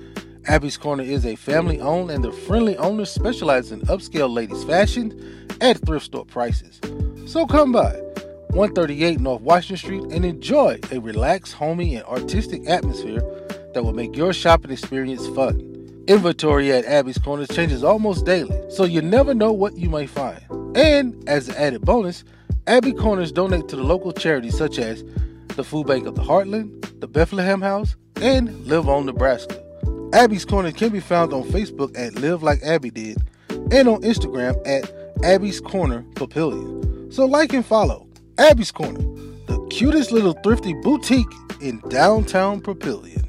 Abby's 0.47 0.77
Corner 0.77 1.03
is 1.03 1.25
a 1.25 1.35
family 1.35 1.79
owned 1.79 2.09
and 2.09 2.23
the 2.23 2.31
friendly 2.31 2.75
owners 2.77 3.11
specialize 3.11 3.71
in 3.71 3.81
upscale 3.81 4.33
ladies' 4.33 4.63
fashion 4.63 5.47
at 5.61 5.77
thrift 5.85 6.05
store 6.05 6.25
prices. 6.25 6.79
So 7.27 7.45
come 7.45 7.71
by 7.71 7.91
138 8.49 9.19
North 9.19 9.41
Washington 9.41 9.77
Street 9.77 10.03
and 10.11 10.25
enjoy 10.25 10.79
a 10.91 10.99
relaxed, 10.99 11.53
homey, 11.53 11.95
and 11.95 12.05
artistic 12.05 12.67
atmosphere 12.67 13.21
that 13.73 13.83
will 13.83 13.93
make 13.93 14.15
your 14.15 14.33
shopping 14.33 14.71
experience 14.71 15.27
fun. 15.27 15.67
Inventory 16.07 16.71
at 16.71 16.85
Abby's 16.85 17.19
Corner 17.19 17.45
changes 17.45 17.83
almost 17.83 18.25
daily, 18.25 18.59
so 18.71 18.83
you 18.83 19.01
never 19.01 19.35
know 19.35 19.51
what 19.51 19.77
you 19.77 19.89
may 19.89 20.07
find. 20.07 20.41
And 20.75 21.23
as 21.29 21.49
an 21.49 21.55
added 21.55 21.81
bonus, 21.81 22.23
Abby 22.65 22.93
Corners 22.93 23.31
donate 23.31 23.67
to 23.67 23.75
the 23.75 23.83
local 23.83 24.11
charities 24.11 24.57
such 24.57 24.79
as 24.79 25.03
the 25.49 25.63
Food 25.63 25.85
Bank 25.85 26.07
of 26.07 26.15
the 26.15 26.23
Heartland, 26.23 26.99
the 26.99 27.07
Bethlehem 27.07 27.61
House, 27.61 27.95
and 28.15 28.65
Live 28.65 28.89
On 28.89 29.05
Nebraska. 29.05 29.60
Abby's 30.13 30.43
Corner 30.43 30.73
can 30.73 30.91
be 30.91 30.99
found 30.99 31.31
on 31.31 31.43
Facebook 31.43 31.97
at 31.97 32.15
Live 32.15 32.43
Like 32.43 32.61
Abby 32.63 32.89
Did 32.89 33.17
and 33.49 33.87
on 33.87 34.01
Instagram 34.01 34.55
at 34.67 34.91
Abby's 35.23 35.61
Corner 35.61 36.03
Papillion. 36.15 37.13
So 37.13 37.25
like 37.25 37.53
and 37.53 37.65
follow 37.65 38.07
Abby's 38.37 38.71
Corner, 38.71 38.99
the 39.47 39.65
cutest 39.69 40.11
little 40.11 40.33
thrifty 40.43 40.73
boutique 40.73 41.31
in 41.61 41.79
downtown 41.87 42.59
Papillion. 42.61 43.19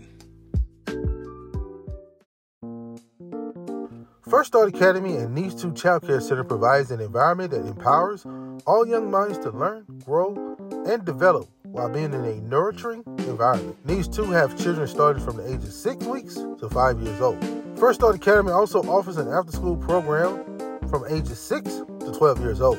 First 4.29 4.49
Start 4.49 4.75
Academy 4.75 5.15
and 5.17 5.35
Needs 5.35 5.61
2 5.63 5.75
Child 5.75 6.07
Care 6.07 6.21
Center 6.21 6.43
provides 6.43 6.91
an 6.91 7.01
environment 7.01 7.53
that 7.53 7.65
empowers 7.67 8.27
all 8.67 8.87
young 8.87 9.11
minds 9.11 9.39
to 9.39 9.51
learn, 9.51 9.85
grow, 10.05 10.57
and 10.87 11.05
develop 11.05 11.49
while 11.73 11.89
being 11.89 12.13
in 12.13 12.25
a 12.25 12.35
nurturing 12.43 13.03
environment. 13.19 13.77
These 13.85 14.07
two 14.07 14.31
have 14.31 14.57
children 14.59 14.87
starting 14.87 15.25
from 15.25 15.39
the 15.39 15.49
age 15.49 15.65
of 15.65 15.73
six 15.73 16.05
weeks 16.05 16.35
to 16.35 16.69
five 16.71 17.01
years 17.01 17.21
old. 17.21 17.43
First 17.79 18.01
Start 18.01 18.15
Academy 18.15 18.53
also 18.53 18.81
offers 18.83 19.17
an 19.17 19.29
after 19.29 19.53
school 19.53 19.77
program 19.77 20.45
from 20.89 21.05
ages 21.09 21.39
6 21.41 21.69
to 22.01 22.13
12 22.13 22.41
years 22.41 22.61
old. 22.61 22.79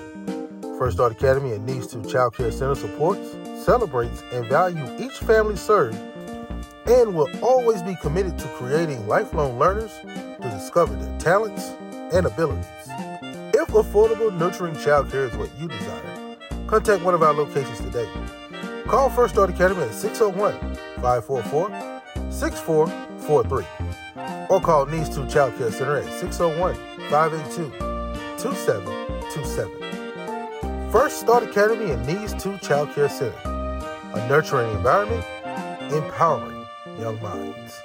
First 0.77 0.97
Start 0.97 1.11
Academy 1.11 1.51
and 1.51 1.65
Needs 1.65 1.87
2 1.87 2.03
Child 2.03 2.35
Care 2.35 2.51
Center 2.51 2.75
supports, 2.75 3.35
celebrates, 3.65 4.23
and 4.31 4.45
values 4.47 5.01
each 5.01 5.17
family 5.25 5.55
served 5.55 5.97
and 6.85 7.15
will 7.15 7.29
always 7.41 7.81
be 7.81 7.95
committed 7.95 8.37
to 8.37 8.47
creating 8.49 9.07
lifelong 9.07 9.57
learners 9.57 9.91
to 10.03 10.49
discover 10.51 10.95
their 10.95 11.19
talents 11.19 11.73
and 12.13 12.25
abilities. 12.25 12.65
If 13.55 13.69
affordable, 13.69 14.37
nurturing 14.37 14.77
child 14.77 15.09
care 15.09 15.25
is 15.25 15.35
what 15.35 15.49
you 15.59 15.67
desire, 15.67 16.37
contact 16.67 17.03
one 17.03 17.13
of 17.13 17.23
our 17.23 17.33
locations 17.33 17.79
today. 17.79 18.07
Call 18.87 19.09
First 19.09 19.33
Start 19.35 19.49
Academy 19.49 19.83
at 19.83 19.93
601 19.93 20.53
544 21.01 22.01
6443 22.31 23.65
or 24.49 24.59
call 24.59 24.85
Needs 24.85 25.09
2 25.15 25.25
Child 25.27 25.57
Care 25.57 25.71
Center 25.71 25.95
at 25.97 26.11
601 26.19 26.75
582 27.09 27.71
2727. 28.37 30.91
First 30.91 31.21
Start 31.21 31.43
Academy 31.43 31.91
and 31.91 32.05
Needs 32.05 32.33
2 32.43 32.57
Child 32.59 32.93
Care 32.93 33.09
Center, 33.09 33.35
a 34.13 34.27
nurturing 34.27 34.69
environment, 34.75 35.25
empowering 35.91 36.65
young 36.99 37.19
minds. 37.21 37.81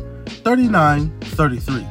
3933 0.46 1.86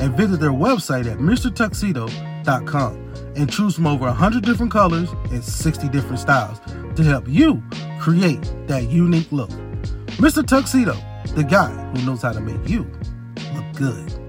and 0.00 0.14
visit 0.14 0.40
their 0.40 0.50
website 0.50 1.10
at 1.10 1.16
MrTuxedo.com 1.16 3.12
and 3.36 3.50
choose 3.50 3.76
from 3.76 3.86
over 3.86 4.04
100 4.04 4.44
different 4.44 4.70
colors 4.70 5.10
and 5.30 5.42
60 5.42 5.88
different 5.88 6.18
styles 6.18 6.60
to 6.94 7.02
help 7.02 7.26
you 7.26 7.62
create 7.98 8.42
that 8.66 8.90
unique 8.90 9.32
look. 9.32 9.50
Mr. 10.18 10.46
Tuxedo, 10.46 10.94
the 11.34 11.42
guy 11.42 11.70
who 11.70 12.04
knows 12.04 12.20
how 12.20 12.34
to 12.34 12.40
make 12.40 12.68
you 12.68 12.86
look 13.54 13.64
good. 13.76 14.23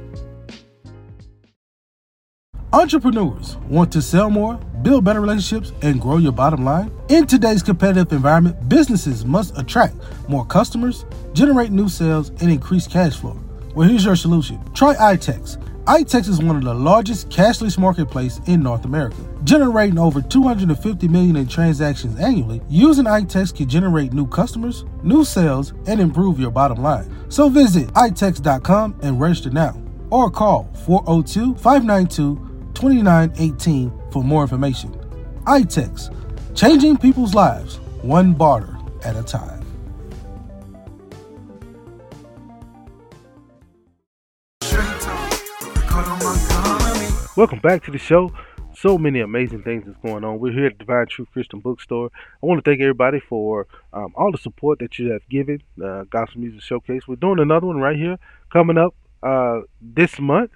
Entrepreneurs 2.74 3.58
want 3.70 3.92
to 3.94 4.02
sell 4.02 4.30
more, 4.30 4.56
build 4.82 5.06
better 5.06 5.22
relationships, 5.22 5.72
and 5.82 6.02
grow 6.02 6.18
your 6.18 6.32
bottom 6.32 6.66
line? 6.66 6.92
In 7.10 7.26
today's 7.26 7.64
competitive 7.64 8.12
environment, 8.12 8.68
businesses 8.68 9.24
must 9.24 9.58
attract 9.58 9.96
more 10.28 10.46
customers, 10.46 11.06
generate 11.34 11.72
new 11.72 11.88
sales, 11.88 12.30
and 12.42 12.52
increase 12.52 12.88
cash 12.88 13.16
flow. 13.16 13.40
Well, 13.76 13.88
here's 13.88 14.04
your 14.04 14.16
solution. 14.16 14.60
Try 14.74 14.96
iTex. 14.96 15.58
iTex 15.86 16.28
is 16.28 16.42
one 16.42 16.56
of 16.58 16.64
the 16.64 16.74
largest 16.74 17.30
cashless 17.30 17.78
marketplace 17.78 18.42
in 18.48 18.64
North 18.64 18.86
America, 18.86 19.18
generating 19.44 20.00
over 20.00 20.22
250 20.22 21.08
million 21.08 21.36
in 21.36 21.48
transactions 21.48 22.20
annually. 22.20 22.62
Using 22.68 23.06
iTex 23.06 23.56
can 23.56 23.70
generate 23.70 24.12
new 24.12 24.28
customers, 24.28 24.84
new 25.04 25.24
sales, 25.24 25.74
and 25.88 26.02
improve 26.02 26.40
your 26.40 26.52
bottom 26.52 26.82
line. 26.82 27.10
So 27.30 27.48
visit 27.48 27.88
itex.com 27.90 29.00
and 29.02 29.22
register 29.22 29.52
now, 29.52 29.82
or 30.10 30.30
call 30.30 30.70
402-592-2918 32.76 34.14
for 34.14 34.24
more 34.24 34.42
information. 34.42 34.92
iTex, 35.46 36.14
changing 36.56 36.98
people's 36.98 37.34
lives 37.34 37.78
one 38.02 38.34
barter 38.34 38.78
at 39.04 39.16
a 39.16 39.24
time. 39.24 39.62
Welcome 47.36 47.60
back 47.60 47.84
to 47.84 47.92
the 47.92 47.98
show. 47.98 48.32
So 48.78 48.98
many 48.98 49.20
amazing 49.20 49.64
things 49.64 49.88
is 49.88 49.96
going 50.02 50.24
on. 50.24 50.40
We're 50.40 50.54
here 50.54 50.68
at 50.68 50.78
Divine 50.78 51.08
Truth 51.08 51.30
Christian 51.34 51.60
Bookstore. 51.60 52.10
I 52.42 52.46
want 52.46 52.64
to 52.64 52.70
thank 52.70 52.82
everybody 52.82 53.20
for 53.20 53.68
um, 53.92 54.14
all 54.16 54.32
the 54.32 54.38
support 54.38 54.80
that 54.80 55.00
you 55.00 55.12
have 55.12 55.28
given 55.28 55.62
uh, 55.84 56.04
Gospel 56.10 56.42
Music 56.42 56.62
Showcase. 56.62 57.08
We're 57.08 57.16
doing 57.16 57.40
another 57.40 57.68
one 57.68 57.78
right 57.78 57.98
here 57.98 58.18
coming 58.54 58.78
up 58.78 58.96
uh, 59.22 59.62
this 59.82 60.18
month. 60.20 60.52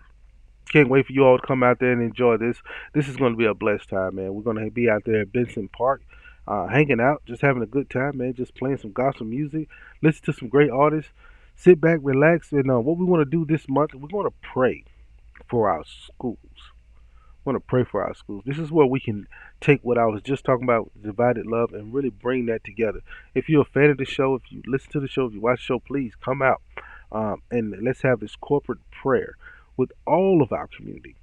Can't 0.72 0.90
wait 0.90 1.08
for 1.08 1.14
you 1.14 1.26
all 1.26 1.40
to 1.40 1.46
come 1.46 1.64
out 1.64 1.80
there 1.80 1.92
and 1.92 2.02
enjoy 2.02 2.38
this. 2.38 2.62
This 2.94 3.08
is 3.08 3.18
going 3.18 3.34
to 3.34 3.38
be 3.38 3.46
a 3.46 3.56
blessed 3.56 3.90
time, 3.90 4.16
man. 4.16 4.34
We're 4.36 4.44
going 4.44 4.64
to 4.64 4.70
be 4.70 4.88
out 4.88 5.04
there 5.04 5.22
at 5.22 5.34
Benson 5.34 5.68
Park, 5.68 6.04
uh, 6.48 6.68
hanging 6.68 7.00
out, 7.00 7.24
just 7.26 7.42
having 7.42 7.64
a 7.64 7.68
good 7.68 7.90
time, 7.90 8.18
man. 8.18 8.36
Just 8.36 8.54
playing 8.54 8.78
some 8.78 8.92
gospel 8.92 9.26
music, 9.26 9.68
listen 10.04 10.26
to 10.26 10.34
some 10.34 10.48
great 10.48 10.70
artists, 10.70 11.12
sit 11.56 11.82
back, 11.82 12.00
relax, 12.04 12.52
and 12.52 12.70
uh, 12.70 12.80
what 12.80 12.98
we 12.98 13.06
want 13.06 13.22
to 13.22 13.26
do 13.30 13.46
this 13.46 13.68
month, 13.68 13.96
we're 13.96 14.08
going 14.08 14.30
to 14.30 14.36
pray 14.44 14.84
for 15.48 15.70
our 15.70 15.84
schools. 15.86 16.38
We 16.44 17.54
want 17.54 17.64
to 17.64 17.68
pray 17.68 17.84
for 17.84 18.04
our 18.04 18.14
schools. 18.14 18.44
This 18.46 18.60
is 18.60 18.72
where 18.72 18.86
we 18.86 19.00
can 19.00 19.28
take 19.60 19.80
what 19.84 19.98
I 19.98 20.06
was 20.06 20.22
just 20.22 20.46
talking 20.46 20.66
about, 20.66 20.92
divided 21.02 21.48
love, 21.48 21.74
and 21.74 21.92
really 21.92 22.12
bring 22.12 22.46
that 22.46 22.64
together. 22.64 23.02
If 23.34 23.50
you're 23.50 23.64
a 23.64 23.66
fan 23.66 23.90
of 23.90 23.98
the 23.98 24.06
show, 24.06 24.36
if 24.36 24.44
you 24.52 24.62
listen 24.68 24.92
to 24.92 25.00
the 25.00 25.08
show, 25.08 25.26
if 25.26 25.34
you 25.34 25.42
watch 25.42 25.62
the 25.62 25.64
show, 25.64 25.80
please 25.80 26.14
come 26.24 26.44
out 26.44 26.62
um, 27.12 27.42
and 27.50 27.76
let's 27.84 28.04
have 28.04 28.20
this 28.20 28.36
corporate 28.36 28.80
prayer 28.92 29.36
with 29.80 29.92
all 30.06 30.42
of 30.42 30.52
our 30.52 30.68
community. 30.68 31.16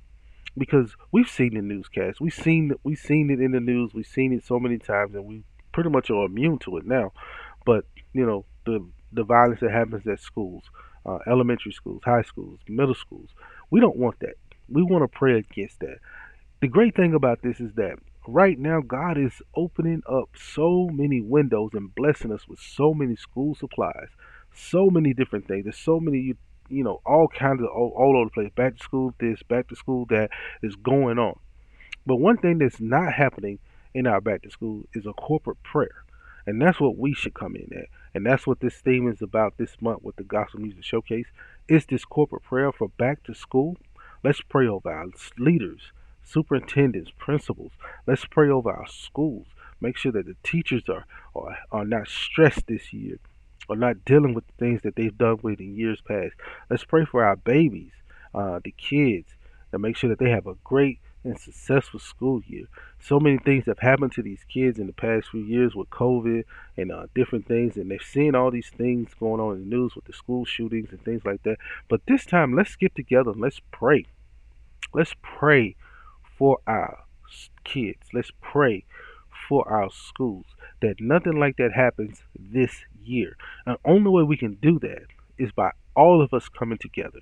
Because 0.57 0.97
we've 1.13 1.29
seen 1.29 1.53
the 1.53 1.61
newscast, 1.61 2.19
we've 2.19 2.33
seen 2.33 2.73
we've 2.83 2.99
seen 2.99 3.29
it 3.31 3.39
in 3.39 3.53
the 3.53 3.61
news, 3.61 3.93
we've 3.93 4.07
seen 4.07 4.33
it 4.33 4.43
so 4.47 4.59
many 4.59 4.79
times, 4.79 5.15
and 5.15 5.27
we 5.27 5.45
pretty 5.73 5.91
much 5.91 6.11
are 6.11 6.25
immune 6.25 6.59
to 6.61 6.79
it 6.79 6.87
now. 6.87 7.13
But 7.67 7.85
you 8.15 8.25
know 8.25 8.47
the 8.65 8.79
the 9.13 9.25
violence 9.25 9.61
that 9.61 9.73
happens 9.73 10.07
at 10.07 10.21
schools, 10.21 10.65
uh, 11.05 11.19
elementary 11.27 11.73
schools, 11.73 12.01
high 12.05 12.23
schools, 12.23 12.59
middle 12.67 12.95
schools. 12.95 13.29
We 13.71 13.81
don't 13.81 13.99
want 13.99 14.21
that. 14.21 14.37
We 14.71 14.83
want 14.83 15.03
to 15.05 15.19
pray 15.19 15.39
against 15.39 15.81
that. 15.81 15.99
The 16.63 16.69
great 16.69 16.97
thing 16.97 17.13
about 17.13 17.43
this 17.43 17.61
is 17.61 17.75
that 17.75 17.99
right 18.27 18.59
now 18.59 18.81
God 18.81 19.19
is 19.19 19.43
opening 19.55 20.03
up 20.09 20.31
so 20.35 20.89
many 20.91 21.21
windows 21.21 21.71
and 21.75 21.95
blessing 21.95 22.33
us 22.33 22.49
with 22.49 22.59
so 22.59 22.95
many 22.95 23.17
school 23.17 23.55
supplies, 23.55 24.09
so 24.55 24.89
many 24.89 25.13
different 25.13 25.47
things. 25.47 25.65
There's 25.65 25.77
so 25.77 26.01
many, 26.01 26.35
you 26.69 26.85
know, 26.85 27.01
all 27.05 27.29
kinds 27.29 27.63
of 27.63 27.69
all, 27.69 27.93
all 27.97 28.17
over 28.17 28.27
the 28.27 28.31
place. 28.31 28.53
Back 28.55 28.77
to 28.77 28.83
school 28.83 29.15
this, 29.19 29.43
back 29.43 29.69
to 29.69 29.77
school 29.77 30.07
that 30.07 30.31
is 30.63 30.77
going 30.77 31.19
on. 31.19 31.39
But 32.07 32.17
one 32.17 32.37
thing 32.37 32.59
that's 32.59 32.81
not 32.81 33.13
happening 33.13 33.59
in 33.95 34.07
our 34.07 34.21
back 34.21 34.43
to 34.43 34.51
school 34.51 34.85
is 34.95 35.07
a 35.07 35.13
corporate 35.13 35.63
prayer. 35.63 36.05
And 36.47 36.63
that's 36.63 36.81
what 36.81 36.97
we 36.97 37.13
should 37.13 37.35
come 37.35 37.57
in 37.57 37.77
at. 37.77 37.87
And 38.15 38.25
that's 38.25 38.47
what 38.47 38.61
this 38.61 38.77
theme 38.77 39.09
is 39.09 39.21
about 39.21 39.59
this 39.59 39.77
month 39.81 40.03
with 40.03 40.17
the 40.17 40.23
Gospel 40.23 40.61
Music 40.61 40.85
Showcase. 40.85 41.27
It's 41.69 41.87
this 41.87 42.05
corporate 42.05 42.45
prayer 42.45 42.71
for 42.71 42.89
back 42.89 43.25
to 43.25 43.35
school? 43.35 43.77
Let's 44.23 44.41
pray 44.41 44.67
over 44.67 44.91
our 44.91 45.07
leaders, 45.39 45.93
superintendents, 46.25 47.11
principals. 47.19 47.73
Let's 48.07 48.25
pray 48.25 48.49
over 48.49 48.71
our 48.71 48.87
schools. 48.87 49.47
Make 49.81 49.97
sure 49.97 50.13
that 50.13 50.27
the 50.27 50.37
teachers 50.43 50.85
are, 50.89 51.05
are, 51.35 51.59
are 51.71 51.85
not 51.85 52.09
stressed 52.09 52.67
this 52.69 52.93
year 52.93 53.19
or 53.69 53.77
not 53.77 54.05
dealing 54.05 54.35
with 54.35 54.47
the 54.47 54.53
things 54.59 54.83
that 54.83 54.97
they've 54.97 55.17
done 55.17 55.39
with 55.43 55.61
in 55.61 55.77
years 55.77 56.01
past. 56.01 56.35
Let's 56.71 56.85
pray 56.85 57.05
for 57.05 57.25
our 57.25 57.37
babies, 57.37 57.93
uh, 58.35 58.61
the 58.63 58.73
kids, 58.73 59.35
and 59.73 59.83
make 59.83 59.97
sure 59.97 60.11
that 60.11 60.19
they 60.19 60.31
have 60.31 60.47
a 60.47 60.55
great 60.65 61.01
and 61.25 61.39
successful 61.39 61.99
school 61.99 62.41
year. 62.47 62.67
So 63.01 63.19
many 63.19 63.39
things 63.39 63.65
have 63.67 63.81
happened 63.81 64.13
to 64.13 64.23
these 64.23 64.45
kids 64.49 64.79
in 64.79 64.87
the 64.87 64.93
past 64.93 65.29
few 65.31 65.41
years 65.41 65.75
with 65.75 65.91
COVID 65.91 66.45
and 66.77 66.93
uh, 66.93 67.07
different 67.15 67.47
things, 67.47 67.77
and 67.77 67.91
they've 67.91 68.01
seen 68.01 68.35
all 68.35 68.51
these 68.51 68.71
things 68.71 69.11
going 69.19 69.41
on 69.41 69.57
in 69.57 69.69
the 69.69 69.77
news 69.77 69.95
with 69.95 70.05
the 70.05 70.13
school 70.13 70.45
shootings 70.45 70.91
and 70.91 71.03
things 71.05 71.25
like 71.25 71.43
that. 71.43 71.59
But 71.89 72.03
this 72.07 72.25
time, 72.25 72.55
let's 72.55 72.77
get 72.77 72.95
together 72.95 73.33
and 73.33 73.41
let's 73.41 73.61
pray. 73.73 74.07
Let's 74.95 75.15
pray 75.23 75.75
for 76.39 76.59
our 76.67 77.05
kids. 77.65 78.07
Let's 78.13 78.31
pray 78.41 78.85
for 79.49 79.69
our 79.69 79.91
schools 79.91 80.47
that 80.81 81.01
nothing 81.01 81.39
like 81.39 81.57
that 81.57 81.73
happens 81.73 82.23
this 82.39 82.85
year. 83.07 83.37
And 83.65 83.77
the 83.77 83.91
only 83.91 84.11
way 84.11 84.23
we 84.23 84.37
can 84.37 84.55
do 84.55 84.79
that 84.81 85.07
is 85.39 85.53
by 85.53 85.73
all 85.95 86.23
of 86.23 86.33
us 86.33 86.49
coming 86.49 86.79
together, 86.79 87.21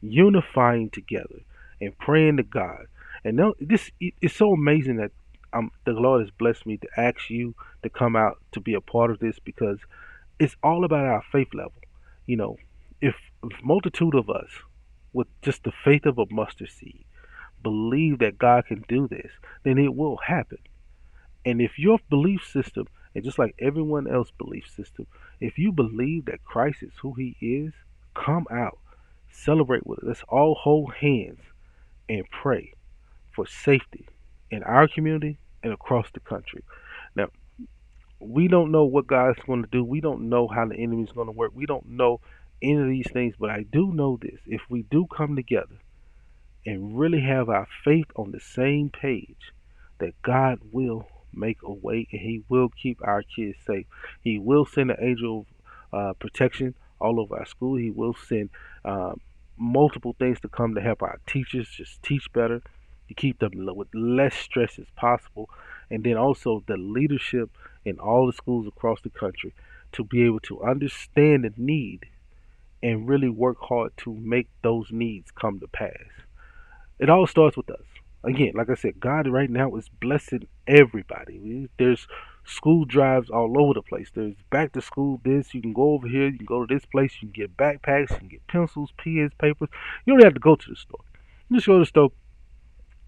unifying 0.00 0.90
together, 0.90 1.40
and 1.80 1.96
praying 1.98 2.36
to 2.38 2.42
God. 2.42 2.86
And 3.24 3.36
now 3.36 3.54
this 3.60 3.90
it's 4.00 4.34
so 4.34 4.52
amazing 4.52 4.96
that 4.96 5.12
um, 5.52 5.70
the 5.84 5.92
Lord 5.92 6.22
has 6.22 6.30
blessed 6.30 6.66
me 6.66 6.76
to 6.78 6.88
ask 6.96 7.28
you 7.30 7.54
to 7.82 7.90
come 7.90 8.16
out 8.16 8.38
to 8.52 8.60
be 8.60 8.74
a 8.74 8.80
part 8.80 9.10
of 9.10 9.18
this 9.18 9.38
because 9.38 9.78
it's 10.38 10.56
all 10.62 10.84
about 10.84 11.04
our 11.04 11.22
faith 11.30 11.54
level. 11.54 11.80
You 12.26 12.36
know, 12.36 12.56
if, 13.00 13.14
if 13.44 13.62
multitude 13.62 14.14
of 14.14 14.30
us 14.30 14.48
with 15.12 15.28
just 15.42 15.64
the 15.64 15.72
faith 15.84 16.06
of 16.06 16.18
a 16.18 16.26
mustard 16.30 16.70
seed 16.70 17.04
believe 17.62 18.18
that 18.18 18.38
God 18.38 18.66
can 18.66 18.84
do 18.88 19.06
this, 19.06 19.30
then 19.64 19.78
it 19.78 19.94
will 19.94 20.16
happen. 20.26 20.58
And 21.44 21.60
if 21.60 21.78
your 21.78 21.98
belief 22.08 22.44
system, 22.44 22.86
and 23.14 23.24
just 23.24 23.38
like 23.38 23.54
everyone 23.58 24.06
else's 24.08 24.32
belief 24.38 24.64
system, 24.74 25.06
if 25.40 25.58
you 25.58 25.72
believe 25.72 26.26
that 26.26 26.44
Christ 26.44 26.82
is 26.82 26.92
who 27.00 27.14
he 27.14 27.36
is, 27.40 27.72
come 28.14 28.46
out, 28.50 28.78
celebrate 29.30 29.86
with 29.86 30.00
us. 30.00 30.04
Let's 30.06 30.22
all 30.28 30.54
hold 30.54 30.94
hands 30.94 31.40
and 32.08 32.24
pray 32.30 32.72
for 33.34 33.46
safety 33.46 34.06
in 34.50 34.62
our 34.62 34.88
community 34.88 35.38
and 35.62 35.72
across 35.72 36.06
the 36.12 36.20
country. 36.20 36.62
Now, 37.16 37.28
we 38.20 38.48
don't 38.48 38.70
know 38.70 38.84
what 38.84 39.06
God's 39.06 39.38
going 39.46 39.62
to 39.62 39.68
do. 39.70 39.82
We 39.84 40.00
don't 40.00 40.28
know 40.28 40.46
how 40.48 40.66
the 40.66 40.76
enemy 40.76 41.04
is 41.04 41.12
going 41.12 41.26
to 41.26 41.32
work. 41.32 41.52
We 41.54 41.66
don't 41.66 41.88
know 41.88 42.20
any 42.62 42.76
of 42.76 42.88
these 42.88 43.10
things, 43.12 43.34
but 43.38 43.50
I 43.50 43.64
do 43.70 43.92
know 43.92 44.18
this. 44.20 44.38
If 44.46 44.62
we 44.68 44.82
do 44.82 45.06
come 45.14 45.34
together 45.34 45.78
and 46.64 46.98
really 46.98 47.20
have 47.20 47.48
our 47.48 47.66
faith 47.84 48.06
on 48.16 48.30
the 48.30 48.40
same 48.40 48.90
page, 48.90 49.52
that 49.98 50.20
God 50.22 50.58
will 50.70 51.08
make 51.34 51.58
a 51.62 51.72
way 51.72 52.06
and 52.12 52.20
He 52.20 52.42
will 52.48 52.68
keep 52.68 52.98
our 53.02 53.22
kids 53.22 53.58
safe. 53.66 53.86
He 54.22 54.38
will 54.38 54.64
send 54.64 54.90
an 54.90 54.98
angel 55.00 55.46
of 55.92 55.98
uh, 55.98 56.12
protection 56.14 56.74
all 57.00 57.20
over 57.20 57.36
our 57.36 57.46
school. 57.46 57.76
He 57.76 57.90
will 57.90 58.14
send 58.14 58.50
uh, 58.84 59.14
multiple 59.56 60.14
things 60.18 60.40
to 60.40 60.48
come 60.48 60.74
to 60.74 60.80
help 60.80 61.02
our 61.02 61.20
teachers 61.26 61.68
just 61.68 62.02
teach 62.02 62.32
better, 62.32 62.62
to 63.08 63.14
keep 63.14 63.38
them 63.38 63.52
with 63.54 63.88
less 63.94 64.34
stress 64.34 64.78
as 64.78 64.86
possible, 64.96 65.50
and 65.90 66.04
then 66.04 66.16
also 66.16 66.62
the 66.66 66.76
leadership 66.76 67.50
in 67.84 67.98
all 67.98 68.26
the 68.26 68.32
schools 68.32 68.66
across 68.66 69.00
the 69.02 69.10
country 69.10 69.52
to 69.92 70.04
be 70.04 70.22
able 70.22 70.40
to 70.40 70.62
understand 70.62 71.44
the 71.44 71.52
need 71.56 72.06
and 72.82 73.08
really 73.08 73.28
work 73.28 73.58
hard 73.60 73.92
to 73.96 74.12
make 74.14 74.48
those 74.62 74.90
needs 74.90 75.30
come 75.30 75.60
to 75.60 75.68
pass. 75.68 76.08
It 76.98 77.10
all 77.10 77.26
starts 77.26 77.56
with 77.56 77.70
us. 77.70 77.91
Again, 78.24 78.52
like 78.54 78.70
I 78.70 78.74
said, 78.74 79.00
God 79.00 79.26
right 79.26 79.50
now 79.50 79.74
is 79.76 79.88
blessing 79.88 80.46
everybody. 80.66 81.68
There's 81.78 82.06
school 82.44 82.84
drives 82.84 83.30
all 83.30 83.60
over 83.60 83.74
the 83.74 83.82
place. 83.82 84.10
There's 84.14 84.34
back 84.50 84.72
to 84.72 84.80
school 84.80 85.20
this. 85.24 85.54
You 85.54 85.60
can 85.60 85.72
go 85.72 85.94
over 85.94 86.06
here. 86.06 86.28
You 86.28 86.38
can 86.38 86.46
go 86.46 86.64
to 86.64 86.72
this 86.72 86.86
place. 86.86 87.14
You 87.20 87.28
can 87.28 87.32
get 87.32 87.56
backpacks. 87.56 88.10
You 88.10 88.18
can 88.18 88.28
get 88.28 88.46
pencils, 88.46 88.92
pens, 88.96 89.32
papers. 89.40 89.68
You 90.06 90.14
don't 90.14 90.24
have 90.24 90.34
to 90.34 90.40
go 90.40 90.54
to 90.54 90.70
the 90.70 90.76
store. 90.76 91.00
You 91.48 91.56
just 91.56 91.66
go 91.66 91.74
to 91.74 91.80
the 91.80 91.86
store. 91.86 92.12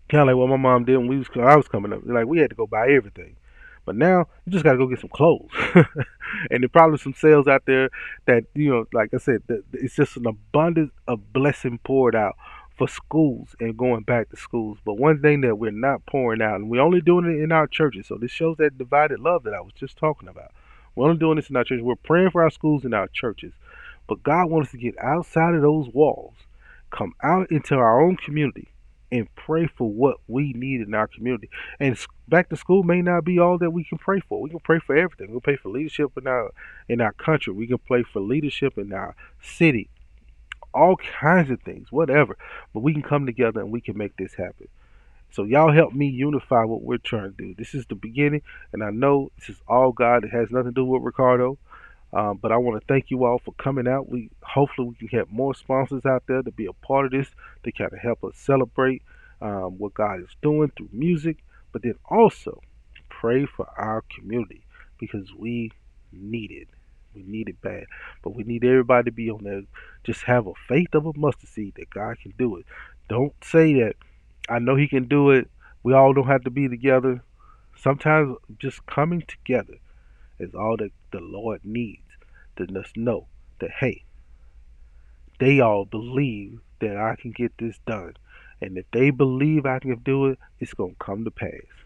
Kind 0.09 0.22
of 0.22 0.27
like 0.29 0.37
what 0.37 0.48
my 0.48 0.57
mom 0.57 0.85
did 0.85 0.98
when 0.98 1.07
we 1.09 1.18
was 1.18 1.29
I 1.37 1.57
was 1.57 1.68
coming 1.68 1.92
up. 1.92 2.00
Like 2.05 2.27
we 2.27 2.38
had 2.38 2.50
to 2.50 2.57
go 2.57 2.66
buy 2.66 2.90
everything. 2.90 3.37
But 3.85 3.96
now 3.96 4.27
you 4.44 4.53
just 4.53 4.64
got 4.64 4.72
to 4.72 4.79
go 4.79 4.87
get 4.87 5.00
some 5.00 5.11
clothes, 5.11 5.50
and 6.50 6.62
there 6.62 6.68
probably 6.70 6.96
some 6.96 7.12
sales 7.12 7.46
out 7.46 7.64
there 7.66 7.90
that 8.24 8.44
you 8.55 8.70
know, 8.70 8.87
like 8.94 9.12
I 9.12 9.18
said, 9.18 9.42
it's 9.74 9.94
just 9.94 10.16
an 10.16 10.27
abundance 10.27 10.92
of 11.07 11.35
blessing 11.35 11.79
poured 11.85 12.16
out 12.16 12.35
for 12.77 12.89
schools 12.89 13.55
and 13.61 13.77
going 13.77 14.03
back 14.03 14.31
to 14.31 14.37
schools. 14.37 14.79
But 14.85 14.95
one 14.95 15.21
thing 15.21 15.43
that 15.43 15.57
we're 15.57 15.71
not 15.71 16.05
pouring 16.07 16.43
out, 16.43 16.57
and 16.57 16.69
we're 16.69 16.83
only 16.83 17.01
doing 17.01 17.27
it 17.27 17.43
in 17.43 17.53
our 17.53 17.67
churches. 17.67 18.07
So 18.07 18.17
this 18.17 18.31
shows 18.31 18.57
that 18.59 18.79
divided 18.79 19.21
love 19.21 19.45
that 19.45 19.55
I 19.55 19.61
was 19.61 19.73
just 19.75 19.97
talking 19.97 20.29
about. 20.29 20.53
We're 20.95 21.07
only 21.07 21.19
doing 21.19 21.37
this 21.37 21.51
in 21.51 21.57
our 21.57 21.65
churches. 21.65 21.83
We're 21.83 21.97
praying 21.97 22.31
for 22.31 22.43
our 22.43 22.51
schools 22.51 22.85
and 22.85 22.95
our 22.95 23.09
churches. 23.09 23.53
But 24.07 24.23
God 24.23 24.51
wants 24.51 24.69
us 24.69 24.73
to 24.73 24.79
get 24.79 24.99
outside 24.99 25.55
of 25.55 25.63
those 25.63 25.89
walls, 25.89 26.35
come 26.91 27.15
out 27.23 27.51
into 27.51 27.75
our 27.75 28.03
own 28.03 28.17
community, 28.17 28.69
and 29.11 29.33
pray 29.37 29.67
for 29.67 29.91
what 29.91 30.19
we 30.27 30.53
need 30.55 30.81
in 30.81 30.95
our 30.95 31.07
community. 31.07 31.49
And 31.79 31.97
back 32.29 32.49
to 32.49 32.57
school 32.57 32.83
may 32.83 33.01
not 33.01 33.25
be 33.25 33.39
all 33.39 33.59
that 33.59 33.71
we 33.71 33.85
can 33.85 33.99
pray 33.99 34.21
for. 34.21 34.41
We 34.41 34.51
can 34.51 34.61
pray 34.61 34.81
for 34.81 34.97
everything. 34.97 35.29
We 35.29 35.35
can 35.35 35.41
pray 35.41 35.57
for 35.57 35.69
leadership 35.69 36.11
in 36.17 36.27
our 36.27 36.53
in 36.89 37.01
our 37.01 37.13
country. 37.13 37.53
We 37.53 37.67
can 37.67 37.79
pray 37.79 38.03
for 38.03 38.21
leadership 38.21 38.77
in 38.77 38.93
our 38.93 39.15
city. 39.41 39.89
All 40.75 40.97
kinds 40.97 41.51
of 41.51 41.61
things, 41.63 41.93
whatever. 41.93 42.37
But 42.73 42.81
we 42.81 42.93
can 42.93 43.03
come 43.03 43.27
together 43.27 43.61
and 43.61 43.71
we 43.71 43.81
can 43.81 43.97
make 43.97 44.17
this 44.17 44.35
happen. 44.35 44.69
So 45.31 45.45
y'all 45.45 45.73
help 45.73 45.93
me 45.93 46.09
unify 46.09 46.65
what 46.65 46.83
we're 46.83 46.99
trying 46.99 47.33
to 47.33 47.37
do. 47.37 47.55
This 47.57 47.75
is 47.75 47.87
the 47.87 47.95
beginning, 47.97 48.43
and 48.73 48.85
I 48.85 48.91
know 48.91 49.33
this 49.39 49.49
is 49.49 49.61
all 49.67 49.93
God. 49.93 50.25
It 50.25 50.31
has 50.31 50.51
nothing 50.51 50.71
to 50.71 50.75
do 50.75 50.85
with 50.85 51.03
Ricardo. 51.03 51.59
Um, 52.13 52.39
but 52.41 52.53
I 52.53 52.57
want 52.59 52.81
to 52.81 52.87
thank 52.87 53.11
you 53.11 53.25
all 53.25 53.41
for 53.45 53.53
coming 53.55 53.89
out. 53.89 54.09
We 54.09 54.31
hopefully 54.43 54.95
we 55.01 55.09
can 55.09 55.19
have 55.19 55.33
more 55.33 55.53
sponsors 55.53 56.07
out 56.07 56.23
there 56.29 56.43
to 56.43 56.53
be 56.53 56.67
a 56.67 56.73
part 56.73 57.07
of 57.07 57.11
this 57.11 57.29
to 57.65 57.73
kind 57.73 57.93
of 57.93 57.99
help 57.99 58.23
us 58.23 58.37
celebrate 58.37 59.03
um, 59.43 59.79
what 59.79 59.95
God 59.95 60.21
is 60.21 60.29
doing 60.41 60.71
through 60.77 60.91
music, 60.93 61.39
but 61.73 61.83
then 61.83 61.97
also 62.09 62.61
pray 63.09 63.47
for 63.47 63.69
our 63.77 64.05
community 64.17 64.63
because 65.01 65.33
we 65.37 65.73
need 66.13 66.53
it. 66.53 66.69
We 67.14 67.22
need 67.22 67.48
it 67.48 67.61
bad, 67.62 67.85
but 68.22 68.35
we 68.35 68.44
need 68.44 68.64
everybody 68.64 69.11
to 69.11 69.12
be 69.12 69.31
on 69.31 69.44
there. 69.44 69.62
Just 70.05 70.24
have 70.24 70.46
a 70.46 70.53
faith 70.68 70.94
of 70.94 71.07
a 71.07 71.12
mustard 71.16 71.48
seed 71.48 71.74
that 71.77 71.90
God 71.90 72.18
can 72.20 72.35
do 72.38 72.57
it. 72.57 72.66
Don't 73.09 73.35
say 73.42 73.74
that 73.81 73.96
I 74.48 74.59
know 74.59 74.77
He 74.77 74.88
can 74.88 75.09
do 75.09 75.31
it. 75.31 75.50
We 75.83 75.94
all 75.94 76.12
don't 76.12 76.27
have 76.27 76.44
to 76.44 76.50
be 76.50 76.68
together. 76.68 77.22
Sometimes 77.77 78.37
just 78.59 78.87
coming 78.87 79.22
together 79.27 79.74
is 80.38 80.55
all 80.55 80.77
that 80.79 80.92
the 81.12 81.20
Lord 81.20 81.61
needs 81.64 82.03
to 82.57 82.66
just 82.66 82.96
know 82.96 83.27
that 83.61 83.70
hey, 83.81 84.05
they 85.38 85.61
all 85.61 85.85
believe 85.85 86.61
that 86.81 86.96
I 86.96 87.16
can 87.16 87.33
get 87.33 87.53
this 87.59 87.79
done. 87.87 88.14
And 88.61 88.79
if 88.79 88.87
they 88.92 89.11
believe 89.11 89.66
I 89.66 89.79
can 89.79 89.96
do 89.98 90.27
it, 90.27 90.38
it's 90.61 90.74
gonna 90.74 90.94
come 90.98 91.24
to 91.24 91.31
pass. 91.31 91.84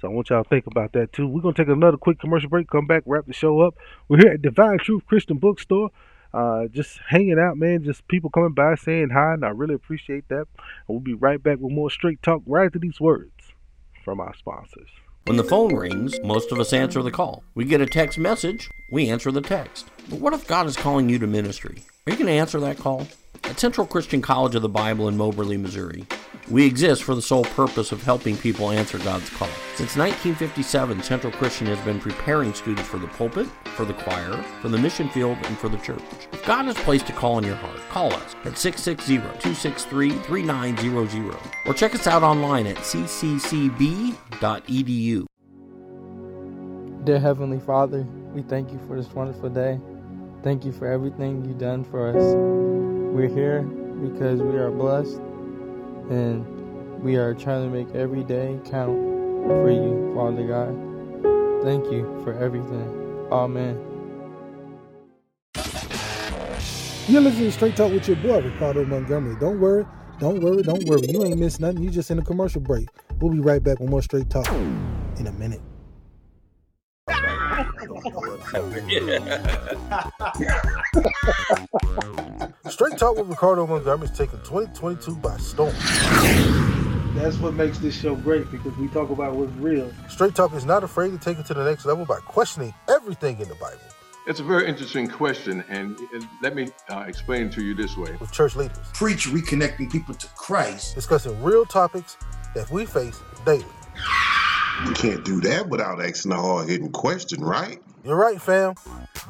So 0.00 0.08
I 0.08 0.12
want 0.12 0.30
y'all 0.30 0.44
to 0.44 0.48
think 0.48 0.66
about 0.66 0.92
that 0.92 1.12
too. 1.12 1.26
We're 1.26 1.40
gonna 1.40 1.54
take 1.54 1.68
another 1.68 1.96
quick 1.96 2.20
commercial 2.20 2.48
break, 2.48 2.68
come 2.68 2.86
back, 2.86 3.02
wrap 3.06 3.26
the 3.26 3.32
show 3.32 3.60
up. 3.60 3.74
We're 4.08 4.18
here 4.18 4.32
at 4.32 4.42
Divine 4.42 4.78
Truth 4.78 5.06
Christian 5.06 5.38
Bookstore. 5.38 5.90
Uh, 6.32 6.66
just 6.68 7.00
hanging 7.08 7.38
out, 7.38 7.56
man. 7.56 7.82
Just 7.82 8.06
people 8.06 8.30
coming 8.30 8.52
by 8.52 8.74
saying 8.74 9.10
hi, 9.10 9.32
and 9.34 9.44
I 9.44 9.48
really 9.48 9.74
appreciate 9.74 10.28
that. 10.28 10.46
And 10.56 10.88
we'll 10.88 11.00
be 11.00 11.14
right 11.14 11.42
back 11.42 11.58
with 11.58 11.72
more 11.72 11.90
straight 11.90 12.22
talk 12.22 12.42
right 12.46 12.66
after 12.66 12.78
these 12.78 13.00
words 13.00 13.32
from 14.04 14.20
our 14.20 14.34
sponsors. 14.34 14.90
When 15.24 15.36
the 15.36 15.44
phone 15.44 15.74
rings, 15.74 16.18
most 16.22 16.52
of 16.52 16.58
us 16.58 16.72
answer 16.72 17.02
the 17.02 17.10
call. 17.10 17.42
We 17.54 17.64
get 17.64 17.80
a 17.80 17.86
text 17.86 18.18
message, 18.18 18.70
we 18.90 19.10
answer 19.10 19.30
the 19.30 19.42
text. 19.42 19.86
But 20.08 20.20
what 20.20 20.32
if 20.32 20.46
God 20.46 20.66
is 20.66 20.76
calling 20.76 21.10
you 21.10 21.18
to 21.18 21.26
ministry? 21.26 21.82
Are 22.06 22.12
you 22.12 22.16
going 22.16 22.28
to 22.28 22.32
answer 22.32 22.58
that 22.60 22.78
call? 22.78 23.06
At 23.44 23.58
Central 23.58 23.86
Christian 23.86 24.20
College 24.20 24.54
of 24.54 24.60
the 24.62 24.68
Bible 24.68 25.08
in 25.08 25.16
Moberly, 25.16 25.56
Missouri, 25.56 26.04
we 26.50 26.66
exist 26.66 27.02
for 27.02 27.14
the 27.14 27.22
sole 27.22 27.44
purpose 27.44 27.92
of 27.92 28.02
helping 28.02 28.36
people 28.36 28.70
answer 28.70 28.98
God's 28.98 29.30
call. 29.30 29.48
Since 29.74 29.96
1957, 29.96 31.02
Central 31.02 31.32
Christian 31.32 31.66
has 31.66 31.78
been 31.84 32.00
preparing 32.00 32.54
students 32.54 32.88
for 32.88 32.98
the 32.98 33.08
pulpit, 33.08 33.46
for 33.76 33.84
the 33.84 33.92
choir, 33.94 34.32
for 34.60 34.68
the 34.68 34.78
mission 34.78 35.08
field, 35.10 35.36
and 35.42 35.58
for 35.58 35.68
the 35.68 35.76
church. 35.78 36.00
If 36.32 36.44
God 36.46 36.66
has 36.66 36.76
placed 36.76 37.10
a 37.10 37.12
call 37.12 37.38
in 37.38 37.44
your 37.44 37.56
heart, 37.56 37.80
call 37.90 38.12
us 38.12 38.36
at 38.44 38.52
660-263-3900 38.54 41.36
or 41.66 41.74
check 41.74 41.94
us 41.94 42.06
out 42.06 42.22
online 42.22 42.66
at 42.66 42.76
cccb.edu. 42.76 44.14
Dear 47.04 47.20
Heavenly 47.20 47.60
Father, 47.60 48.02
we 48.34 48.42
thank 48.42 48.70
you 48.70 48.78
for 48.86 48.96
this 48.96 49.08
wonderful 49.12 49.48
day. 49.48 49.80
Thank 50.42 50.64
you 50.64 50.72
for 50.72 50.86
everything 50.86 51.44
you've 51.44 51.58
done 51.58 51.84
for 51.84 52.08
us. 52.08 52.67
We're 53.12 53.28
here 53.28 53.62
because 53.62 54.40
we 54.42 54.56
are 54.58 54.70
blessed 54.70 55.16
and 56.10 56.46
we 57.02 57.16
are 57.16 57.34
trying 57.34 57.70
to 57.70 57.76
make 57.76 57.94
every 57.94 58.22
day 58.22 58.58
count 58.64 58.96
for 59.46 59.70
you, 59.70 60.12
Father 60.14 60.46
God. 60.46 61.62
Thank 61.64 61.90
you 61.90 62.20
for 62.22 62.32
everything. 62.38 63.26
Amen. 63.32 63.84
You're 67.08 67.22
listening 67.22 67.46
to 67.46 67.52
Straight 67.52 67.76
Talk 67.76 67.92
with 67.92 68.06
your 68.06 68.18
boy, 68.18 68.42
Ricardo 68.42 68.84
Montgomery. 68.84 69.36
Don't 69.40 69.58
worry, 69.58 69.86
don't 70.18 70.40
worry, 70.40 70.62
don't 70.62 70.84
worry. 70.84 71.06
You 71.08 71.24
ain't 71.24 71.38
missed 71.38 71.60
nothing. 71.60 71.82
You 71.82 71.90
just 71.90 72.10
in 72.10 72.18
a 72.18 72.22
commercial 72.22 72.60
break. 72.60 72.88
We'll 73.20 73.32
be 73.32 73.40
right 73.40 73.62
back 73.62 73.80
with 73.80 73.88
more 73.88 74.02
Straight 74.02 74.28
Talk 74.28 74.46
in 74.50 75.26
a 75.26 75.32
minute. 75.32 75.62
Straight 82.68 82.98
Talk 82.98 83.16
with 83.16 83.28
Ricardo 83.28 83.66
Montgomery 83.66 84.08
is 84.08 84.16
taking 84.16 84.38
2022 84.40 85.16
by 85.16 85.36
storm. 85.38 85.74
That's 87.14 87.36
what 87.38 87.54
makes 87.54 87.78
this 87.78 87.98
show 87.98 88.14
great 88.14 88.50
because 88.50 88.76
we 88.76 88.88
talk 88.88 89.10
about 89.10 89.34
what's 89.34 89.52
real. 89.54 89.90
Straight 90.08 90.34
Talk 90.34 90.52
is 90.54 90.64
not 90.64 90.84
afraid 90.84 91.10
to 91.10 91.18
take 91.18 91.38
it 91.38 91.46
to 91.46 91.54
the 91.54 91.64
next 91.64 91.86
level 91.86 92.04
by 92.04 92.18
questioning 92.20 92.72
everything 92.88 93.40
in 93.40 93.48
the 93.48 93.54
Bible. 93.56 93.80
It's 94.26 94.40
a 94.40 94.44
very 94.44 94.68
interesting 94.68 95.08
question, 95.08 95.64
and 95.70 95.98
let 96.42 96.54
me 96.54 96.68
uh, 96.90 97.04
explain 97.08 97.48
to 97.50 97.64
you 97.64 97.74
this 97.74 97.96
way. 97.96 98.14
With 98.20 98.30
church 98.30 98.54
leaders, 98.56 98.76
Preach 98.92 99.26
reconnecting 99.26 99.90
people 99.90 100.14
to 100.14 100.26
Christ. 100.36 100.94
discussing 100.94 101.42
real 101.42 101.64
topics 101.64 102.18
that 102.54 102.70
we 102.70 102.84
face 102.84 103.18
daily. 103.46 103.64
You 104.84 104.92
can't 104.92 105.24
do 105.24 105.40
that 105.40 105.68
without 105.68 106.00
asking 106.00 106.32
a 106.32 106.36
hard 106.36 106.68
hitting 106.68 106.92
question, 106.92 107.42
right? 107.42 107.82
You're 108.04 108.16
right, 108.16 108.40
fam. 108.40 108.74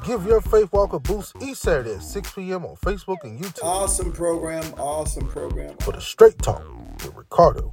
Give 0.05 0.25
your 0.25 0.41
faith 0.41 0.71
walk 0.71 0.93
a 0.93 0.99
boost 0.99 1.35
each 1.41 1.57
Saturday 1.57 1.95
at 1.95 2.03
6 2.03 2.33
p.m. 2.33 2.65
on 2.65 2.75
Facebook 2.77 3.17
and 3.23 3.39
YouTube 3.39 3.63
Awesome 3.63 4.11
program. 4.13 4.63
Awesome 4.77 5.27
program. 5.27 5.75
for 5.77 5.91
the 5.91 5.99
Straight 5.99 6.37
Talk 6.39 6.63
with 7.03 7.13
Ricardo 7.15 7.71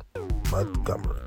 Montgomery. 0.50 1.20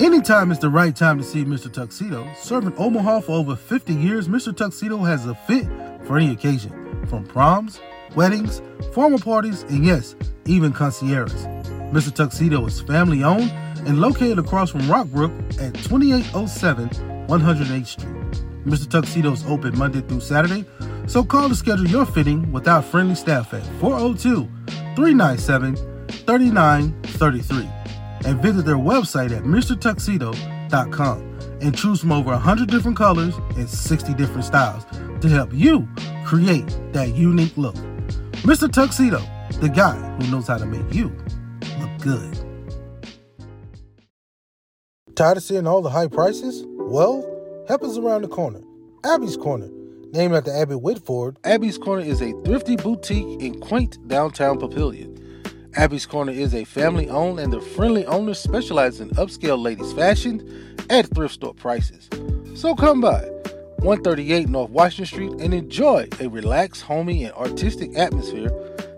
Anytime 0.00 0.52
is 0.52 0.58
the 0.58 0.68
right 0.70 0.94
time 0.94 1.18
to 1.18 1.24
see 1.24 1.44
Mr. 1.44 1.72
Tuxedo. 1.72 2.28
Serving 2.36 2.72
Omaha 2.78 3.20
for 3.20 3.32
over 3.32 3.56
50 3.56 3.94
years, 3.94 4.28
Mr. 4.28 4.56
Tuxedo 4.56 4.98
has 4.98 5.26
a 5.26 5.34
fit 5.34 5.66
for 6.04 6.16
any 6.16 6.32
occasion. 6.32 7.06
From 7.06 7.24
proms, 7.24 7.80
weddings, 8.14 8.62
formal 8.92 9.18
parties, 9.18 9.62
and 9.64 9.84
yes, 9.84 10.14
even 10.46 10.72
concierges. 10.72 11.46
Mr. 11.92 12.14
Tuxedo 12.14 12.64
is 12.66 12.80
family 12.80 13.24
owned 13.24 13.52
and 13.86 14.00
located 14.00 14.38
across 14.38 14.70
from 14.70 14.82
Rockbrook 14.82 15.32
at 15.60 15.74
2807 15.74 16.88
108th 17.28 17.86
Street. 17.86 18.14
Mr. 18.64 18.88
Tuxedo 18.90 19.32
is 19.32 19.46
open 19.46 19.76
Monday 19.78 20.00
through 20.00 20.20
Saturday, 20.20 20.64
so 21.06 21.24
call 21.24 21.48
to 21.48 21.54
schedule 21.54 21.86
your 21.86 22.04
fitting 22.04 22.50
with 22.52 22.68
our 22.68 22.82
friendly 22.82 23.14
staff 23.14 23.54
at 23.54 23.64
402 23.80 24.48
397 24.94 25.76
3933 26.26 27.68
and 28.24 28.42
visit 28.42 28.64
their 28.66 28.76
website 28.76 29.30
at 29.30 29.44
MrTuxedo.com. 29.44 31.38
and 31.60 31.76
choose 31.76 32.00
from 32.00 32.12
over 32.12 32.30
100 32.30 32.68
different 32.68 32.96
colors 32.96 33.34
and 33.56 33.68
60 33.68 34.14
different 34.14 34.44
styles 34.44 34.84
to 35.20 35.28
help 35.28 35.52
you 35.52 35.88
create 36.24 36.68
that 36.92 37.14
unique 37.14 37.56
look. 37.56 37.74
Mr. 38.44 38.70
Tuxedo, 38.70 39.20
the 39.60 39.68
guy 39.68 39.96
who 39.96 40.30
knows 40.30 40.46
how 40.46 40.58
to 40.58 40.66
make 40.66 40.94
you 40.94 41.10
look 41.80 42.00
good. 42.00 42.37
Tired 45.18 45.38
of 45.38 45.42
seeing 45.42 45.66
all 45.66 45.82
the 45.82 45.90
high 45.90 46.06
prices? 46.06 46.62
Well, 46.76 47.26
help 47.66 47.82
is 47.82 47.98
around 47.98 48.22
the 48.22 48.28
corner. 48.28 48.60
Abby's 49.04 49.36
Corner. 49.36 49.68
Named 50.12 50.32
after 50.32 50.54
Abby 50.54 50.76
Whitford, 50.76 51.38
Abby's 51.42 51.76
Corner 51.76 52.02
is 52.02 52.22
a 52.22 52.30
thrifty 52.44 52.76
boutique 52.76 53.42
in 53.42 53.58
quaint 53.58 53.98
downtown 54.06 54.60
Papillion. 54.60 55.18
Abby's 55.74 56.06
Corner 56.06 56.30
is 56.30 56.54
a 56.54 56.62
family 56.62 57.08
owned 57.08 57.40
and 57.40 57.52
the 57.52 57.60
friendly 57.60 58.06
owners 58.06 58.38
specialize 58.38 59.00
in 59.00 59.10
upscale 59.16 59.60
ladies' 59.60 59.92
fashion 59.92 60.86
at 60.88 61.12
thrift 61.12 61.34
store 61.34 61.52
prices. 61.52 62.08
So 62.54 62.76
come 62.76 63.00
by 63.00 63.22
138 63.78 64.48
North 64.48 64.70
Washington 64.70 65.06
Street 65.06 65.32
and 65.44 65.52
enjoy 65.52 66.06
a 66.20 66.28
relaxed, 66.28 66.82
homey, 66.82 67.24
and 67.24 67.34
artistic 67.34 67.98
atmosphere 67.98 68.50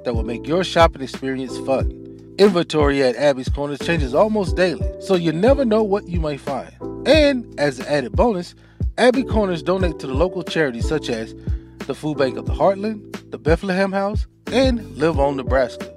that 0.04 0.14
will 0.14 0.24
make 0.24 0.46
your 0.46 0.64
shopping 0.64 1.00
experience 1.00 1.56
fun. 1.60 1.99
Inventory 2.40 3.02
at 3.02 3.16
Abby's 3.16 3.50
Corners 3.50 3.80
changes 3.80 4.14
almost 4.14 4.56
daily, 4.56 4.90
so 4.98 5.14
you 5.14 5.30
never 5.30 5.62
know 5.62 5.82
what 5.82 6.08
you 6.08 6.18
might 6.18 6.40
find. 6.40 6.74
And 7.06 7.44
as 7.60 7.78
an 7.78 7.84
added 7.84 8.12
bonus, 8.12 8.54
Abby 8.96 9.24
Corners 9.24 9.62
donate 9.62 9.98
to 9.98 10.06
the 10.06 10.14
local 10.14 10.42
charities 10.42 10.88
such 10.88 11.10
as 11.10 11.34
the 11.80 11.94
Food 11.94 12.16
Bank 12.16 12.38
of 12.38 12.46
the 12.46 12.54
Heartland, 12.54 13.30
the 13.30 13.36
Bethlehem 13.36 13.92
House, 13.92 14.26
and 14.46 14.96
Live 14.96 15.20
On 15.20 15.36
Nebraska. 15.36 15.92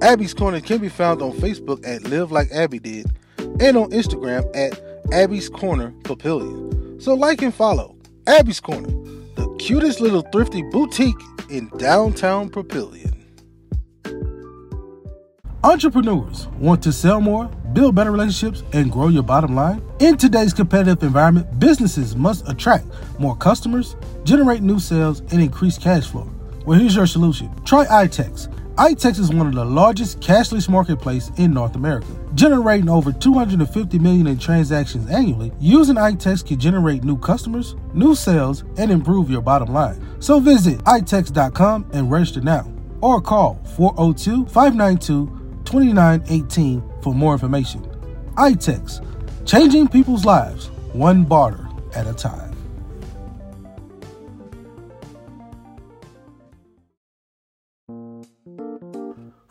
Abby's 0.00 0.34
Corner 0.34 0.60
can 0.60 0.78
be 0.78 0.88
found 0.88 1.20
on 1.20 1.32
Facebook 1.32 1.84
at 1.84 2.04
Live 2.04 2.30
Like 2.30 2.52
Abby 2.52 2.78
Did 2.78 3.10
and 3.58 3.76
on 3.76 3.90
Instagram 3.90 4.48
at 4.54 4.80
Abby's 5.12 5.48
Corner 5.48 5.90
Papillion. 6.04 7.02
So 7.02 7.14
like 7.14 7.42
and 7.42 7.52
follow 7.52 7.96
Abby's 8.28 8.60
Corner, 8.60 8.86
the 9.34 9.52
cutest 9.58 10.00
little 10.00 10.22
thrifty 10.30 10.62
boutique 10.62 11.20
in 11.50 11.66
downtown 11.76 12.50
Papillion. 12.50 13.07
Entrepreneurs 15.64 16.46
want 16.60 16.80
to 16.84 16.92
sell 16.92 17.20
more, 17.20 17.46
build 17.72 17.92
better 17.92 18.12
relationships, 18.12 18.62
and 18.72 18.92
grow 18.92 19.08
your 19.08 19.24
bottom 19.24 19.56
line? 19.56 19.82
In 19.98 20.16
today's 20.16 20.54
competitive 20.54 21.02
environment, 21.02 21.58
businesses 21.58 22.14
must 22.14 22.48
attract 22.48 22.86
more 23.18 23.36
customers, 23.36 23.96
generate 24.22 24.62
new 24.62 24.78
sales, 24.78 25.18
and 25.32 25.42
increase 25.42 25.76
cash 25.76 26.06
flow. 26.06 26.30
Well, 26.64 26.78
here's 26.78 26.94
your 26.94 27.08
solution. 27.08 27.52
Try 27.64 27.86
iTex. 27.86 28.46
iTex 28.76 29.18
is 29.18 29.32
one 29.32 29.48
of 29.48 29.54
the 29.54 29.64
largest 29.64 30.20
cashless 30.20 30.68
marketplace 30.68 31.32
in 31.38 31.54
North 31.54 31.74
America, 31.74 32.06
generating 32.36 32.88
over 32.88 33.10
250 33.10 33.98
million 33.98 34.28
in 34.28 34.38
transactions 34.38 35.10
annually. 35.10 35.50
Using 35.58 35.96
iTex 35.96 36.46
can 36.46 36.60
generate 36.60 37.02
new 37.02 37.18
customers, 37.18 37.74
new 37.92 38.14
sales, 38.14 38.62
and 38.76 38.92
improve 38.92 39.28
your 39.28 39.42
bottom 39.42 39.72
line. 39.72 40.00
So 40.20 40.38
visit 40.38 40.78
itex.com 40.84 41.90
and 41.92 42.12
register 42.12 42.40
now, 42.40 42.72
or 43.00 43.20
call 43.20 43.60
402 43.74 44.46
592 44.46 45.37
2918 45.68 46.82
for 47.02 47.12
more 47.14 47.34
information. 47.34 47.82
iTex, 48.36 49.04
changing 49.44 49.86
people's 49.86 50.24
lives 50.24 50.68
one 50.94 51.24
barter 51.24 51.68
at 51.94 52.06
a 52.06 52.14
time. 52.14 52.54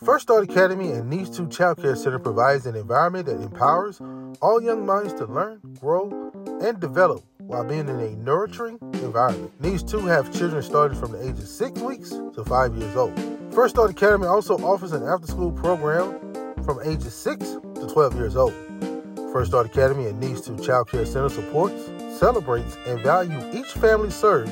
First 0.04 0.24
Start 0.24 0.50
Academy 0.50 0.90
and 0.90 1.08
Needs 1.08 1.38
2 1.38 1.50
Child 1.50 1.84
Care 1.84 1.96
Center 1.96 2.18
provides 2.18 2.66
an 2.66 2.76
environment 2.76 3.28
that 3.28 3.40
empowers 3.40 4.02
all 4.42 4.60
young 4.60 4.88
minds 4.88 5.14
to 5.16 5.26
learn, 5.26 5.60
grow, 5.80 6.32
and 6.64 6.80
develop 6.80 7.24
while 7.38 7.64
being 7.64 7.88
in 7.88 8.00
a 8.00 8.16
nurturing 8.16 8.80
environment. 8.94 9.52
Needs 9.62 9.84
2 9.84 10.00
have 10.08 10.34
children 10.34 10.64
starting 10.64 11.00
from 11.00 11.12
the 11.12 11.24
age 11.24 11.38
of 11.38 11.48
6 11.48 11.82
weeks 11.82 12.10
to 12.10 12.44
5 12.44 12.76
years 12.76 12.96
old. 12.96 13.37
First 13.58 13.74
Start 13.74 13.90
Academy 13.90 14.28
also 14.28 14.56
offers 14.60 14.92
an 14.92 15.02
after 15.02 15.26
school 15.26 15.52
program 15.52 16.14
from 16.64 16.80
ages 16.86 17.16
6 17.16 17.58
to 17.74 17.88
12 17.92 18.14
years 18.14 18.36
old. 18.36 18.54
First 19.34 19.50
Start 19.50 19.66
Academy 19.66 20.06
and 20.06 20.20
Needs 20.20 20.42
2 20.42 20.60
Child 20.60 20.92
Care 20.92 21.08
Center 21.08 21.28
supports, 21.28 21.90
celebrates, 22.20 22.78
and 22.86 23.02
values 23.02 23.44
each 23.56 23.72
family 23.82 24.12
served 24.12 24.52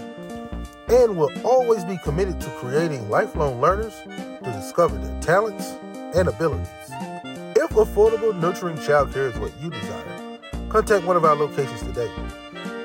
and 0.89 1.16
will 1.16 1.30
always 1.45 1.84
be 1.84 1.99
committed 2.03 2.41
to 2.41 2.49
creating 2.58 3.08
lifelong 3.08 3.62
learners 3.62 3.93
to 4.06 4.51
discover 4.51 4.97
their 4.97 5.22
talents 5.22 5.76
and 6.16 6.28
abilities. 6.28 6.68
If 7.56 7.70
affordable, 7.74 8.36
nurturing 8.41 8.82
child 8.82 9.14
care 9.14 9.28
is 9.28 9.38
what 9.38 9.51
you 9.62 9.70
desire, 9.70 10.39
contact 10.70 11.06
one 11.06 11.16
of 11.16 11.26
our 11.26 11.36
locations 11.36 11.84
today. 11.84 12.12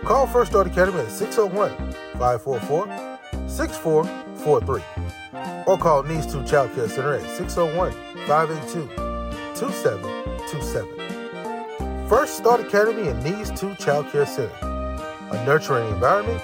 Call 0.04 0.26
First 0.26 0.50
Start 0.50 0.66
Academy 0.66 1.00
at 1.00 1.10
601 1.10 1.70
544 2.18 3.48
6443 3.48 5.19
or 5.66 5.78
call 5.78 6.02
Needs 6.02 6.26
2 6.26 6.44
Child 6.44 6.74
Care 6.74 6.88
Center 6.88 7.14
at 7.14 7.22
601 7.36 7.92
582 8.26 8.88
2727. 9.54 12.08
First 12.08 12.36
Start 12.36 12.60
Academy 12.60 13.08
and 13.08 13.22
Needs 13.22 13.50
2 13.58 13.76
Child 13.76 14.10
Care 14.10 14.26
Center, 14.26 14.52
a 15.30 15.44
nurturing 15.46 15.88
environment, 15.92 16.42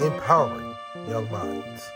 empowering 0.00 0.76
young 1.08 1.28
minds. 1.30 1.90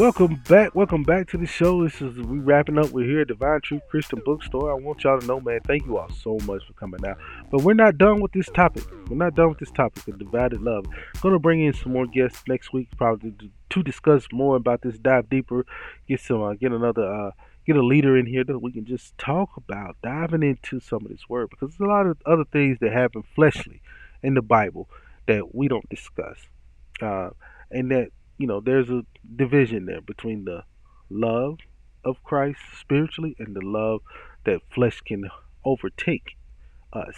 Welcome 0.00 0.36
back, 0.48 0.74
welcome 0.74 1.02
back 1.02 1.28
to 1.28 1.36
the 1.36 1.44
show. 1.44 1.84
This 1.84 2.00
is 2.00 2.16
we 2.16 2.38
wrapping 2.38 2.78
up. 2.78 2.88
We're 2.88 3.04
here 3.04 3.20
at 3.20 3.28
Divine 3.28 3.60
Truth 3.60 3.82
Christian 3.90 4.22
Bookstore. 4.24 4.70
I 4.70 4.74
want 4.74 5.04
y'all 5.04 5.20
to 5.20 5.26
know, 5.26 5.42
man, 5.42 5.60
thank 5.66 5.84
you 5.84 5.98
all 5.98 6.10
so 6.10 6.38
much 6.46 6.66
for 6.66 6.72
coming 6.72 7.04
out. 7.04 7.18
But 7.50 7.64
we're 7.64 7.74
not 7.74 7.98
done 7.98 8.22
with 8.22 8.32
this 8.32 8.48
topic. 8.54 8.84
We're 9.10 9.18
not 9.18 9.34
done 9.34 9.50
with 9.50 9.58
this 9.58 9.70
topic 9.70 10.08
of 10.08 10.18
divided 10.18 10.62
love. 10.62 10.86
gonna 11.20 11.38
bring 11.38 11.62
in 11.62 11.74
some 11.74 11.92
more 11.92 12.06
guests 12.06 12.42
next 12.48 12.72
week, 12.72 12.88
probably 12.96 13.34
to, 13.68 13.82
discuss 13.82 14.26
more 14.32 14.56
about 14.56 14.80
this, 14.80 14.96
dive 14.96 15.28
deeper, 15.28 15.66
get 16.08 16.20
some, 16.20 16.40
uh, 16.44 16.54
get 16.54 16.72
another, 16.72 17.04
uh, 17.04 17.32
get 17.66 17.76
a 17.76 17.84
leader 17.84 18.16
in 18.16 18.24
here 18.24 18.42
that 18.42 18.58
we 18.58 18.72
can 18.72 18.86
just 18.86 19.18
talk 19.18 19.50
about, 19.58 19.98
diving 20.02 20.42
into 20.42 20.80
some 20.80 21.04
of 21.04 21.10
this 21.10 21.28
word 21.28 21.50
because 21.50 21.76
there's 21.76 21.86
a 21.86 21.92
lot 21.92 22.06
of 22.06 22.16
other 22.24 22.44
things 22.50 22.78
that 22.80 22.94
happen 22.94 23.22
fleshly 23.34 23.82
in 24.22 24.32
the 24.32 24.40
Bible 24.40 24.88
that 25.26 25.54
we 25.54 25.68
don't 25.68 25.90
discuss, 25.90 26.38
uh, 27.02 27.28
and 27.70 27.90
that 27.90 28.08
you 28.40 28.46
know 28.46 28.60
there's 28.60 28.88
a 28.88 29.04
division 29.36 29.84
there 29.84 30.00
between 30.00 30.46
the 30.46 30.64
love 31.10 31.58
of 32.04 32.24
Christ 32.24 32.58
spiritually 32.80 33.36
and 33.38 33.54
the 33.54 33.60
love 33.60 34.00
that 34.44 34.60
flesh 34.74 35.02
can 35.02 35.28
overtake 35.62 36.36
us. 36.92 37.14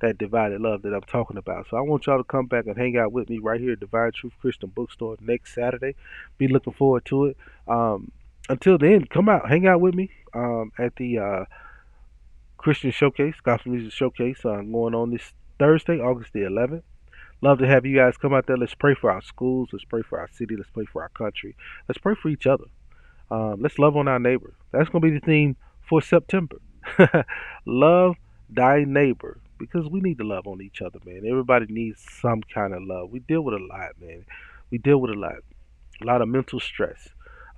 That 0.00 0.16
divided 0.16 0.62
love 0.62 0.82
that 0.82 0.94
I'm 0.94 1.02
talking 1.02 1.36
about. 1.36 1.66
So 1.68 1.76
I 1.76 1.82
want 1.82 2.06
y'all 2.06 2.16
to 2.16 2.24
come 2.24 2.46
back 2.46 2.66
and 2.66 2.76
hang 2.76 2.96
out 2.96 3.12
with 3.12 3.28
me 3.28 3.38
right 3.38 3.60
here 3.60 3.72
at 3.72 3.80
Divine 3.80 4.12
Truth 4.12 4.32
Christian 4.40 4.70
Bookstore 4.70 5.16
next 5.20 5.54
Saturday. 5.54 5.94
Be 6.38 6.48
looking 6.48 6.72
forward 6.72 7.04
to 7.04 7.26
it. 7.26 7.36
Um, 7.68 8.10
until 8.48 8.78
then, 8.78 9.04
come 9.04 9.28
out, 9.28 9.48
hang 9.48 9.66
out 9.66 9.80
with 9.80 9.94
me 9.94 10.10
um, 10.34 10.72
at 10.78 10.96
the 10.96 11.18
uh, 11.18 11.44
Christian 12.56 12.90
Showcase, 12.90 13.36
Gospel 13.44 13.72
Music 13.72 13.92
Showcase, 13.92 14.44
uh, 14.44 14.62
going 14.62 14.94
on 14.94 15.10
this 15.10 15.34
Thursday, 15.58 16.00
August 16.00 16.32
the 16.32 16.40
11th. 16.40 16.82
Love 17.42 17.58
to 17.58 17.66
have 17.66 17.84
you 17.84 17.96
guys 17.96 18.16
come 18.16 18.32
out 18.32 18.46
there. 18.46 18.56
Let's 18.56 18.74
pray 18.74 18.94
for 18.94 19.10
our 19.10 19.20
schools. 19.20 19.70
Let's 19.72 19.84
pray 19.84 20.02
for 20.02 20.20
our 20.20 20.28
city. 20.32 20.56
Let's 20.56 20.70
pray 20.70 20.84
for 20.84 21.02
our 21.02 21.08
country. 21.08 21.56
Let's 21.88 21.98
pray 21.98 22.14
for 22.14 22.28
each 22.28 22.46
other. 22.46 22.66
Um, 23.32 23.60
let's 23.60 23.80
love 23.80 23.96
on 23.96 24.06
our 24.06 24.20
neighbor. 24.20 24.54
That's 24.70 24.88
going 24.88 25.02
to 25.02 25.10
be 25.10 25.18
the 25.18 25.26
theme 25.26 25.56
for 25.80 26.00
September. 26.00 26.58
love 27.66 28.14
thy 28.48 28.84
neighbor 28.84 29.38
because 29.58 29.88
we 29.88 30.00
need 30.00 30.18
to 30.18 30.24
love 30.24 30.46
on 30.46 30.62
each 30.62 30.80
other, 30.80 31.00
man. 31.04 31.22
Everybody 31.28 31.66
needs 31.68 32.00
some 32.20 32.42
kind 32.42 32.74
of 32.74 32.82
love. 32.82 33.10
We 33.10 33.18
deal 33.18 33.42
with 33.42 33.54
a 33.54 33.64
lot, 33.64 34.00
man. 34.00 34.24
We 34.70 34.78
deal 34.78 34.98
with 34.98 35.10
a 35.10 35.18
lot. 35.18 35.42
A 36.00 36.04
lot 36.04 36.22
of 36.22 36.28
mental 36.28 36.60
stress, 36.60 37.08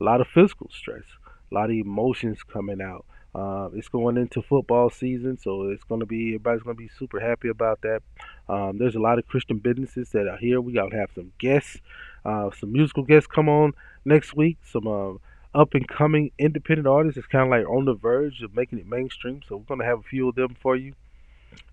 a 0.00 0.04
lot 0.04 0.20
of 0.20 0.26
physical 0.26 0.70
stress, 0.70 1.04
a 1.50 1.54
lot 1.54 1.70
of 1.70 1.76
emotions 1.76 2.42
coming 2.42 2.80
out. 2.80 3.04
Uh, 3.34 3.68
it's 3.74 3.88
going 3.88 4.16
into 4.16 4.40
football 4.42 4.88
season, 4.90 5.36
so 5.36 5.70
it's 5.70 5.82
going 5.84 6.00
to 6.00 6.06
be 6.06 6.28
everybody's 6.28 6.62
going 6.62 6.76
to 6.76 6.82
be 6.82 6.90
super 6.98 7.18
happy 7.18 7.48
about 7.48 7.80
that. 7.82 8.00
Um, 8.48 8.78
there's 8.78 8.94
a 8.94 9.00
lot 9.00 9.18
of 9.18 9.26
Christian 9.26 9.58
businesses 9.58 10.10
that 10.10 10.28
are 10.28 10.36
here. 10.36 10.60
We 10.60 10.72
got 10.72 10.90
to 10.90 10.96
have 10.96 11.10
some 11.14 11.32
guests, 11.38 11.78
uh, 12.24 12.50
some 12.58 12.72
musical 12.72 13.02
guests 13.02 13.26
come 13.26 13.48
on 13.48 13.72
next 14.04 14.36
week. 14.36 14.58
Some 14.64 14.86
uh, 14.86 15.14
up 15.52 15.74
and 15.74 15.88
coming 15.88 16.30
independent 16.38 16.86
artists. 16.86 17.18
It's 17.18 17.26
kind 17.26 17.44
of 17.44 17.50
like 17.50 17.68
on 17.68 17.86
the 17.86 17.94
verge 17.94 18.40
of 18.42 18.54
making 18.54 18.78
it 18.78 18.86
mainstream. 18.86 19.40
So 19.48 19.56
we're 19.56 19.64
going 19.64 19.80
to 19.80 19.86
have 19.86 19.98
a 19.98 20.02
few 20.02 20.28
of 20.28 20.36
them 20.36 20.56
for 20.60 20.76
you. 20.76 20.94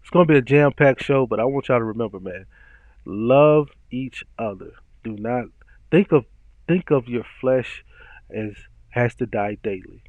It's 0.01 0.09
going 0.09 0.27
to 0.27 0.33
be 0.33 0.37
a 0.37 0.41
jam 0.41 0.73
packed 0.73 1.03
show, 1.03 1.27
but 1.27 1.39
I 1.39 1.45
want 1.45 1.67
y'all 1.67 1.79
to 1.79 1.83
remember, 1.83 2.19
man, 2.19 2.45
love 3.05 3.69
each 3.91 4.23
other. 4.39 4.73
Do 5.03 5.15
not 5.15 5.45
think 5.91 6.11
of 6.11 6.25
think 6.67 6.89
of 6.89 7.07
your 7.07 7.25
flesh 7.39 7.83
as 8.29 8.53
has 8.89 9.13
to 9.15 9.25
die 9.25 9.57
daily 9.63 10.03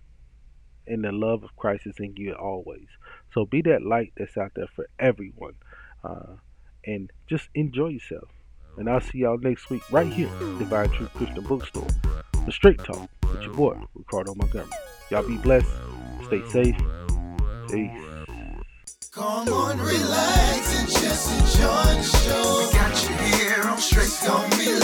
and 0.87 1.05
the 1.05 1.12
love 1.12 1.45
of 1.45 1.57
Christ 1.57 1.87
is 1.87 1.99
in 1.99 2.14
you 2.16 2.33
always. 2.35 2.87
So 3.33 3.45
be 3.47 3.62
that 3.62 3.83
light 3.83 4.12
that's 4.16 4.37
out 4.37 4.53
there 4.55 4.68
for 4.74 4.87
everyone. 4.99 5.55
Uh, 6.05 6.37
and 6.85 7.11
just 7.28 7.49
enjoy 7.55 7.89
yourself. 7.89 8.28
And 8.76 8.89
I'll 8.89 9.01
see 9.01 9.18
y'all 9.18 9.39
next 9.39 9.70
week 9.70 9.83
right 9.93 10.11
here 10.11 10.30
Divine 10.59 10.89
Truth 10.91 11.12
Christian 11.14 11.45
Bookstore. 11.45 11.87
The 12.47 12.53
Straight 12.53 12.78
Talk 12.78 13.09
with 13.30 13.43
your 13.43 13.55
boy, 13.55 13.78
Ricardo 13.95 14.35
Montgomery. 14.35 14.70
Y'all 15.11 15.26
be 15.26 15.37
blessed. 15.37 15.68
Stay 16.24 16.43
safe. 16.49 16.76
Peace. 17.70 17.91
Come 19.12 19.49
on, 19.49 19.78
relax 19.78 20.80
and 20.80 20.89
just 20.89 21.30
enjoy 21.33 21.95
the 21.95 22.03
show. 22.03 22.70
Got 22.72 23.09
you 23.09 23.16
here 23.37 23.68
on 23.68 23.78
Straight 23.78 24.11
Talk. 24.26 24.82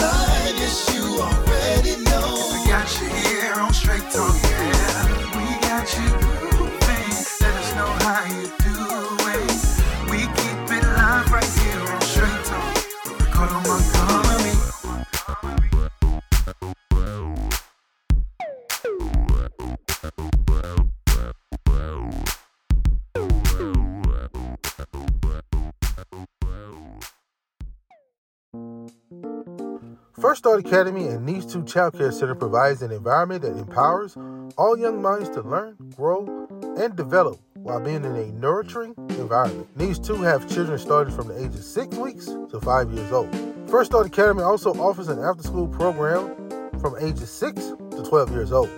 Start 30.39 30.65
Academy 30.65 31.05
and 31.07 31.25
Needs 31.25 31.45
2 31.51 31.65
Child 31.65 31.97
Care 31.97 32.13
Center 32.13 32.33
provides 32.33 32.81
an 32.81 32.93
environment 32.93 33.41
that 33.41 33.57
empowers 33.57 34.15
all 34.57 34.79
young 34.79 35.01
minds 35.01 35.27
to 35.31 35.41
learn, 35.41 35.75
grow, 35.97 36.47
and 36.77 36.95
develop 36.95 37.37
while 37.55 37.81
being 37.81 38.05
in 38.05 38.15
a 38.15 38.27
nurturing 38.27 38.95
environment. 39.09 39.67
Needs 39.75 39.99
2 39.99 40.13
have 40.21 40.49
children 40.49 40.79
starting 40.79 41.13
from 41.13 41.27
the 41.27 41.37
age 41.37 41.53
of 41.53 41.61
6 41.61 41.97
weeks 41.97 42.27
to 42.27 42.61
5 42.61 42.93
years 42.93 43.11
old. 43.11 43.35
First 43.69 43.91
Start 43.91 44.07
Academy 44.07 44.41
also 44.41 44.71
offers 44.75 45.09
an 45.09 45.19
after 45.19 45.43
school 45.43 45.67
program 45.67 46.33
from 46.79 46.95
ages 47.01 47.29
6 47.31 47.73
to 47.91 48.05
12 48.07 48.31
years 48.31 48.53
old. 48.53 48.69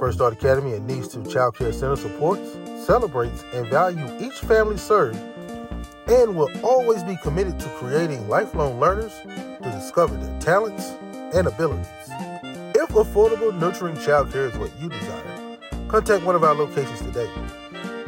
First 0.00 0.18
Start 0.18 0.32
Academy 0.32 0.72
and 0.72 0.84
Needs 0.88 1.06
2 1.06 1.22
Child 1.26 1.54
Care 1.54 1.72
Center 1.72 1.94
supports, 1.94 2.58
celebrates, 2.84 3.44
and 3.54 3.64
value 3.68 4.08
each 4.18 4.40
family 4.40 4.76
served 4.76 5.20
and 6.08 6.34
will 6.34 6.50
always 6.64 7.04
be 7.04 7.16
committed 7.22 7.60
to 7.60 7.68
creating 7.76 8.28
lifelong 8.28 8.80
learners 8.80 9.12
to 9.62 9.70
discover 9.70 10.16
their 10.16 10.40
talents 10.40 10.94
and 11.34 11.46
abilities. 11.46 11.86
If 12.74 12.90
affordable, 12.90 13.58
nurturing 13.58 13.96
childcare 13.96 14.50
is 14.50 14.58
what 14.58 14.70
you 14.80 14.88
desire, 14.88 15.58
contact 15.88 16.24
one 16.24 16.34
of 16.34 16.44
our 16.44 16.54
locations 16.54 17.00
today. 17.00 17.30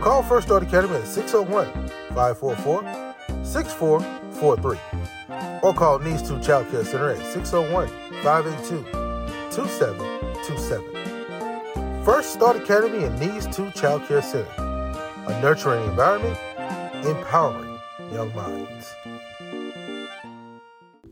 Call 0.01 0.23
First 0.23 0.49
Start 0.49 0.63
Academy 0.63 0.97
at 0.97 1.07
601 1.07 1.89
544 2.15 3.45
6443 3.45 4.79
or 5.63 5.73
call 5.73 5.99
Needs 6.01 6.29
2 6.29 6.41
Child 6.41 6.69
Care 6.71 6.85
Center 6.85 7.11
at 7.11 7.33
601 7.33 7.89
582 8.23 8.85
2727. 9.53 12.05
First 12.05 12.33
Start 12.33 12.57
Academy 12.57 13.05
and 13.05 13.17
Needs 13.21 13.47
2 13.55 13.71
Child 13.71 14.09
Care 14.09 14.23
Center, 14.23 14.49
a 14.59 15.41
nurturing 15.41 15.85
environment, 15.85 16.37
empowering 17.07 17.79
young 18.13 18.35
minds. 18.35 18.93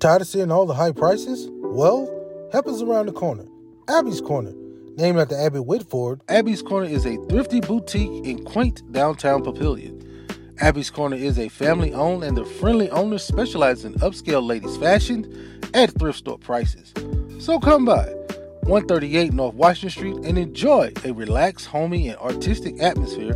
Tired 0.00 0.22
of 0.22 0.28
seeing 0.28 0.50
all 0.50 0.64
the 0.64 0.72
high 0.72 0.92
prices? 0.92 1.50
Well, 1.60 2.08
help 2.52 2.66
is 2.68 2.80
around 2.80 3.04
the 3.04 3.12
corner. 3.12 3.44
Abby's 3.86 4.22
Corner. 4.22 4.54
Named 4.96 5.18
after 5.18 5.36
Abby 5.36 5.58
Whitford, 5.58 6.22
Abby's 6.26 6.62
Corner 6.62 6.86
is 6.86 7.04
a 7.04 7.18
thrifty 7.28 7.60
boutique 7.60 8.24
in 8.24 8.42
quaint 8.42 8.80
downtown 8.92 9.44
Papillion. 9.44 10.02
Abby's 10.58 10.88
Corner 10.88 11.16
is 11.16 11.38
a 11.38 11.50
family 11.50 11.92
owned 11.92 12.24
and 12.24 12.34
the 12.34 12.46
friendly 12.46 12.88
owners 12.88 13.22
specialize 13.22 13.84
in 13.84 13.92
upscale 13.96 14.42
ladies' 14.42 14.78
fashion 14.78 15.60
at 15.74 15.90
thrift 15.98 16.20
store 16.20 16.38
prices. 16.38 16.94
So 17.38 17.60
come 17.60 17.84
by 17.84 18.06
138 18.62 19.34
North 19.34 19.54
Washington 19.54 19.90
Street 19.90 20.16
and 20.24 20.38
enjoy 20.38 20.94
a 21.04 21.12
relaxed, 21.12 21.66
homey, 21.66 22.08
and 22.08 22.16
artistic 22.20 22.82
atmosphere 22.82 23.34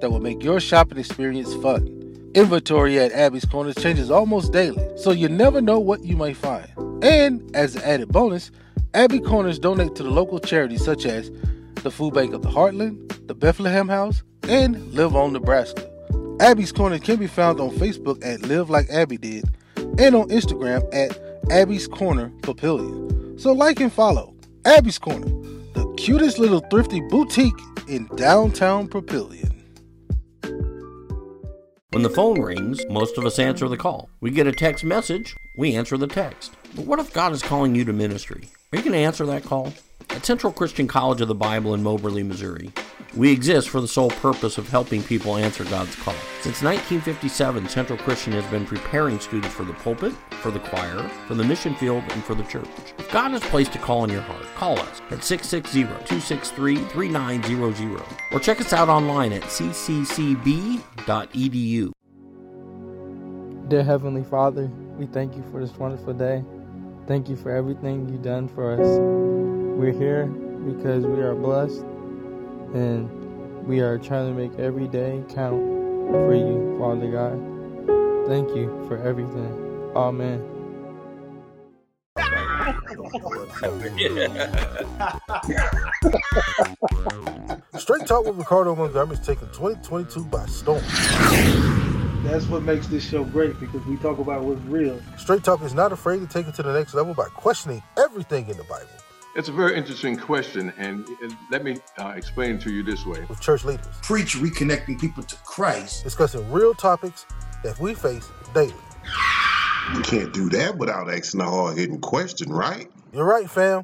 that 0.00 0.12
will 0.12 0.20
make 0.20 0.44
your 0.44 0.60
shopping 0.60 0.98
experience 0.98 1.52
fun. 1.54 2.03
Inventory 2.34 2.98
at 2.98 3.12
Abby's 3.12 3.44
Corners 3.44 3.76
changes 3.76 4.10
almost 4.10 4.52
daily, 4.52 4.84
so 4.96 5.12
you 5.12 5.28
never 5.28 5.60
know 5.60 5.78
what 5.78 6.04
you 6.04 6.16
might 6.16 6.36
find. 6.36 6.68
And 7.00 7.48
as 7.54 7.76
an 7.76 7.82
added 7.82 8.08
bonus, 8.08 8.50
Abby 8.92 9.20
Corners 9.20 9.60
donate 9.60 9.94
to 9.94 10.02
the 10.02 10.10
local 10.10 10.40
charities 10.40 10.84
such 10.84 11.06
as 11.06 11.30
the 11.84 11.92
Food 11.92 12.12
Bank 12.12 12.34
of 12.34 12.42
the 12.42 12.48
Heartland, 12.48 13.26
the 13.28 13.36
Bethlehem 13.36 13.88
House, 13.88 14.24
and 14.48 14.92
Live 14.92 15.14
On 15.14 15.32
Nebraska. 15.32 15.88
Abby's 16.40 16.72
Corner 16.72 16.98
can 16.98 17.16
be 17.16 17.28
found 17.28 17.60
on 17.60 17.70
Facebook 17.70 18.24
at 18.24 18.42
Live 18.42 18.68
Like 18.68 18.90
Abby 18.90 19.16
Did 19.16 19.44
and 19.76 20.16
on 20.16 20.28
Instagram 20.30 20.82
at 20.92 21.16
Abby's 21.52 21.86
Corner 21.86 22.30
Papillion. 22.40 23.40
So 23.40 23.52
like 23.52 23.78
and 23.78 23.92
follow 23.92 24.34
Abby's 24.64 24.98
Corner, 24.98 25.28
the 25.74 25.94
cutest 25.98 26.40
little 26.40 26.60
thrifty 26.68 27.00
boutique 27.00 27.54
in 27.86 28.08
downtown 28.16 28.88
Papillion. 28.88 29.53
When 31.94 32.02
the 32.02 32.10
phone 32.10 32.40
rings, 32.40 32.84
most 32.90 33.18
of 33.18 33.24
us 33.24 33.38
answer 33.38 33.68
the 33.68 33.76
call. 33.76 34.10
We 34.20 34.32
get 34.32 34.48
a 34.48 34.52
text 34.52 34.82
message, 34.82 35.36
we 35.56 35.76
answer 35.76 35.96
the 35.96 36.08
text. 36.08 36.52
But 36.74 36.86
what 36.86 36.98
if 36.98 37.12
God 37.12 37.30
is 37.30 37.40
calling 37.40 37.76
you 37.76 37.84
to 37.84 37.92
ministry? 37.92 38.48
Are 38.72 38.78
you 38.78 38.82
going 38.82 38.94
to 38.94 38.98
answer 38.98 39.24
that 39.26 39.44
call? 39.44 39.72
At 40.10 40.24
Central 40.24 40.52
Christian 40.52 40.86
College 40.86 41.20
of 41.20 41.26
the 41.28 41.34
Bible 41.34 41.74
in 41.74 41.82
Moberly, 41.82 42.22
Missouri, 42.22 42.70
we 43.16 43.32
exist 43.32 43.68
for 43.68 43.80
the 43.80 43.88
sole 43.88 44.10
purpose 44.10 44.58
of 44.58 44.68
helping 44.68 45.02
people 45.02 45.36
answer 45.36 45.64
God's 45.64 45.96
call. 45.96 46.14
Since 46.40 46.62
1957, 46.62 47.68
Central 47.68 47.98
Christian 47.98 48.32
has 48.32 48.44
been 48.50 48.66
preparing 48.66 49.20
students 49.20 49.54
for 49.54 49.62
the 49.64 49.74
pulpit, 49.74 50.12
for 50.40 50.50
the 50.50 50.58
choir, 50.60 50.98
for 51.26 51.34
the 51.34 51.44
mission 51.44 51.74
field, 51.76 52.02
and 52.08 52.24
for 52.24 52.34
the 52.34 52.42
church. 52.44 52.66
If 52.98 53.12
God 53.12 53.32
has 53.32 53.42
placed 53.42 53.76
a 53.76 53.78
call 53.78 54.04
in 54.04 54.10
your 54.10 54.22
heart, 54.22 54.46
call 54.56 54.78
us 54.78 55.02
at 55.10 55.18
660-263-3900 55.18 58.02
or 58.32 58.40
check 58.40 58.60
us 58.60 58.72
out 58.72 58.88
online 58.88 59.32
at 59.32 59.42
cccb.edu. 59.42 60.80
Dear 63.68 63.82
Heavenly 63.82 64.24
Father, 64.24 64.66
we 64.98 65.06
thank 65.06 65.36
you 65.36 65.44
for 65.50 65.60
this 65.60 65.74
wonderful 65.76 66.12
day. 66.12 66.44
Thank 67.06 67.28
you 67.28 67.36
for 67.36 67.50
everything 67.50 68.08
you've 68.08 68.22
done 68.22 68.48
for 68.48 68.72
us. 68.72 69.43
We're 69.76 69.92
here 69.92 70.26
because 70.26 71.04
we 71.04 71.20
are 71.20 71.34
blessed 71.34 71.80
and 72.74 73.10
we 73.66 73.80
are 73.80 73.98
trying 73.98 74.32
to 74.32 74.40
make 74.40 74.56
every 74.56 74.86
day 74.86 75.20
count 75.34 75.60
for 76.10 76.32
you, 76.32 76.76
Father 76.78 77.10
God. 77.10 77.40
Thank 78.28 78.54
you 78.54 78.68
for 78.86 78.98
everything. 78.98 79.90
Amen. 79.96 80.48
Straight 87.80 88.06
Talk 88.06 88.26
with 88.26 88.36
Ricardo 88.36 88.76
Montgomery 88.76 89.16
is 89.16 89.26
taking 89.26 89.48
2022 89.48 90.24
by 90.26 90.46
storm. 90.46 90.80
That's 92.22 92.46
what 92.46 92.62
makes 92.62 92.86
this 92.86 93.04
show 93.04 93.24
great 93.24 93.58
because 93.58 93.84
we 93.86 93.96
talk 93.96 94.20
about 94.20 94.44
what's 94.44 94.60
real. 94.62 95.00
Straight 95.18 95.42
Talk 95.42 95.62
is 95.62 95.74
not 95.74 95.90
afraid 95.90 96.20
to 96.20 96.28
take 96.28 96.46
it 96.46 96.54
to 96.54 96.62
the 96.62 96.72
next 96.72 96.94
level 96.94 97.12
by 97.12 97.26
questioning 97.34 97.82
everything 97.98 98.48
in 98.48 98.56
the 98.56 98.64
Bible 98.64 98.86
It's 99.36 99.48
a 99.48 99.52
very 99.52 99.76
interesting 99.76 100.16
question, 100.16 100.72
and 100.78 101.08
let 101.50 101.64
me 101.64 101.78
uh, 101.98 102.12
explain 102.16 102.58
to 102.60 102.72
you 102.72 102.84
this 102.84 103.04
way. 103.04 103.24
with 103.28 103.40
church 103.40 103.64
leaders, 103.64 103.86
Preach 104.02 104.36
reconnecting 104.36 105.00
people 105.00 105.24
to 105.24 105.34
Christ. 105.44 106.04
discussing 106.04 106.50
real 106.52 106.72
topics 106.72 107.26
that 107.64 107.78
we 107.80 107.94
face 107.94 108.28
daily. 108.54 108.74
You 109.94 110.00
can't 110.02 110.32
do 110.32 110.48
that 110.50 110.78
without 110.78 111.12
asking 111.12 111.40
a 111.40 111.44
hard 111.44 111.76
hitting 111.76 112.00
question, 112.00 112.52
right? 112.52 112.88
You're 113.12 113.24
right, 113.24 113.50
fam. 113.50 113.82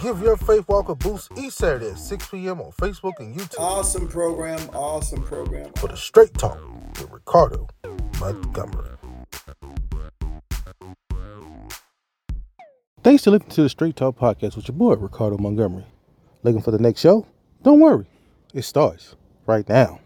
Give 0.00 0.20
your 0.20 0.36
faith 0.36 0.68
walk 0.68 0.88
a 0.90 0.94
boost 0.94 1.30
each 1.38 1.54
Saturday 1.54 1.90
at 1.90 1.98
6 1.98 2.28
p.m. 2.28 2.60
on 2.60 2.72
Facebook 2.72 3.12
and 3.18 3.34
YouTube 3.34 3.58
Awesome 3.58 4.08
program. 4.08 4.60
Awesome 4.74 5.22
program. 5.22 5.72
for 5.76 5.88
the 5.88 5.96
Straight 5.96 6.34
Talk 6.34 6.58
with 7.00 7.10
Ricardo 7.10 7.66
Montgomery. 8.20 8.90
Thanks 13.02 13.24
for 13.24 13.32
listening 13.32 13.50
to 13.50 13.62
the 13.64 13.68
Straight 13.68 13.96
Talk 13.96 14.16
podcast 14.16 14.54
with 14.54 14.68
your 14.68 14.76
boy 14.76 14.94
Ricardo 14.94 15.36
Montgomery. 15.36 15.84
Looking 16.44 16.62
for 16.62 16.70
the 16.70 16.78
next 16.78 17.00
show? 17.00 17.26
Don't 17.64 17.80
worry, 17.80 18.06
it 18.54 18.62
starts 18.62 19.16
right 19.44 19.68
now. 19.68 19.98